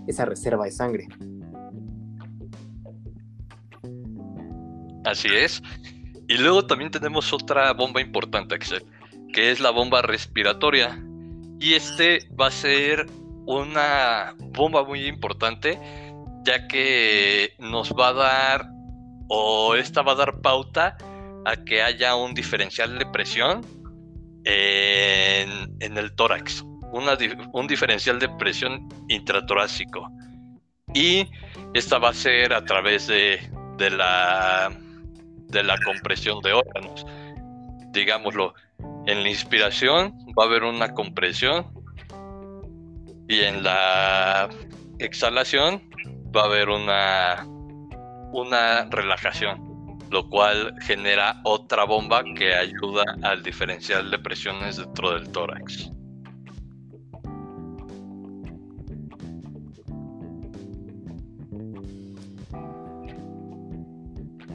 esa 0.07 0.25
reserva 0.25 0.65
de 0.65 0.71
sangre. 0.71 1.07
Así 5.05 5.27
es. 5.29 5.61
Y 6.27 6.37
luego 6.37 6.65
también 6.65 6.91
tenemos 6.91 7.33
otra 7.33 7.73
bomba 7.73 8.01
importante, 8.01 8.59
que 9.33 9.51
es 9.51 9.59
la 9.59 9.71
bomba 9.71 10.01
respiratoria. 10.01 11.03
Y 11.59 11.73
este 11.73 12.29
va 12.39 12.47
a 12.47 12.51
ser 12.51 13.07
una 13.45 14.35
bomba 14.51 14.83
muy 14.83 15.07
importante, 15.07 15.79
ya 16.45 16.67
que 16.67 17.53
nos 17.59 17.91
va 17.93 18.09
a 18.09 18.13
dar 18.13 18.78
o 19.29 19.75
esta 19.75 20.01
va 20.01 20.13
a 20.13 20.15
dar 20.15 20.41
pauta 20.41 20.97
a 21.45 21.55
que 21.63 21.81
haya 21.81 22.15
un 22.15 22.33
diferencial 22.33 22.99
de 22.99 23.05
presión 23.05 23.65
en, 24.43 25.97
el 25.97 26.11
tórax, 26.15 26.63
un 26.91 27.67
diferencial 27.67 28.19
de 28.19 28.27
presión 28.29 28.89
intratorácico. 29.07 30.09
Y 30.93 31.27
esta 31.73 31.99
va 31.99 32.09
a 32.09 32.13
ser 32.13 32.53
a 32.53 32.65
través 32.65 33.07
de, 33.07 33.39
la 33.89 34.69
compresión 35.85 36.41
de 36.41 36.53
órganos. 36.53 37.05
Digámoslo, 37.91 38.53
en 39.05 39.23
la 39.23 39.29
inspiración 39.29 40.13
va 40.37 40.43
a 40.43 40.47
haber 40.47 40.63
una 40.63 40.93
compresión 40.93 41.67
y 43.27 43.41
en 43.41 43.63
la 43.63 44.49
exhalación 44.97 45.83
va 46.35 46.41
a 46.41 46.45
haber 46.45 46.69
una 46.69 47.47
una 48.31 48.85
relajación, 48.89 49.97
lo 50.11 50.29
cual 50.29 50.73
genera 50.81 51.41
otra 51.43 51.83
bomba 51.83 52.23
que 52.35 52.53
ayuda 52.53 53.03
al 53.23 53.43
diferencial 53.43 54.09
de 54.11 54.19
presiones 54.19 54.77
dentro 54.77 55.13
del 55.13 55.31
tórax. 55.31 55.91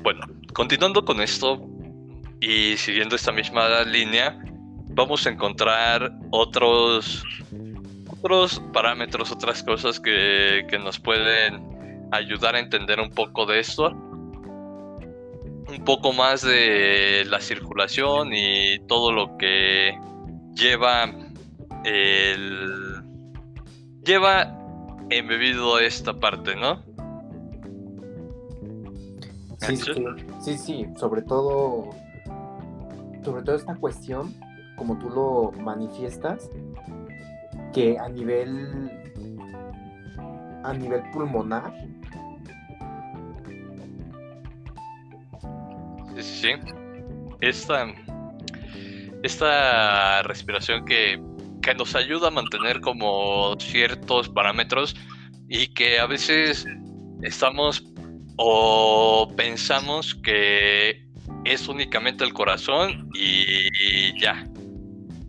Bueno, 0.02 0.26
continuando 0.52 1.04
con 1.04 1.20
esto 1.22 1.66
y 2.40 2.76
siguiendo 2.76 3.16
esta 3.16 3.32
misma 3.32 3.82
línea, 3.84 4.38
vamos 4.88 5.26
a 5.26 5.30
encontrar 5.30 6.12
otros, 6.30 7.24
otros 8.06 8.60
parámetros, 8.72 9.32
otras 9.32 9.62
cosas 9.62 9.98
que, 9.98 10.66
que 10.68 10.78
nos 10.78 11.00
pueden 11.00 11.73
ayudar 12.10 12.54
a 12.54 12.60
entender 12.60 13.00
un 13.00 13.10
poco 13.10 13.46
de 13.46 13.60
esto. 13.60 13.90
Un 13.90 15.82
poco 15.84 16.12
más 16.12 16.42
de 16.42 17.24
la 17.26 17.40
circulación 17.40 18.32
y 18.32 18.78
todo 18.86 19.12
lo 19.12 19.36
que 19.38 19.98
lleva 20.54 21.10
el. 21.84 23.02
lleva 24.04 24.56
embebido 25.10 25.78
esta 25.78 26.14
parte, 26.14 26.54
¿no? 26.54 26.82
Sí, 29.60 29.76
sí, 30.40 30.58
sí, 30.58 30.86
sobre 30.96 31.22
todo. 31.22 31.90
Sobre 33.24 33.42
todo 33.42 33.56
esta 33.56 33.74
cuestión, 33.76 34.34
como 34.76 34.98
tú 34.98 35.08
lo 35.08 35.52
manifiestas, 35.62 36.50
que 37.72 37.98
a 37.98 38.08
nivel 38.08 38.90
a 40.62 40.72
nivel 40.72 41.02
pulmonar 41.12 41.74
sí. 46.24 46.52
Esta, 47.40 47.92
esta 49.22 50.22
respiración 50.22 50.84
que, 50.84 51.20
que 51.62 51.74
nos 51.74 51.94
ayuda 51.94 52.28
a 52.28 52.30
mantener 52.30 52.80
como 52.80 53.54
ciertos 53.58 54.28
parámetros 54.28 54.96
y 55.48 55.66
que 55.68 55.98
a 55.98 56.06
veces 56.06 56.66
estamos 57.22 57.84
o 58.36 59.32
pensamos 59.36 60.14
que 60.14 61.04
es 61.44 61.68
únicamente 61.68 62.24
el 62.24 62.32
corazón 62.32 63.08
y 63.14 64.18
ya. 64.20 64.46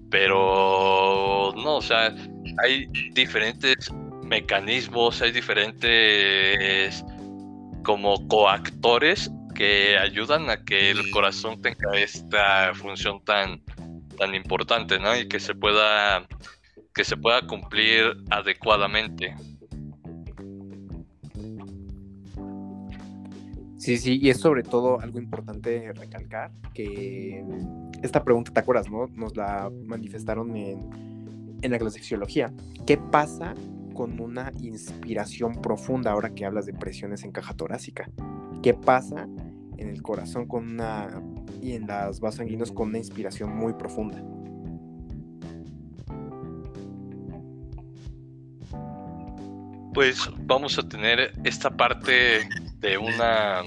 Pero 0.09 1.53
no, 1.55 1.77
o 1.77 1.81
sea, 1.81 2.15
hay 2.63 2.85
diferentes 3.13 3.91
mecanismos, 4.23 5.21
hay 5.21 5.31
diferentes 5.31 7.03
como 7.83 8.27
coactores 8.27 9.29
que 9.55 9.97
ayudan 9.97 10.49
a 10.51 10.63
que 10.63 10.91
el 10.91 11.09
corazón 11.09 11.61
tenga 11.61 11.97
esta 11.97 12.73
función 12.75 13.23
tan, 13.23 13.63
tan 14.19 14.35
importante, 14.35 14.99
¿no? 14.99 15.17
Y 15.17 15.27
que 15.27 15.39
se 15.39 15.55
pueda 15.55 16.27
que 16.93 17.03
se 17.03 17.17
pueda 17.17 17.45
cumplir 17.45 18.15
adecuadamente. 18.29 19.35
Sí, 23.77 23.97
sí, 23.97 24.17
y 24.21 24.29
es 24.29 24.39
sobre 24.39 24.63
todo 24.63 24.99
algo 25.01 25.19
importante 25.19 25.91
recalcar 25.93 26.51
que 26.73 27.43
esta 28.01 28.23
pregunta, 28.23 28.51
¿te 28.51 28.59
acuerdas, 28.59 28.89
no? 28.89 29.07
Nos 29.07 29.35
la 29.35 29.69
manifestaron 29.85 30.55
en, 30.55 31.59
en 31.61 31.71
la 31.71 31.77
clase 31.77 31.97
de 31.97 32.01
fisiología. 32.01 32.51
¿Qué 32.87 32.97
pasa 32.97 33.53
con 33.93 34.19
una 34.19 34.51
inspiración 34.61 35.61
profunda 35.61 36.11
ahora 36.11 36.33
que 36.33 36.45
hablas 36.45 36.65
de 36.65 36.73
presiones 36.73 37.23
en 37.23 37.31
caja 37.31 37.53
torácica? 37.53 38.09
¿Qué 38.63 38.73
pasa 38.73 39.27
en 39.77 39.89
el 39.89 40.01
corazón 40.01 40.47
con 40.47 40.67
una 40.67 41.21
y 41.61 41.73
en 41.73 41.87
las 41.87 42.19
vasos 42.19 42.37
sanguíneos 42.37 42.71
con 42.71 42.89
una 42.89 42.97
inspiración 42.97 43.55
muy 43.55 43.73
profunda. 43.73 44.21
Pues 49.93 50.29
vamos 50.39 50.77
a 50.77 50.87
tener 50.87 51.31
esta 51.45 51.69
parte 51.69 52.47
de 52.79 52.97
una 52.97 53.63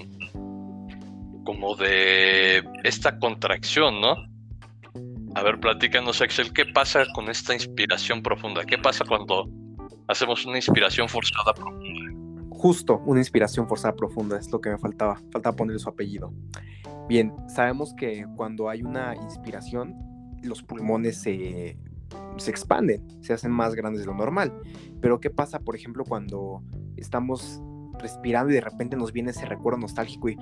como 1.45 1.75
de 1.77 2.63
esta 2.85 3.19
contracción, 3.19 4.03
¿no? 4.03 4.15
A 5.35 5.43
ver, 5.43 5.59
platícanos, 5.61 6.21
Axel, 6.21 6.53
¿qué 6.53 6.67
pasa 6.67 7.07
con 7.15 7.31
esta 7.31 7.55
inspiración 7.55 8.23
profunda? 8.23 8.65
¿Qué 8.65 8.77
pasa 8.77 9.05
cuando 9.07 9.49
hacemos 10.09 10.45
una 10.45 10.57
inspiración 10.57 11.09
forzada 11.09 11.55
profunda? 11.55 12.08
Justo, 12.59 13.01
una 13.07 13.21
inspiración 13.21 13.69
forzada 13.69 13.95
profunda, 13.95 14.37
es 14.37 14.51
lo 14.51 14.61
que 14.61 14.71
me 14.71 14.79
faltaba, 14.79 15.21
faltaba 15.31 15.55
ponerle 15.55 15.79
su 15.79 15.89
apellido. 15.89 16.33
Bien, 17.09 17.33
sabemos 17.47 17.95
que 17.95 18.27
cuando 18.37 18.69
hay 18.69 18.83
una 18.83 19.15
inspiración, 19.15 19.95
los 20.43 20.65
pulmones 20.65 21.21
se, 21.21 21.79
se 22.37 22.51
expanden, 22.51 23.07
se 23.23 23.33
hacen 23.33 23.53
más 23.53 23.77
grandes 23.77 24.01
de 24.01 24.07
lo 24.07 24.15
normal. 24.15 24.53
Pero 25.01 25.21
¿qué 25.21 25.31
pasa, 25.31 25.61
por 25.61 25.77
ejemplo, 25.77 26.05
cuando 26.05 26.65
estamos 26.97 27.63
respirando 28.01 28.51
y 28.51 28.55
de 28.55 28.61
repente 28.61 28.97
nos 28.97 29.13
viene 29.13 29.31
ese 29.31 29.47
recuerdo 29.47 29.79
nostálgico 29.79 30.29
y, 30.29 30.37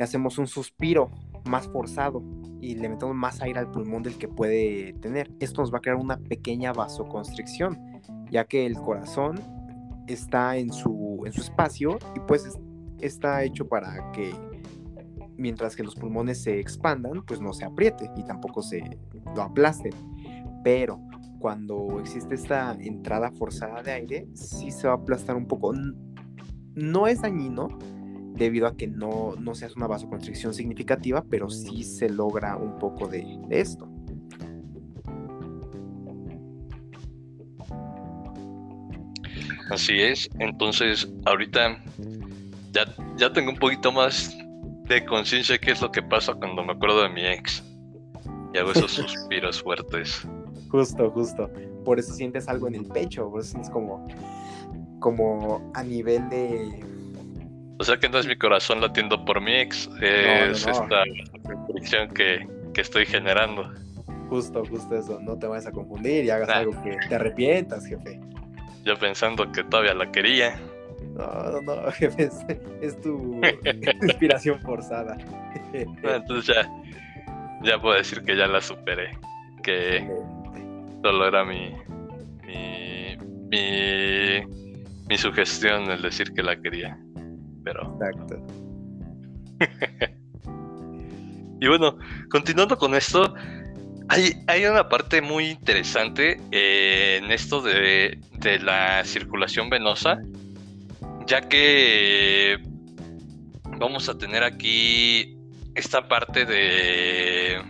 hacemos 0.00 0.38
un 0.38 0.46
suspiro 0.46 1.10
más 1.44 1.66
forzado 1.66 2.22
y 2.60 2.76
le 2.76 2.88
metemos 2.88 3.16
más 3.16 3.42
aire 3.42 3.58
al 3.58 3.70
pulmón 3.70 4.04
del 4.04 4.16
que 4.16 4.28
puede 4.28 4.92
tener. 4.94 5.32
Esto 5.40 5.60
nos 5.60 5.72
va 5.72 5.78
a 5.78 5.80
crear 5.80 5.96
una 5.96 6.18
pequeña 6.18 6.72
vasoconstricción, 6.72 8.00
ya 8.30 8.44
que 8.44 8.64
el 8.64 8.76
corazón 8.76 9.57
está 10.08 10.56
en 10.56 10.72
su, 10.72 11.22
en 11.24 11.32
su 11.32 11.42
espacio 11.42 11.98
y 12.16 12.20
pues 12.20 12.58
está 13.00 13.44
hecho 13.44 13.68
para 13.68 14.10
que 14.12 14.32
mientras 15.36 15.76
que 15.76 15.82
los 15.82 15.94
pulmones 15.94 16.42
se 16.42 16.58
expandan, 16.58 17.24
pues 17.24 17.40
no 17.40 17.52
se 17.52 17.64
apriete 17.64 18.10
y 18.16 18.24
tampoco 18.24 18.62
se 18.62 18.98
lo 19.34 19.42
aplasten. 19.42 19.92
Pero 20.64 21.00
cuando 21.38 22.00
existe 22.00 22.34
esta 22.34 22.76
entrada 22.80 23.30
forzada 23.30 23.82
de 23.82 23.92
aire, 23.92 24.28
sí 24.34 24.70
se 24.70 24.88
va 24.88 24.94
a 24.94 24.96
aplastar 24.96 25.36
un 25.36 25.46
poco. 25.46 25.72
No 26.74 27.06
es 27.06 27.22
dañino 27.22 27.68
debido 28.34 28.66
a 28.66 28.76
que 28.76 28.86
no, 28.86 29.34
no 29.38 29.54
se 29.54 29.66
hace 29.66 29.74
una 29.76 29.86
vasoconstricción 29.86 30.54
significativa, 30.54 31.24
pero 31.28 31.50
sí 31.50 31.82
se 31.82 32.08
logra 32.08 32.56
un 32.56 32.78
poco 32.78 33.08
de, 33.08 33.40
esto. 33.50 33.88
Así 39.70 40.00
es, 40.00 40.28
entonces 40.38 41.08
ahorita 41.26 41.82
ya, 42.72 42.86
ya 43.16 43.32
tengo 43.32 43.50
un 43.50 43.58
poquito 43.58 43.92
más 43.92 44.36
de 44.88 45.04
conciencia 45.04 45.54
de 45.54 45.60
qué 45.60 45.72
es 45.72 45.82
lo 45.82 45.92
que 45.92 46.02
pasa 46.02 46.34
cuando 46.34 46.64
me 46.64 46.72
acuerdo 46.72 47.02
de 47.02 47.10
mi 47.10 47.24
ex. 47.24 47.62
Y 48.54 48.58
hago 48.58 48.72
esos 48.72 48.90
suspiros 48.92 49.62
fuertes. 49.62 50.26
Justo, 50.70 51.10
justo. 51.10 51.50
Por 51.84 51.98
eso 51.98 52.12
sientes 52.14 52.48
algo 52.48 52.68
en 52.68 52.76
el 52.76 52.86
pecho, 52.86 53.30
por 53.30 53.40
eso 53.40 53.50
sientes 53.50 53.70
como, 53.70 54.06
como 55.00 55.70
a 55.74 55.82
nivel 55.82 56.28
de... 56.28 56.84
O 57.78 57.84
sea 57.84 57.98
que 57.98 58.08
no 58.08 58.18
es 58.18 58.26
mi 58.26 58.36
corazón 58.36 58.80
latiendo 58.80 59.24
por 59.24 59.40
mi 59.40 59.54
ex, 59.54 59.88
es 60.00 60.66
esta 60.66 61.04
fricción 61.68 62.08
que, 62.08 62.46
que 62.74 62.80
estoy 62.80 63.06
generando. 63.06 63.70
Justo, 64.28 64.64
justo 64.64 64.96
eso. 64.96 65.20
No 65.20 65.38
te 65.38 65.46
vayas 65.46 65.66
a 65.66 65.72
confundir 65.72 66.24
y 66.24 66.30
hagas 66.30 66.48
algo 66.48 66.72
que 66.82 66.96
te 67.08 67.14
arrepientas, 67.14 67.86
jefe. 67.86 68.20
Yo 68.88 68.98
pensando 68.98 69.52
que 69.52 69.62
todavía 69.64 69.92
la 69.92 70.10
quería. 70.10 70.58
No, 71.14 71.60
no, 71.60 71.60
no, 71.60 71.92
jefe, 71.92 72.30
es, 72.80 72.98
tu 73.02 73.38
inspiración 74.02 74.58
forzada. 74.62 75.18
Entonces 75.74 76.56
ya, 76.56 76.66
ya 77.62 77.78
puedo 77.78 77.96
decir 77.96 78.22
que 78.22 78.34
ya 78.34 78.46
la 78.46 78.62
superé. 78.62 79.10
Que 79.62 80.08
solo 81.02 81.28
era 81.28 81.44
mi, 81.44 81.74
mi, 82.46 83.18
mi, 85.06 85.18
sugestión 85.18 85.90
el 85.90 86.00
decir 86.00 86.32
que 86.32 86.42
la 86.42 86.58
quería. 86.58 86.98
Pero. 87.64 87.98
Exacto. 88.00 88.38
y 91.60 91.68
bueno, 91.68 91.98
continuando 92.30 92.78
con 92.78 92.94
esto, 92.94 93.34
hay, 94.08 94.32
hay 94.46 94.64
una 94.64 94.88
parte 94.88 95.20
muy 95.20 95.50
interesante 95.50 96.40
eh, 96.50 97.20
en 97.22 97.30
esto 97.30 97.60
de, 97.60 98.18
de 98.48 98.58
la 98.60 99.04
circulación 99.04 99.68
venosa 99.68 100.18
ya 101.28 101.42
que 101.42 102.58
vamos 103.78 104.08
a 104.08 104.16
tener 104.16 104.42
aquí 104.42 105.36
esta 105.74 106.08
parte 106.08 106.46
de, 106.46 107.62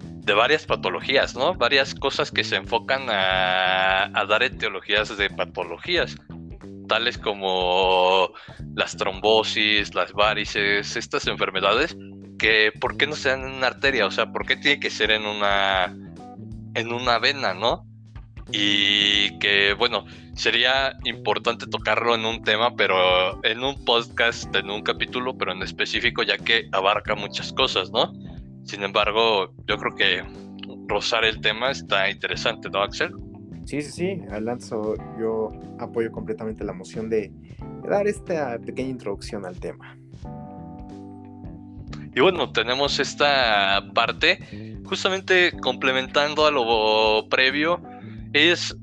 de 0.00 0.32
varias 0.32 0.64
patologías, 0.64 1.36
¿no? 1.36 1.54
Varias 1.54 1.94
cosas 1.94 2.30
que 2.30 2.44
se 2.44 2.56
enfocan 2.56 3.02
a, 3.10 4.24
dar 4.26 4.42
etiologías 4.42 5.14
de 5.18 5.28
patologías, 5.28 6.16
tales 6.88 7.18
como 7.18 8.32
las 8.74 8.96
trombosis, 8.96 9.94
las 9.94 10.12
varices, 10.14 10.96
estas 10.96 11.26
enfermedades, 11.26 11.94
que 12.38 12.72
¿por 12.80 12.96
qué 12.96 13.06
no 13.06 13.14
se 13.14 13.28
dan 13.28 13.42
en 13.42 13.52
una 13.52 13.66
arteria? 13.66 14.06
O 14.06 14.10
sea, 14.10 14.32
¿por 14.32 14.46
qué 14.46 14.56
tiene 14.56 14.80
que 14.80 14.88
ser 14.88 15.10
en 15.10 15.26
una, 15.26 15.94
en 16.74 16.90
una 16.90 17.18
vena, 17.18 17.52
¿no? 17.52 17.86
Y 18.50 19.38
que, 19.38 19.74
bueno, 19.74 20.04
sería 20.34 20.98
importante 21.04 21.66
tocarlo 21.66 22.14
en 22.14 22.24
un 22.24 22.42
tema, 22.42 22.76
pero 22.76 23.42
en 23.44 23.64
un 23.64 23.84
podcast, 23.84 24.54
en 24.54 24.70
un 24.70 24.82
capítulo, 24.82 25.36
pero 25.36 25.52
en 25.52 25.62
específico, 25.62 26.22
ya 26.22 26.36
que 26.36 26.68
abarca 26.72 27.14
muchas 27.14 27.52
cosas, 27.52 27.90
¿no? 27.90 28.12
Sin 28.64 28.82
embargo, 28.82 29.52
yo 29.66 29.76
creo 29.78 29.94
que 29.94 30.24
rozar 30.88 31.24
el 31.24 31.40
tema 31.40 31.70
está 31.70 32.10
interesante, 32.10 32.68
¿no, 32.70 32.82
Axel? 32.82 33.12
Sí, 33.64 33.80
sí, 33.80 33.92
sí, 33.92 34.22
Alonso, 34.30 34.94
yo 35.18 35.52
apoyo 35.78 36.12
completamente 36.12 36.64
la 36.64 36.74
moción 36.74 37.08
de, 37.08 37.32
dar 37.88 38.06
esta 38.06 38.58
pequeña 38.58 38.90
introducción 38.90 39.46
al 39.46 39.58
tema. 39.58 39.96
Y 42.14 42.20
bueno, 42.20 42.52
tenemos 42.52 43.00
esta 43.00 43.82
parte, 43.94 44.78
justamente 44.84 45.52
complementando 45.60 46.46
a 46.46 46.50
lo 46.50 47.28
previo, 47.28 47.80
es 48.34 48.76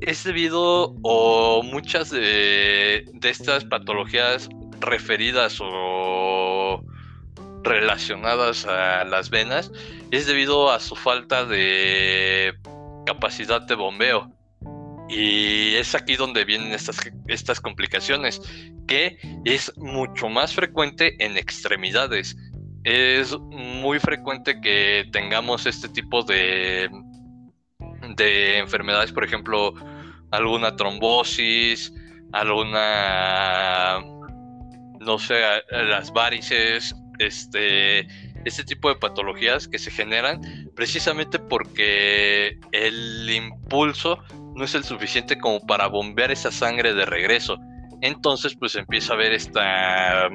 es 0.00 0.24
debido 0.24 0.94
o 1.02 1.62
muchas 1.62 2.10
de, 2.10 3.04
estas 3.22 3.64
patologías 3.64 4.48
referidas 4.80 5.58
o 5.60 6.84
relacionadas 7.62 8.66
a 8.66 9.04
las 9.04 9.30
venas 9.30 9.72
es 10.10 10.26
debido 10.26 10.70
a 10.70 10.78
su 10.80 10.94
falta 10.94 11.44
de 11.44 12.54
capacidad 13.06 13.62
de 13.62 13.74
bombeo. 13.74 14.30
Y 15.08 15.74
es 15.76 15.94
aquí 15.94 16.16
donde 16.16 16.44
vienen 16.44 16.72
estas, 16.72 16.98
estas 17.28 17.60
complicaciones, 17.60 18.40
que 18.88 19.18
es 19.44 19.72
mucho 19.76 20.28
más 20.28 20.52
frecuente 20.52 21.14
en 21.24 21.36
extremidades. 21.36 22.36
Es 22.82 23.36
muy 23.38 24.00
frecuente 24.00 24.60
que 24.60 25.08
tengamos 25.12 25.66
este 25.66 25.88
tipo 25.88 26.24
de, 26.24 26.90
de 28.16 28.58
enfermedades, 28.58 29.12
por 29.12 29.24
ejemplo, 29.24 29.74
alguna 30.30 30.76
trombosis, 30.76 31.92
alguna, 32.32 34.00
no 35.00 35.18
sé, 35.18 35.40
las 35.70 36.12
varices, 36.12 36.94
este, 37.18 38.00
este 38.44 38.64
tipo 38.64 38.88
de 38.88 38.96
patologías 38.96 39.68
que 39.68 39.78
se 39.78 39.90
generan 39.90 40.40
precisamente 40.74 41.38
porque 41.38 42.58
el 42.72 43.30
impulso 43.30 44.18
no 44.54 44.64
es 44.64 44.74
el 44.74 44.84
suficiente 44.84 45.38
como 45.38 45.60
para 45.66 45.86
bombear 45.86 46.30
esa 46.30 46.50
sangre 46.50 46.94
de 46.94 47.04
regreso. 47.04 47.58
Entonces, 48.02 48.54
pues 48.58 48.74
empieza 48.74 49.12
a 49.12 49.16
haber 49.16 49.32
esta, 49.32 50.28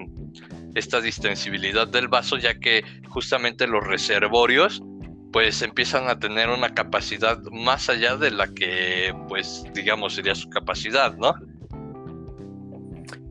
esta 0.76 1.00
distensibilidad 1.02 1.88
del 1.88 2.08
vaso, 2.08 2.38
ya 2.38 2.60
que 2.60 2.84
justamente 3.10 3.68
los 3.68 3.86
reservorios 3.86 4.82
pues 5.32 5.62
empiezan 5.62 6.10
a 6.10 6.20
tener 6.20 6.50
una 6.50 6.74
capacidad 6.74 7.42
más 7.52 7.90
allá 7.90 8.18
de 8.18 8.32
la 8.32 8.48
que, 8.48 9.16
pues, 9.28 9.64
digamos, 9.74 10.16
sería 10.16 10.36
su 10.36 10.50
capacidad, 10.50 11.16
¿no? 11.16 11.34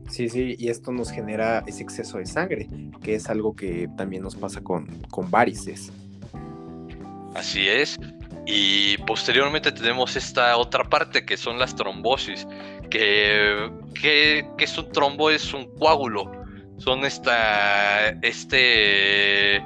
Sí, 0.09 0.27
sí, 0.27 0.55
y 0.57 0.69
esto 0.69 0.91
nos 0.91 1.11
genera 1.11 1.63
ese 1.67 1.83
exceso 1.83 2.17
de 2.17 2.25
sangre, 2.25 2.67
que 3.01 3.15
es 3.15 3.29
algo 3.29 3.55
que 3.55 3.87
también 3.97 4.23
nos 4.23 4.35
pasa 4.35 4.61
con, 4.61 4.87
con 5.09 5.31
varices. 5.31 5.91
Así 7.35 7.67
es. 7.69 7.97
Y 8.45 8.97
posteriormente 8.99 9.71
tenemos 9.71 10.15
esta 10.15 10.57
otra 10.57 10.83
parte 10.89 11.23
que 11.23 11.37
son 11.37 11.59
las 11.59 11.75
trombosis, 11.75 12.45
que, 12.89 13.71
que, 13.93 14.45
que 14.57 14.63
es 14.65 14.77
un 14.77 14.91
trombo, 14.91 15.29
es 15.29 15.53
un 15.53 15.73
coágulo. 15.77 16.29
Son 16.77 17.05
esta, 17.05 18.09
este 18.21 19.63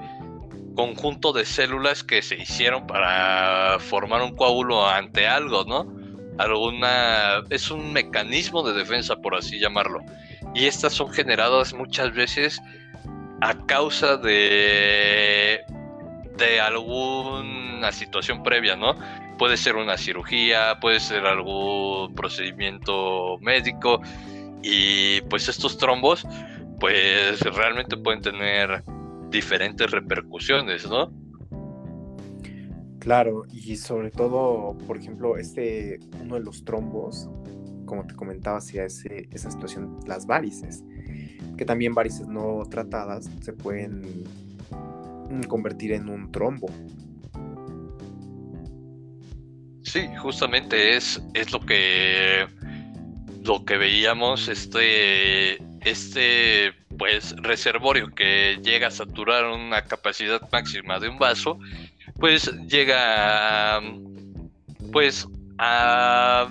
conjunto 0.76 1.34
de 1.34 1.46
células 1.46 2.04
que 2.04 2.22
se 2.22 2.36
hicieron 2.36 2.86
para 2.86 3.78
formar 3.80 4.22
un 4.22 4.36
coágulo 4.36 4.88
ante 4.88 5.28
algo, 5.28 5.64
¿no? 5.66 5.92
Alguna 6.38 7.44
es 7.50 7.72
un 7.72 7.94
mecanismo 7.94 8.62
de 8.64 8.74
defensa 8.78 9.16
por 9.16 9.36
así 9.36 9.60
llamarlo. 9.60 10.00
Y 10.54 10.66
estas 10.66 10.94
son 10.94 11.12
generadas 11.12 11.74
muchas 11.74 12.14
veces 12.14 12.62
a 13.42 13.54
causa 13.66 14.18
de 14.18 15.64
de 16.38 16.60
alguna 16.60 17.92
situación 17.92 18.44
previa, 18.44 18.76
¿no? 18.76 18.96
Puede 19.38 19.58
ser 19.58 19.76
una 19.76 19.98
cirugía, 19.98 20.80
puede 20.80 21.00
ser 21.00 21.26
algún 21.26 22.14
procedimiento 22.14 23.38
médico 23.40 24.02
y 24.62 25.22
pues 25.22 25.48
estos 25.48 25.78
trombos 25.78 26.26
pues 26.80 27.40
realmente 27.42 27.96
pueden 27.96 28.22
tener 28.22 28.84
diferentes 29.36 29.92
repercusiones, 29.92 30.88
¿no? 30.88 31.12
Claro, 33.00 33.44
y 33.52 33.76
sobre 33.76 34.10
todo, 34.10 34.78
por 34.88 34.98
ejemplo, 34.98 35.38
este, 35.38 36.00
uno 36.22 36.36
de 36.36 36.42
los 36.42 36.64
trombos, 36.64 37.30
como 37.86 38.08
te 38.08 38.16
comentaba, 38.16 38.58
hacía 38.58 38.86
ese, 38.86 39.28
esa 39.32 39.52
situación, 39.52 40.00
las 40.08 40.26
varices, 40.26 40.84
que 41.58 41.66
también 41.66 41.94
varices 41.94 42.28
no 42.28 42.64
tratadas 42.70 43.30
se 43.42 43.54
pueden 43.54 44.24
convertir 45.48 45.92
en 45.92 46.10
un 46.10 46.32
trombo. 46.32 46.68
Sí, 49.84 50.08
justamente 50.18 50.96
es, 50.96 51.22
es 51.34 51.52
lo 51.52 51.60
que 51.60 52.48
lo 53.44 53.64
que 53.64 53.78
veíamos 53.78 54.48
este 54.48 55.60
este 55.86 56.74
pues 56.98 57.36
reservorio 57.38 58.14
que 58.14 58.60
llega 58.62 58.88
a 58.88 58.92
saturar 58.92 59.46
una 59.46 59.84
capacidad 59.84 60.42
máxima 60.52 61.00
de 61.00 61.10
un 61.10 61.20
vaso, 61.20 61.60
pues 62.20 62.52
llega 62.68 63.78
a, 63.78 63.82
pues 64.92 65.28
a 65.60 66.50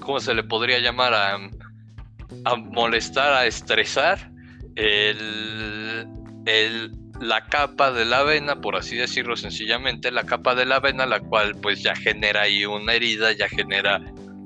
¿cómo 0.00 0.20
se 0.20 0.34
le 0.34 0.44
podría 0.44 0.78
llamar? 0.78 1.14
A, 1.14 2.56
molestar, 2.56 3.32
a 3.32 3.46
estresar 3.46 4.30
el, 4.76 6.06
el, 6.46 6.92
la 7.20 7.46
capa 7.46 7.92
de 7.92 8.04
la 8.04 8.22
vena, 8.22 8.60
por 8.60 8.76
así 8.76 8.96
decirlo 8.96 9.36
sencillamente, 9.36 10.10
la 10.10 10.24
capa 10.24 10.54
de 10.54 10.66
la 10.66 10.80
vena, 10.80 11.06
la 11.06 11.20
cual 11.20 11.54
pues 11.62 11.82
ya 11.82 11.94
genera 11.94 12.42
ahí 12.42 12.64
una 12.66 12.92
herida, 12.94 13.32
ya 13.32 13.48
genera 13.48 14.00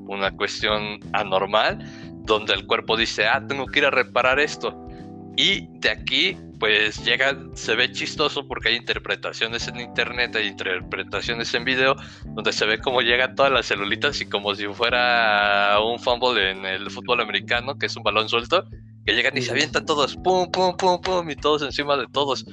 una 0.07 0.31
cuestión 0.31 1.01
anormal, 1.13 1.79
donde 2.29 2.53
el 2.53 2.67
cuerpo 2.67 2.97
dice, 2.97 3.27
ah, 3.27 3.45
tengo 3.49 3.67
que 3.67 3.81
ir 3.81 3.87
a 3.87 3.91
reparar 3.91 4.39
esto. 4.39 4.79
Y 5.37 5.67
de 5.79 5.91
aquí, 5.91 6.37
pues 6.61 7.03
llega, 7.05 7.37
se 7.55 7.75
ve 7.75 7.91
chistoso 7.91 8.47
porque 8.47 8.69
hay 8.69 8.77
interpretaciones 8.77 9.67
en 9.67 9.81
internet, 9.81 10.37
hay 10.37 10.49
interpretaciones 10.49 11.55
en 11.55 11.65
video, 11.65 11.97
donde 12.27 12.53
se 12.53 12.67
ve 12.67 12.79
cómo 12.79 13.01
llegan 13.01 13.35
todas 13.35 13.51
las 13.51 13.67
celulitas 13.67 14.21
y 14.21 14.29
como 14.29 14.55
si 14.55 14.67
fuera 14.67 15.79
un 15.81 15.99
fumble 15.99 16.51
en 16.51 16.67
el 16.67 16.91
fútbol 16.91 17.21
americano, 17.21 17.79
que 17.79 17.87
es 17.87 17.97
un 17.97 18.03
balón 18.03 18.29
suelto, 18.29 18.65
que 19.07 19.15
llegan 19.15 19.37
y 19.39 19.43
se 19.43 19.53
avientan 19.53 19.87
todos, 19.87 20.17
pum, 20.17 20.51
pum, 20.51 20.77
pum, 20.77 21.01
pum, 21.01 21.31
y 21.31 21.37
todos 21.37 21.63
encima 21.63 21.97
de 21.97 22.07
todos. 22.13 22.45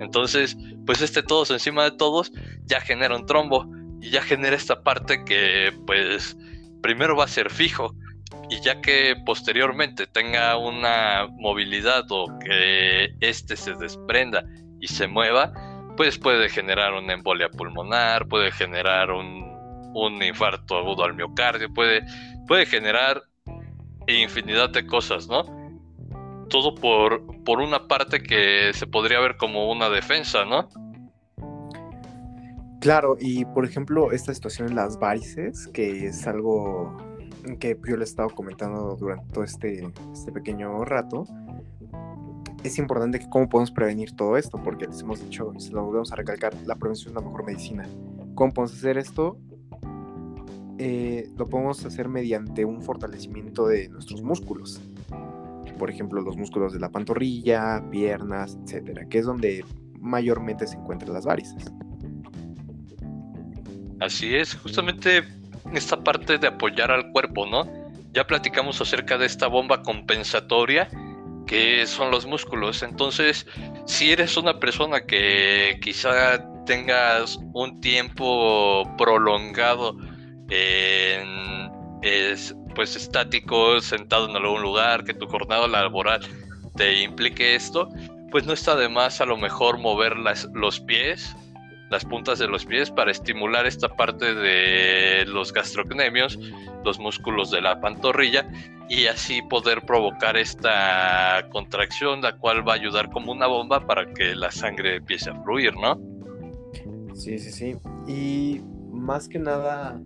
Entonces, 0.00 0.56
pues 0.86 1.02
este 1.02 1.22
todos 1.22 1.50
encima 1.50 1.84
de 1.84 1.90
todos 1.90 2.32
ya 2.64 2.80
genera 2.80 3.16
un 3.16 3.26
trombo 3.26 3.66
y 4.00 4.10
ya 4.10 4.22
genera 4.22 4.56
esta 4.56 4.82
parte 4.82 5.24
que, 5.24 5.72
pues, 5.86 6.36
primero 6.80 7.16
va 7.16 7.24
a 7.24 7.28
ser 7.28 7.50
fijo 7.50 7.94
y 8.50 8.60
ya 8.60 8.80
que 8.80 9.14
posteriormente 9.24 10.08
tenga 10.08 10.58
una 10.58 11.28
movilidad 11.38 12.04
o 12.10 12.26
que 12.40 13.14
este 13.20 13.56
se 13.56 13.74
desprenda 13.74 14.44
y 14.80 14.88
se 14.88 15.06
mueva, 15.06 15.52
pues 15.96 16.18
puede 16.18 16.48
generar 16.48 16.92
una 16.94 17.12
embolia 17.12 17.48
pulmonar, 17.48 18.26
puede 18.26 18.50
generar 18.50 19.12
un, 19.12 19.48
infarto 20.22 20.78
agudo 20.78 21.04
al 21.04 21.14
miocardio, 21.14 21.72
puede, 21.72 22.04
puede 22.48 22.66
generar 22.66 23.22
infinidad 24.08 24.70
de 24.70 24.84
cosas, 24.84 25.28
¿no? 25.28 25.44
Todo 26.48 26.74
por, 26.74 27.22
por 27.44 27.60
una 27.60 27.86
parte 27.86 28.20
que 28.20 28.72
se 28.74 28.86
podría 28.86 29.20
ver 29.20 29.36
como 29.36 29.70
una 29.70 29.88
defensa, 29.88 30.44
¿no? 30.44 30.68
Claro, 32.80 33.16
y 33.20 33.44
por 33.44 33.64
ejemplo, 33.64 34.10
esta 34.10 34.34
situación 34.34 34.68
en 34.68 34.74
las 34.74 34.98
varices, 34.98 35.68
que 35.68 36.06
es 36.06 36.26
algo 36.26 37.09
que 37.58 37.78
yo 37.88 37.96
le 37.96 38.02
he 38.02 38.04
estado 38.04 38.30
comentando 38.30 38.96
durante 38.96 39.32
todo 39.32 39.44
este, 39.44 39.90
este 40.12 40.32
pequeño 40.32 40.84
rato, 40.84 41.24
es 42.62 42.78
importante 42.78 43.18
que 43.18 43.28
cómo 43.28 43.48
podemos 43.48 43.70
prevenir 43.70 44.12
todo 44.12 44.36
esto, 44.36 44.60
porque 44.62 44.86
les 44.86 45.00
hemos 45.00 45.20
dicho, 45.22 45.52
y 45.56 45.60
se 45.60 45.72
lo 45.72 45.84
volvemos 45.84 46.12
a 46.12 46.16
recalcar, 46.16 46.54
la 46.66 46.76
prevención 46.76 47.10
es 47.10 47.14
la 47.14 47.20
mejor 47.22 47.44
medicina. 47.44 47.86
¿Cómo 48.34 48.52
podemos 48.52 48.76
hacer 48.76 48.98
esto? 48.98 49.38
Eh, 50.78 51.30
lo 51.36 51.46
podemos 51.46 51.84
hacer 51.84 52.08
mediante 52.08 52.64
un 52.64 52.82
fortalecimiento 52.82 53.66
de 53.66 53.88
nuestros 53.88 54.22
músculos. 54.22 54.80
Por 55.78 55.90
ejemplo, 55.90 56.20
los 56.20 56.36
músculos 56.36 56.72
de 56.72 56.80
la 56.80 56.90
pantorrilla, 56.90 57.82
piernas, 57.90 58.58
etcétera, 58.64 59.06
que 59.06 59.18
es 59.18 59.26
donde 59.26 59.64
mayormente 59.98 60.66
se 60.66 60.76
encuentran 60.76 61.12
las 61.12 61.24
varices. 61.24 61.64
Así 64.00 64.34
es, 64.34 64.54
justamente 64.54 65.22
esta 65.76 65.96
parte 66.02 66.38
de 66.38 66.48
apoyar 66.48 66.90
al 66.90 67.10
cuerpo, 67.12 67.46
¿no? 67.46 67.66
Ya 68.12 68.26
platicamos 68.26 68.80
acerca 68.80 69.18
de 69.18 69.26
esta 69.26 69.46
bomba 69.46 69.82
compensatoria 69.82 70.88
que 71.46 71.86
son 71.86 72.10
los 72.10 72.26
músculos. 72.26 72.82
Entonces, 72.82 73.46
si 73.84 74.12
eres 74.12 74.36
una 74.36 74.60
persona 74.60 75.00
que 75.00 75.78
quizá 75.82 76.44
tengas 76.64 77.38
un 77.54 77.80
tiempo 77.80 78.84
prolongado 78.96 79.96
en, 80.48 81.70
es, 82.02 82.54
pues 82.74 82.94
estático, 82.96 83.80
sentado 83.80 84.28
en 84.28 84.36
algún 84.36 84.62
lugar, 84.62 85.04
que 85.04 85.14
tu 85.14 85.26
jornada 85.26 85.66
laboral 85.66 86.20
te 86.76 87.02
implique 87.02 87.54
esto, 87.54 87.88
pues 88.30 88.46
no 88.46 88.52
está 88.52 88.76
de 88.76 88.88
más 88.88 89.20
a 89.20 89.26
lo 89.26 89.36
mejor 89.36 89.78
mover 89.78 90.16
las, 90.16 90.48
los 90.54 90.80
pies 90.80 91.34
las 91.90 92.04
puntas 92.04 92.38
de 92.38 92.46
los 92.46 92.64
pies 92.64 92.90
para 92.90 93.10
estimular 93.10 93.66
esta 93.66 93.88
parte 93.88 94.34
de 94.34 95.26
los 95.26 95.52
gastrocnemios, 95.52 96.38
los 96.84 96.98
músculos 96.98 97.50
de 97.50 97.60
la 97.60 97.80
pantorrilla 97.80 98.48
y 98.88 99.06
así 99.06 99.42
poder 99.42 99.82
provocar 99.82 100.36
esta 100.36 101.46
contracción, 101.50 102.22
la 102.22 102.38
cual 102.38 102.66
va 102.66 102.72
a 102.72 102.76
ayudar 102.76 103.10
como 103.10 103.32
una 103.32 103.46
bomba 103.46 103.86
para 103.86 104.06
que 104.14 104.34
la 104.34 104.50
sangre 104.50 104.96
empiece 104.96 105.30
a 105.30 105.42
fluir, 105.42 105.74
¿no? 105.76 106.00
Sí, 107.14 107.38
sí, 107.38 107.50
sí. 107.50 107.76
Y 108.06 108.60
más 108.92 109.28
que 109.28 109.38
nada, 109.38 110.00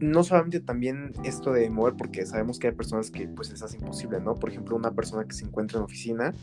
no 0.00 0.24
solamente 0.24 0.60
también 0.60 1.12
esto 1.22 1.52
de 1.52 1.70
mover, 1.70 1.94
porque 1.94 2.26
sabemos 2.26 2.58
que 2.58 2.68
hay 2.68 2.74
personas 2.74 3.10
que 3.10 3.28
pues 3.28 3.50
les 3.50 3.62
hace 3.62 3.76
imposible, 3.76 4.20
¿no? 4.20 4.34
Por 4.34 4.50
ejemplo, 4.50 4.76
una 4.76 4.92
persona 4.92 5.24
que 5.24 5.34
se 5.34 5.44
encuentra 5.44 5.78
en 5.78 5.84
oficina, 5.84 6.34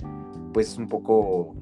pues 0.54 0.70
es 0.70 0.78
un 0.78 0.88
poco 0.88 1.56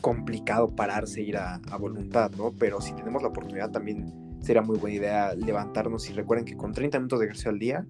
complicado 0.00 0.74
pararse, 0.74 1.22
ir 1.22 1.36
a, 1.36 1.60
voluntad, 1.78 2.30
¿no? 2.36 2.52
Pero 2.52 2.80
si 2.80 2.92
tenemos 2.94 3.22
la 3.22 3.28
oportunidad 3.28 3.70
también 3.70 4.38
sería 4.40 4.62
muy 4.62 4.78
buena 4.78 4.96
idea 4.96 5.34
levantarnos 5.34 6.08
y 6.08 6.12
recuerden 6.12 6.44
que 6.44 6.56
con 6.56 6.72
30 6.72 6.98
minutos 6.98 7.20
de 7.20 7.26
ejercicio 7.26 7.50
al 7.50 7.58
día, 7.58 7.86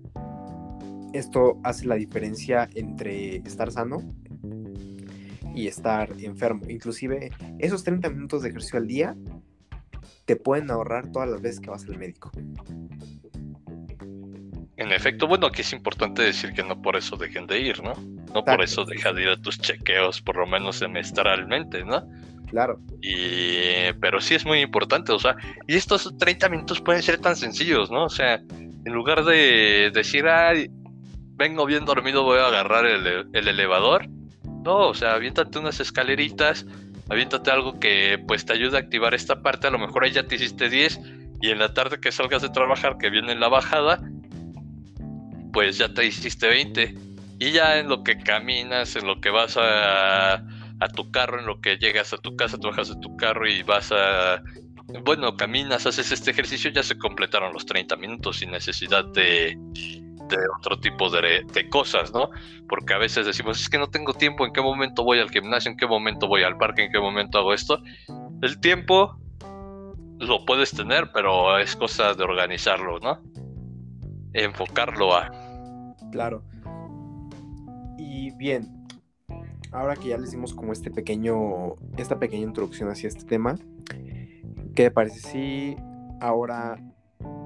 esto 1.13 1.59
hace 1.65 1.87
la 1.87 1.97
diferencia 1.97 2.69
entre 2.75 3.37
estar 3.37 3.71
sano 3.71 3.99
y 5.55 5.67
estar 5.67 6.13
enfermo. 6.21 6.63
Inclusive 6.69 7.31
esos 7.59 7.85
30 7.85 8.11
minutos 8.11 8.43
de 8.43 8.51
ejercicio 8.51 8.79
al 8.79 8.87
día 8.87 9.17
te 10.25 10.37
pueden 10.37 10.71
ahorrar 10.71 11.11
todas 11.11 11.29
las 11.29 11.41
veces 11.41 11.61
que 11.61 11.71
vas 11.71 11.85
al 11.85 11.99
médico. 11.99 12.31
En 14.81 14.93
efecto, 14.93 15.27
bueno, 15.27 15.47
aquí 15.47 15.61
es 15.61 15.75
importante 15.75 16.23
decir 16.23 16.55
que 16.55 16.63
no 16.63 16.81
por 16.81 16.97
eso 16.97 17.15
dejen 17.15 17.47
de 17.47 17.61
ir, 17.61 17.83
¿no? 17.83 17.93
No 18.35 18.43
por 18.43 18.63
eso 18.63 18.87
deja 18.87 19.13
de 19.13 19.25
ir 19.25 19.29
a 19.29 19.37
tus 19.37 19.61
chequeos, 19.61 20.23
por 20.23 20.37
lo 20.39 20.47
menos 20.47 20.77
semestralmente, 20.77 21.85
¿no? 21.85 22.03
Claro. 22.49 22.81
Y, 23.03 23.93
pero 24.01 24.23
sí 24.23 24.37
es 24.37 24.47
muy 24.47 24.61
importante, 24.61 25.13
o 25.13 25.19
sea, 25.19 25.37
y 25.67 25.75
estos 25.75 26.17
30 26.17 26.49
minutos 26.49 26.81
pueden 26.81 27.03
ser 27.03 27.19
tan 27.19 27.37
sencillos, 27.37 27.91
¿no? 27.91 28.05
O 28.05 28.09
sea, 28.09 28.37
en 28.37 28.93
lugar 28.95 29.23
de 29.25 29.91
decir, 29.93 30.27
ay, 30.27 30.71
vengo 31.35 31.67
bien 31.67 31.85
dormido, 31.85 32.23
voy 32.23 32.39
a 32.39 32.47
agarrar 32.47 32.87
el, 32.87 33.29
el 33.35 33.49
elevador. 33.49 34.09
No, 34.65 34.89
o 34.89 34.95
sea, 34.95 35.13
aviéntate 35.13 35.59
unas 35.59 35.79
escaleritas, 35.79 36.65
aviéntate 37.11 37.51
algo 37.51 37.79
que 37.79 38.19
pues 38.27 38.47
te 38.47 38.55
ayude 38.55 38.79
a 38.79 38.81
activar 38.81 39.13
esta 39.13 39.43
parte, 39.43 39.67
a 39.67 39.71
lo 39.71 39.79
mejor 39.79 40.05
ahí 40.05 40.13
ya 40.13 40.23
te 40.23 40.37
hiciste 40.37 40.71
10 40.71 41.01
y 41.43 41.51
en 41.51 41.59
la 41.59 41.75
tarde 41.75 42.01
que 42.01 42.13
salgas 42.13 42.41
de 42.41 42.49
trabajar, 42.49 42.97
que 42.97 43.11
viene 43.11 43.35
la 43.35 43.49
bajada, 43.49 44.01
pues 45.53 45.79
ya 45.79 45.93
te 45.93 46.07
hiciste 46.07 46.49
20. 46.49 46.95
Y 47.39 47.53
ya 47.53 47.79
en 47.79 47.89
lo 47.89 48.05
que 48.05 48.19
caminas, 48.19 48.97
en 48.97 49.07
lo 49.07 49.21
que 49.21 49.31
vas 49.31 49.57
a, 49.57 50.43
tu 50.95 51.11
carro, 51.11 51.39
en 51.39 51.47
lo 51.47 51.61
que 51.61 51.77
llegas 51.77 52.13
a 52.13 52.19
tu 52.19 52.37
casa, 52.37 52.59
tú 52.59 52.69
bajas 52.69 52.89
de 52.89 53.01
tu 53.01 53.17
carro 53.17 53.49
y 53.49 53.63
vas 53.63 53.93
a... 53.93 54.43
Bueno, 55.05 55.37
caminas, 55.37 55.87
haces 55.87 56.11
este 56.11 56.33
ejercicio, 56.33 56.71
ya 56.71 56.83
se 56.83 56.99
completaron 56.99 57.53
los 57.53 57.65
30 57.65 57.97
minutos 57.97 58.39
sin 58.39 58.51
necesidad 58.51 59.05
de, 59.07 59.57
de 59.57 60.37
otro 60.59 60.81
tipo 60.81 61.09
de, 61.09 61.45
de, 61.53 61.69
cosas, 61.69 62.13
¿no? 62.13 62.31
Porque 62.69 62.95
a 62.95 62.99
veces 62.99 63.25
decimos, 63.25 63.61
es 63.61 63.69
que 63.69 63.79
no 63.79 63.89
tengo 63.89 64.13
tiempo, 64.15 64.45
¿en 64.45 64.53
qué 64.53 64.61
momento 64.61 65.05
voy 65.05 65.21
al 65.21 65.31
gimnasio? 65.31 65.71
¿En 65.71 65.77
qué 65.77 65.87
momento 65.87 66.27
voy 66.27 66.43
al 66.43 66.59
parque? 66.59 66.85
¿En 66.85 66.93
qué 66.93 66.99
momento 66.99 67.39
hago 67.39 67.55
esto? 67.55 67.81
El 68.43 68.61
tiempo 68.61 69.17
lo 70.19 70.45
puedes 70.45 70.73
tener, 70.73 71.13
pero 71.15 71.57
es 71.59 71.77
cosa 71.77 72.15
de 72.15 72.25
organizarlo, 72.25 72.99
¿no? 72.99 73.23
enfocarlo 74.33 75.15
a. 75.15 75.31
Claro. 76.11 76.43
Y 77.99 78.31
bien, 78.37 78.87
ahora 79.73 79.97
que 79.97 80.09
ya 80.09 80.19
les 80.19 80.33
dimos 80.33 80.55
como 80.55 80.73
este 80.73 80.91
pequeño, 80.91 81.77
esta 81.97 82.19
pequeña 82.19 82.45
introducción 82.45 82.89
hacia 82.89 83.09
este 83.09 83.25
tema, 83.25 83.57
¿qué 84.75 84.85
te 84.85 84.91
parece 84.91 85.21
si 85.21 85.77
ahora 86.21 86.79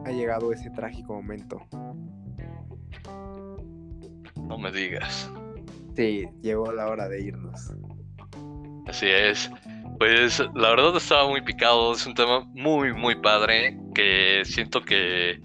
ha 0.04 0.10
llegado 0.10 0.52
ese 0.52 0.70
trágico 0.70 1.14
momento? 1.14 1.60
No 4.46 4.58
me 4.58 4.70
digas. 4.70 5.30
Sí, 5.96 6.28
llegó 6.42 6.72
la 6.72 6.88
hora 6.88 7.08
de 7.08 7.22
irnos. 7.22 7.72
Así 8.86 9.06
es. 9.06 9.50
Pues 9.98 10.40
la 10.54 10.70
verdad 10.70 10.96
estaba 10.96 11.28
muy 11.28 11.40
picado, 11.40 11.92
es 11.92 12.04
un 12.06 12.14
tema 12.14 12.40
muy, 12.52 12.92
muy 12.92 13.14
padre 13.14 13.78
que 13.94 14.42
siento 14.44 14.82
que 14.82 15.40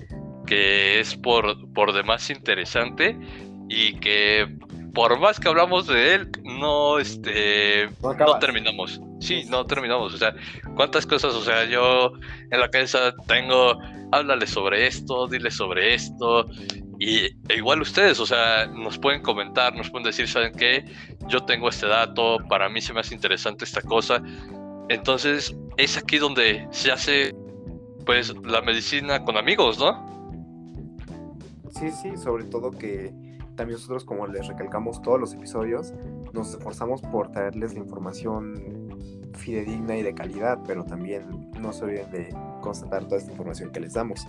que 0.49 0.99
es 0.99 1.15
por, 1.15 1.71
por 1.73 1.93
demás 1.93 2.31
interesante 2.31 3.15
y 3.69 3.93
que 3.99 4.47
por 4.95 5.19
más 5.19 5.39
que 5.39 5.47
hablamos 5.47 5.85
de 5.85 6.15
él, 6.15 6.31
no, 6.43 6.97
este, 6.97 7.87
no, 8.01 8.39
terminamos. 8.39 8.99
Sí, 9.19 9.43
no 9.47 9.63
terminamos. 9.67 10.15
O 10.15 10.17
sea, 10.17 10.33
cuántas 10.75 11.05
cosas, 11.05 11.35
o 11.35 11.43
sea, 11.43 11.65
yo 11.65 12.13
en 12.49 12.59
la 12.59 12.67
cabeza 12.71 13.13
tengo, 13.27 13.79
háblale 14.11 14.47
sobre 14.47 14.87
esto, 14.87 15.27
dile 15.27 15.51
sobre 15.51 15.93
esto. 15.93 16.47
Y 16.97 17.25
e 17.25 17.57
igual 17.57 17.81
ustedes, 17.81 18.19
o 18.19 18.25
sea, 18.25 18.65
nos 18.65 18.97
pueden 18.97 19.21
comentar, 19.21 19.75
nos 19.75 19.91
pueden 19.91 20.05
decir, 20.05 20.27
¿saben 20.27 20.53
qué? 20.53 20.83
Yo 21.27 21.41
tengo 21.45 21.69
este 21.69 21.85
dato, 21.85 22.39
para 22.49 22.69
mí 22.69 22.81
se 22.81 22.91
me 22.91 23.01
hace 23.01 23.13
interesante 23.13 23.65
esta 23.65 23.83
cosa. 23.83 24.23
Entonces, 24.89 25.55
es 25.77 25.95
aquí 25.95 26.17
donde 26.17 26.67
se 26.71 26.91
hace, 26.91 27.35
pues, 28.03 28.33
la 28.43 28.61
medicina 28.61 29.23
con 29.23 29.37
amigos, 29.37 29.77
¿no? 29.77 30.09
Sí, 31.79 31.91
sí, 31.91 32.17
sobre 32.17 32.43
todo 32.43 32.71
que 32.71 33.13
también 33.55 33.77
nosotros, 33.77 34.03
como 34.03 34.27
les 34.27 34.47
recalcamos 34.47 35.01
todos 35.01 35.19
los 35.19 35.33
episodios, 35.33 35.93
nos 36.33 36.53
esforzamos 36.53 37.01
por 37.01 37.31
traerles 37.31 37.73
la 37.73 37.79
información 37.79 38.97
fidedigna 39.33 39.95
y 39.95 40.03
de 40.03 40.13
calidad, 40.13 40.59
pero 40.67 40.83
también 40.83 41.51
no 41.59 41.71
se 41.71 41.85
olviden 41.85 42.11
de 42.11 42.35
constatar 42.61 43.05
toda 43.05 43.17
esta 43.17 43.31
información 43.31 43.71
que 43.71 43.79
les 43.79 43.93
damos. 43.93 44.27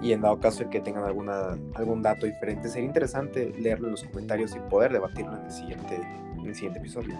Y 0.00 0.12
en 0.12 0.22
dado 0.22 0.40
caso 0.40 0.64
de 0.64 0.70
que 0.70 0.80
tengan 0.80 1.04
alguna, 1.04 1.58
algún 1.74 2.02
dato 2.02 2.24
diferente, 2.24 2.68
sería 2.68 2.86
interesante 2.86 3.52
leerlo 3.58 3.88
en 3.88 3.92
los 3.92 4.04
comentarios 4.04 4.56
y 4.56 4.58
poder 4.70 4.92
debatirlo 4.92 5.36
en 5.36 5.44
el 5.44 5.50
siguiente, 5.50 6.00
en 6.38 6.46
el 6.46 6.54
siguiente 6.54 6.78
episodio. 6.78 7.18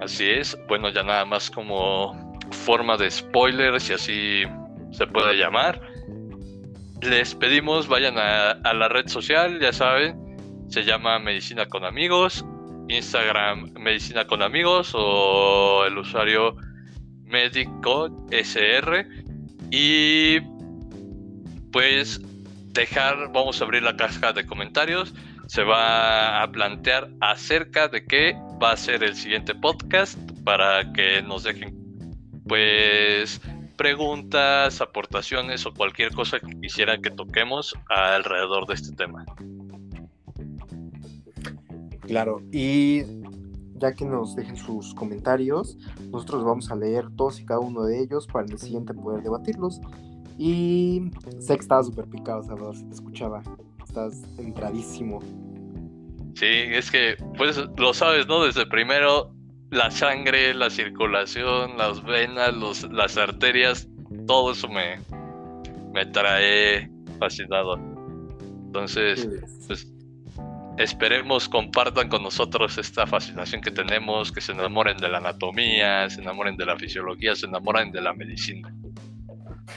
Así 0.00 0.28
es, 0.28 0.58
bueno, 0.66 0.88
ya 0.90 1.02
nada 1.02 1.24
más 1.24 1.50
como 1.50 2.34
forma 2.50 2.96
de 2.96 3.10
spoiler, 3.10 3.80
si 3.80 3.92
así 3.92 4.42
se 4.90 5.06
puede 5.06 5.36
llamar. 5.36 5.80
Les 7.02 7.34
pedimos, 7.34 7.88
vayan 7.88 8.18
a, 8.18 8.74
la 8.74 8.88
red 8.88 9.08
social, 9.08 9.58
ya 9.60 9.72
saben, 9.72 10.16
se 10.68 10.84
llama 10.84 11.18
Medicina 11.18 11.66
con 11.66 11.84
Amigos, 11.84 12.44
Instagram 12.88 13.72
Medicina 13.78 14.26
con 14.26 14.42
Amigos 14.42 14.92
o 14.94 15.84
el 15.86 15.96
usuario 15.96 16.56
Médico 17.24 18.26
SR. 18.30 19.06
Y 19.70 20.40
pues 21.72 22.20
dejar, 22.72 23.32
vamos 23.32 23.60
a 23.60 23.64
abrir 23.64 23.82
la 23.82 23.96
caja 23.96 24.32
de 24.32 24.46
comentarios. 24.46 25.14
Se 25.46 25.62
va 25.62 26.42
a 26.42 26.50
plantear 26.50 27.10
acerca 27.20 27.88
de 27.88 28.04
qué 28.04 28.36
va 28.62 28.72
a 28.72 28.76
ser 28.76 29.02
el 29.02 29.14
siguiente 29.16 29.54
podcast 29.54 30.18
para 30.44 30.92
que 30.92 31.22
nos 31.22 31.44
dejen 31.44 31.80
pues 32.46 33.40
preguntas, 33.80 34.82
aportaciones 34.82 35.64
o 35.64 35.72
cualquier 35.72 36.12
cosa 36.12 36.38
que 36.38 36.54
quisieran 36.60 37.00
que 37.00 37.10
toquemos 37.10 37.74
alrededor 37.88 38.66
de 38.66 38.74
este 38.74 38.94
tema. 38.94 39.24
Claro, 42.00 42.42
y 42.52 43.04
ya 43.76 43.94
que 43.94 44.04
nos 44.04 44.36
dejen 44.36 44.58
sus 44.58 44.94
comentarios, 44.94 45.78
nosotros 46.10 46.44
vamos 46.44 46.70
a 46.70 46.76
leer 46.76 47.06
todos 47.16 47.40
y 47.40 47.46
cada 47.46 47.60
uno 47.60 47.84
de 47.84 48.02
ellos 48.02 48.26
para 48.26 48.44
el 48.44 48.58
siguiente 48.58 48.92
poder 48.92 49.22
debatirlos. 49.22 49.80
Y 50.36 51.10
sé 51.38 51.54
que 51.54 51.62
estabas 51.62 51.86
súper 51.86 52.04
picado, 52.04 52.42
Salvador, 52.42 52.76
se 52.76 52.84
te 52.84 52.92
escuchaba. 52.92 53.42
Estás 53.82 54.22
entradísimo. 54.36 55.20
Sí, 56.34 56.44
es 56.50 56.90
que, 56.90 57.16
pues 57.38 57.58
lo 57.78 57.94
sabes, 57.94 58.26
¿no? 58.26 58.44
Desde 58.44 58.66
primero, 58.66 59.32
la 59.70 59.90
sangre, 59.90 60.52
la 60.54 60.68
circulación, 60.68 61.76
las 61.78 62.02
venas, 62.02 62.54
los, 62.54 62.90
las 62.92 63.16
arterias, 63.16 63.88
todo 64.26 64.52
eso 64.52 64.68
me, 64.68 64.98
me 65.92 66.06
trae 66.06 66.90
fascinado. 67.18 67.76
Entonces, 68.66 69.28
pues 69.66 69.92
esperemos 70.78 71.48
compartan 71.48 72.08
con 72.08 72.22
nosotros 72.22 72.78
esta 72.78 73.06
fascinación 73.06 73.60
que 73.60 73.70
tenemos, 73.70 74.32
que 74.32 74.40
se 74.40 74.52
enamoren 74.52 74.96
de 74.96 75.08
la 75.08 75.18
anatomía, 75.18 76.08
se 76.10 76.20
enamoren 76.20 76.56
de 76.56 76.66
la 76.66 76.76
fisiología, 76.76 77.34
se 77.34 77.46
enamoren 77.46 77.92
de 77.92 78.00
la 78.00 78.12
medicina. 78.12 78.74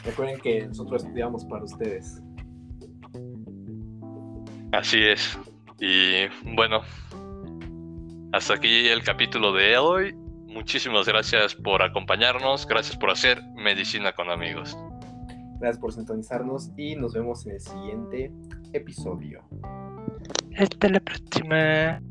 Recuerden 0.06 0.39
que 0.39 0.66
nosotros 0.68 1.04
estudiamos 1.04 1.46
para 1.46 1.64
ustedes. 1.64 2.22
Así 4.72 5.04
es. 5.04 5.38
Y 5.80 6.28
bueno, 6.56 6.82
hasta 8.34 8.56
aquí 8.56 8.88
el 8.88 9.04
capítulo 9.04 9.54
de 9.54 9.78
hoy. 9.78 10.14
Muchísimas 10.48 11.08
gracias 11.08 11.56
por 11.56 11.82
acompañarnos, 11.84 12.68
gracias 12.68 12.98
por 12.98 13.12
hacer 13.12 13.42
medicina 13.56 14.12
con 14.14 14.30
amigos. 14.30 14.76
Gracias 15.60 15.80
por 15.80 15.94
sintonizarnos 15.94 16.72
y 16.76 16.96
nos 16.96 17.14
vemos 17.14 17.46
en 17.46 17.54
el 17.54 17.62
siguiente 17.62 18.32
episodio. 18.74 19.44
Hasta 20.58 20.90
la 20.90 21.00
próxima. 21.00 22.02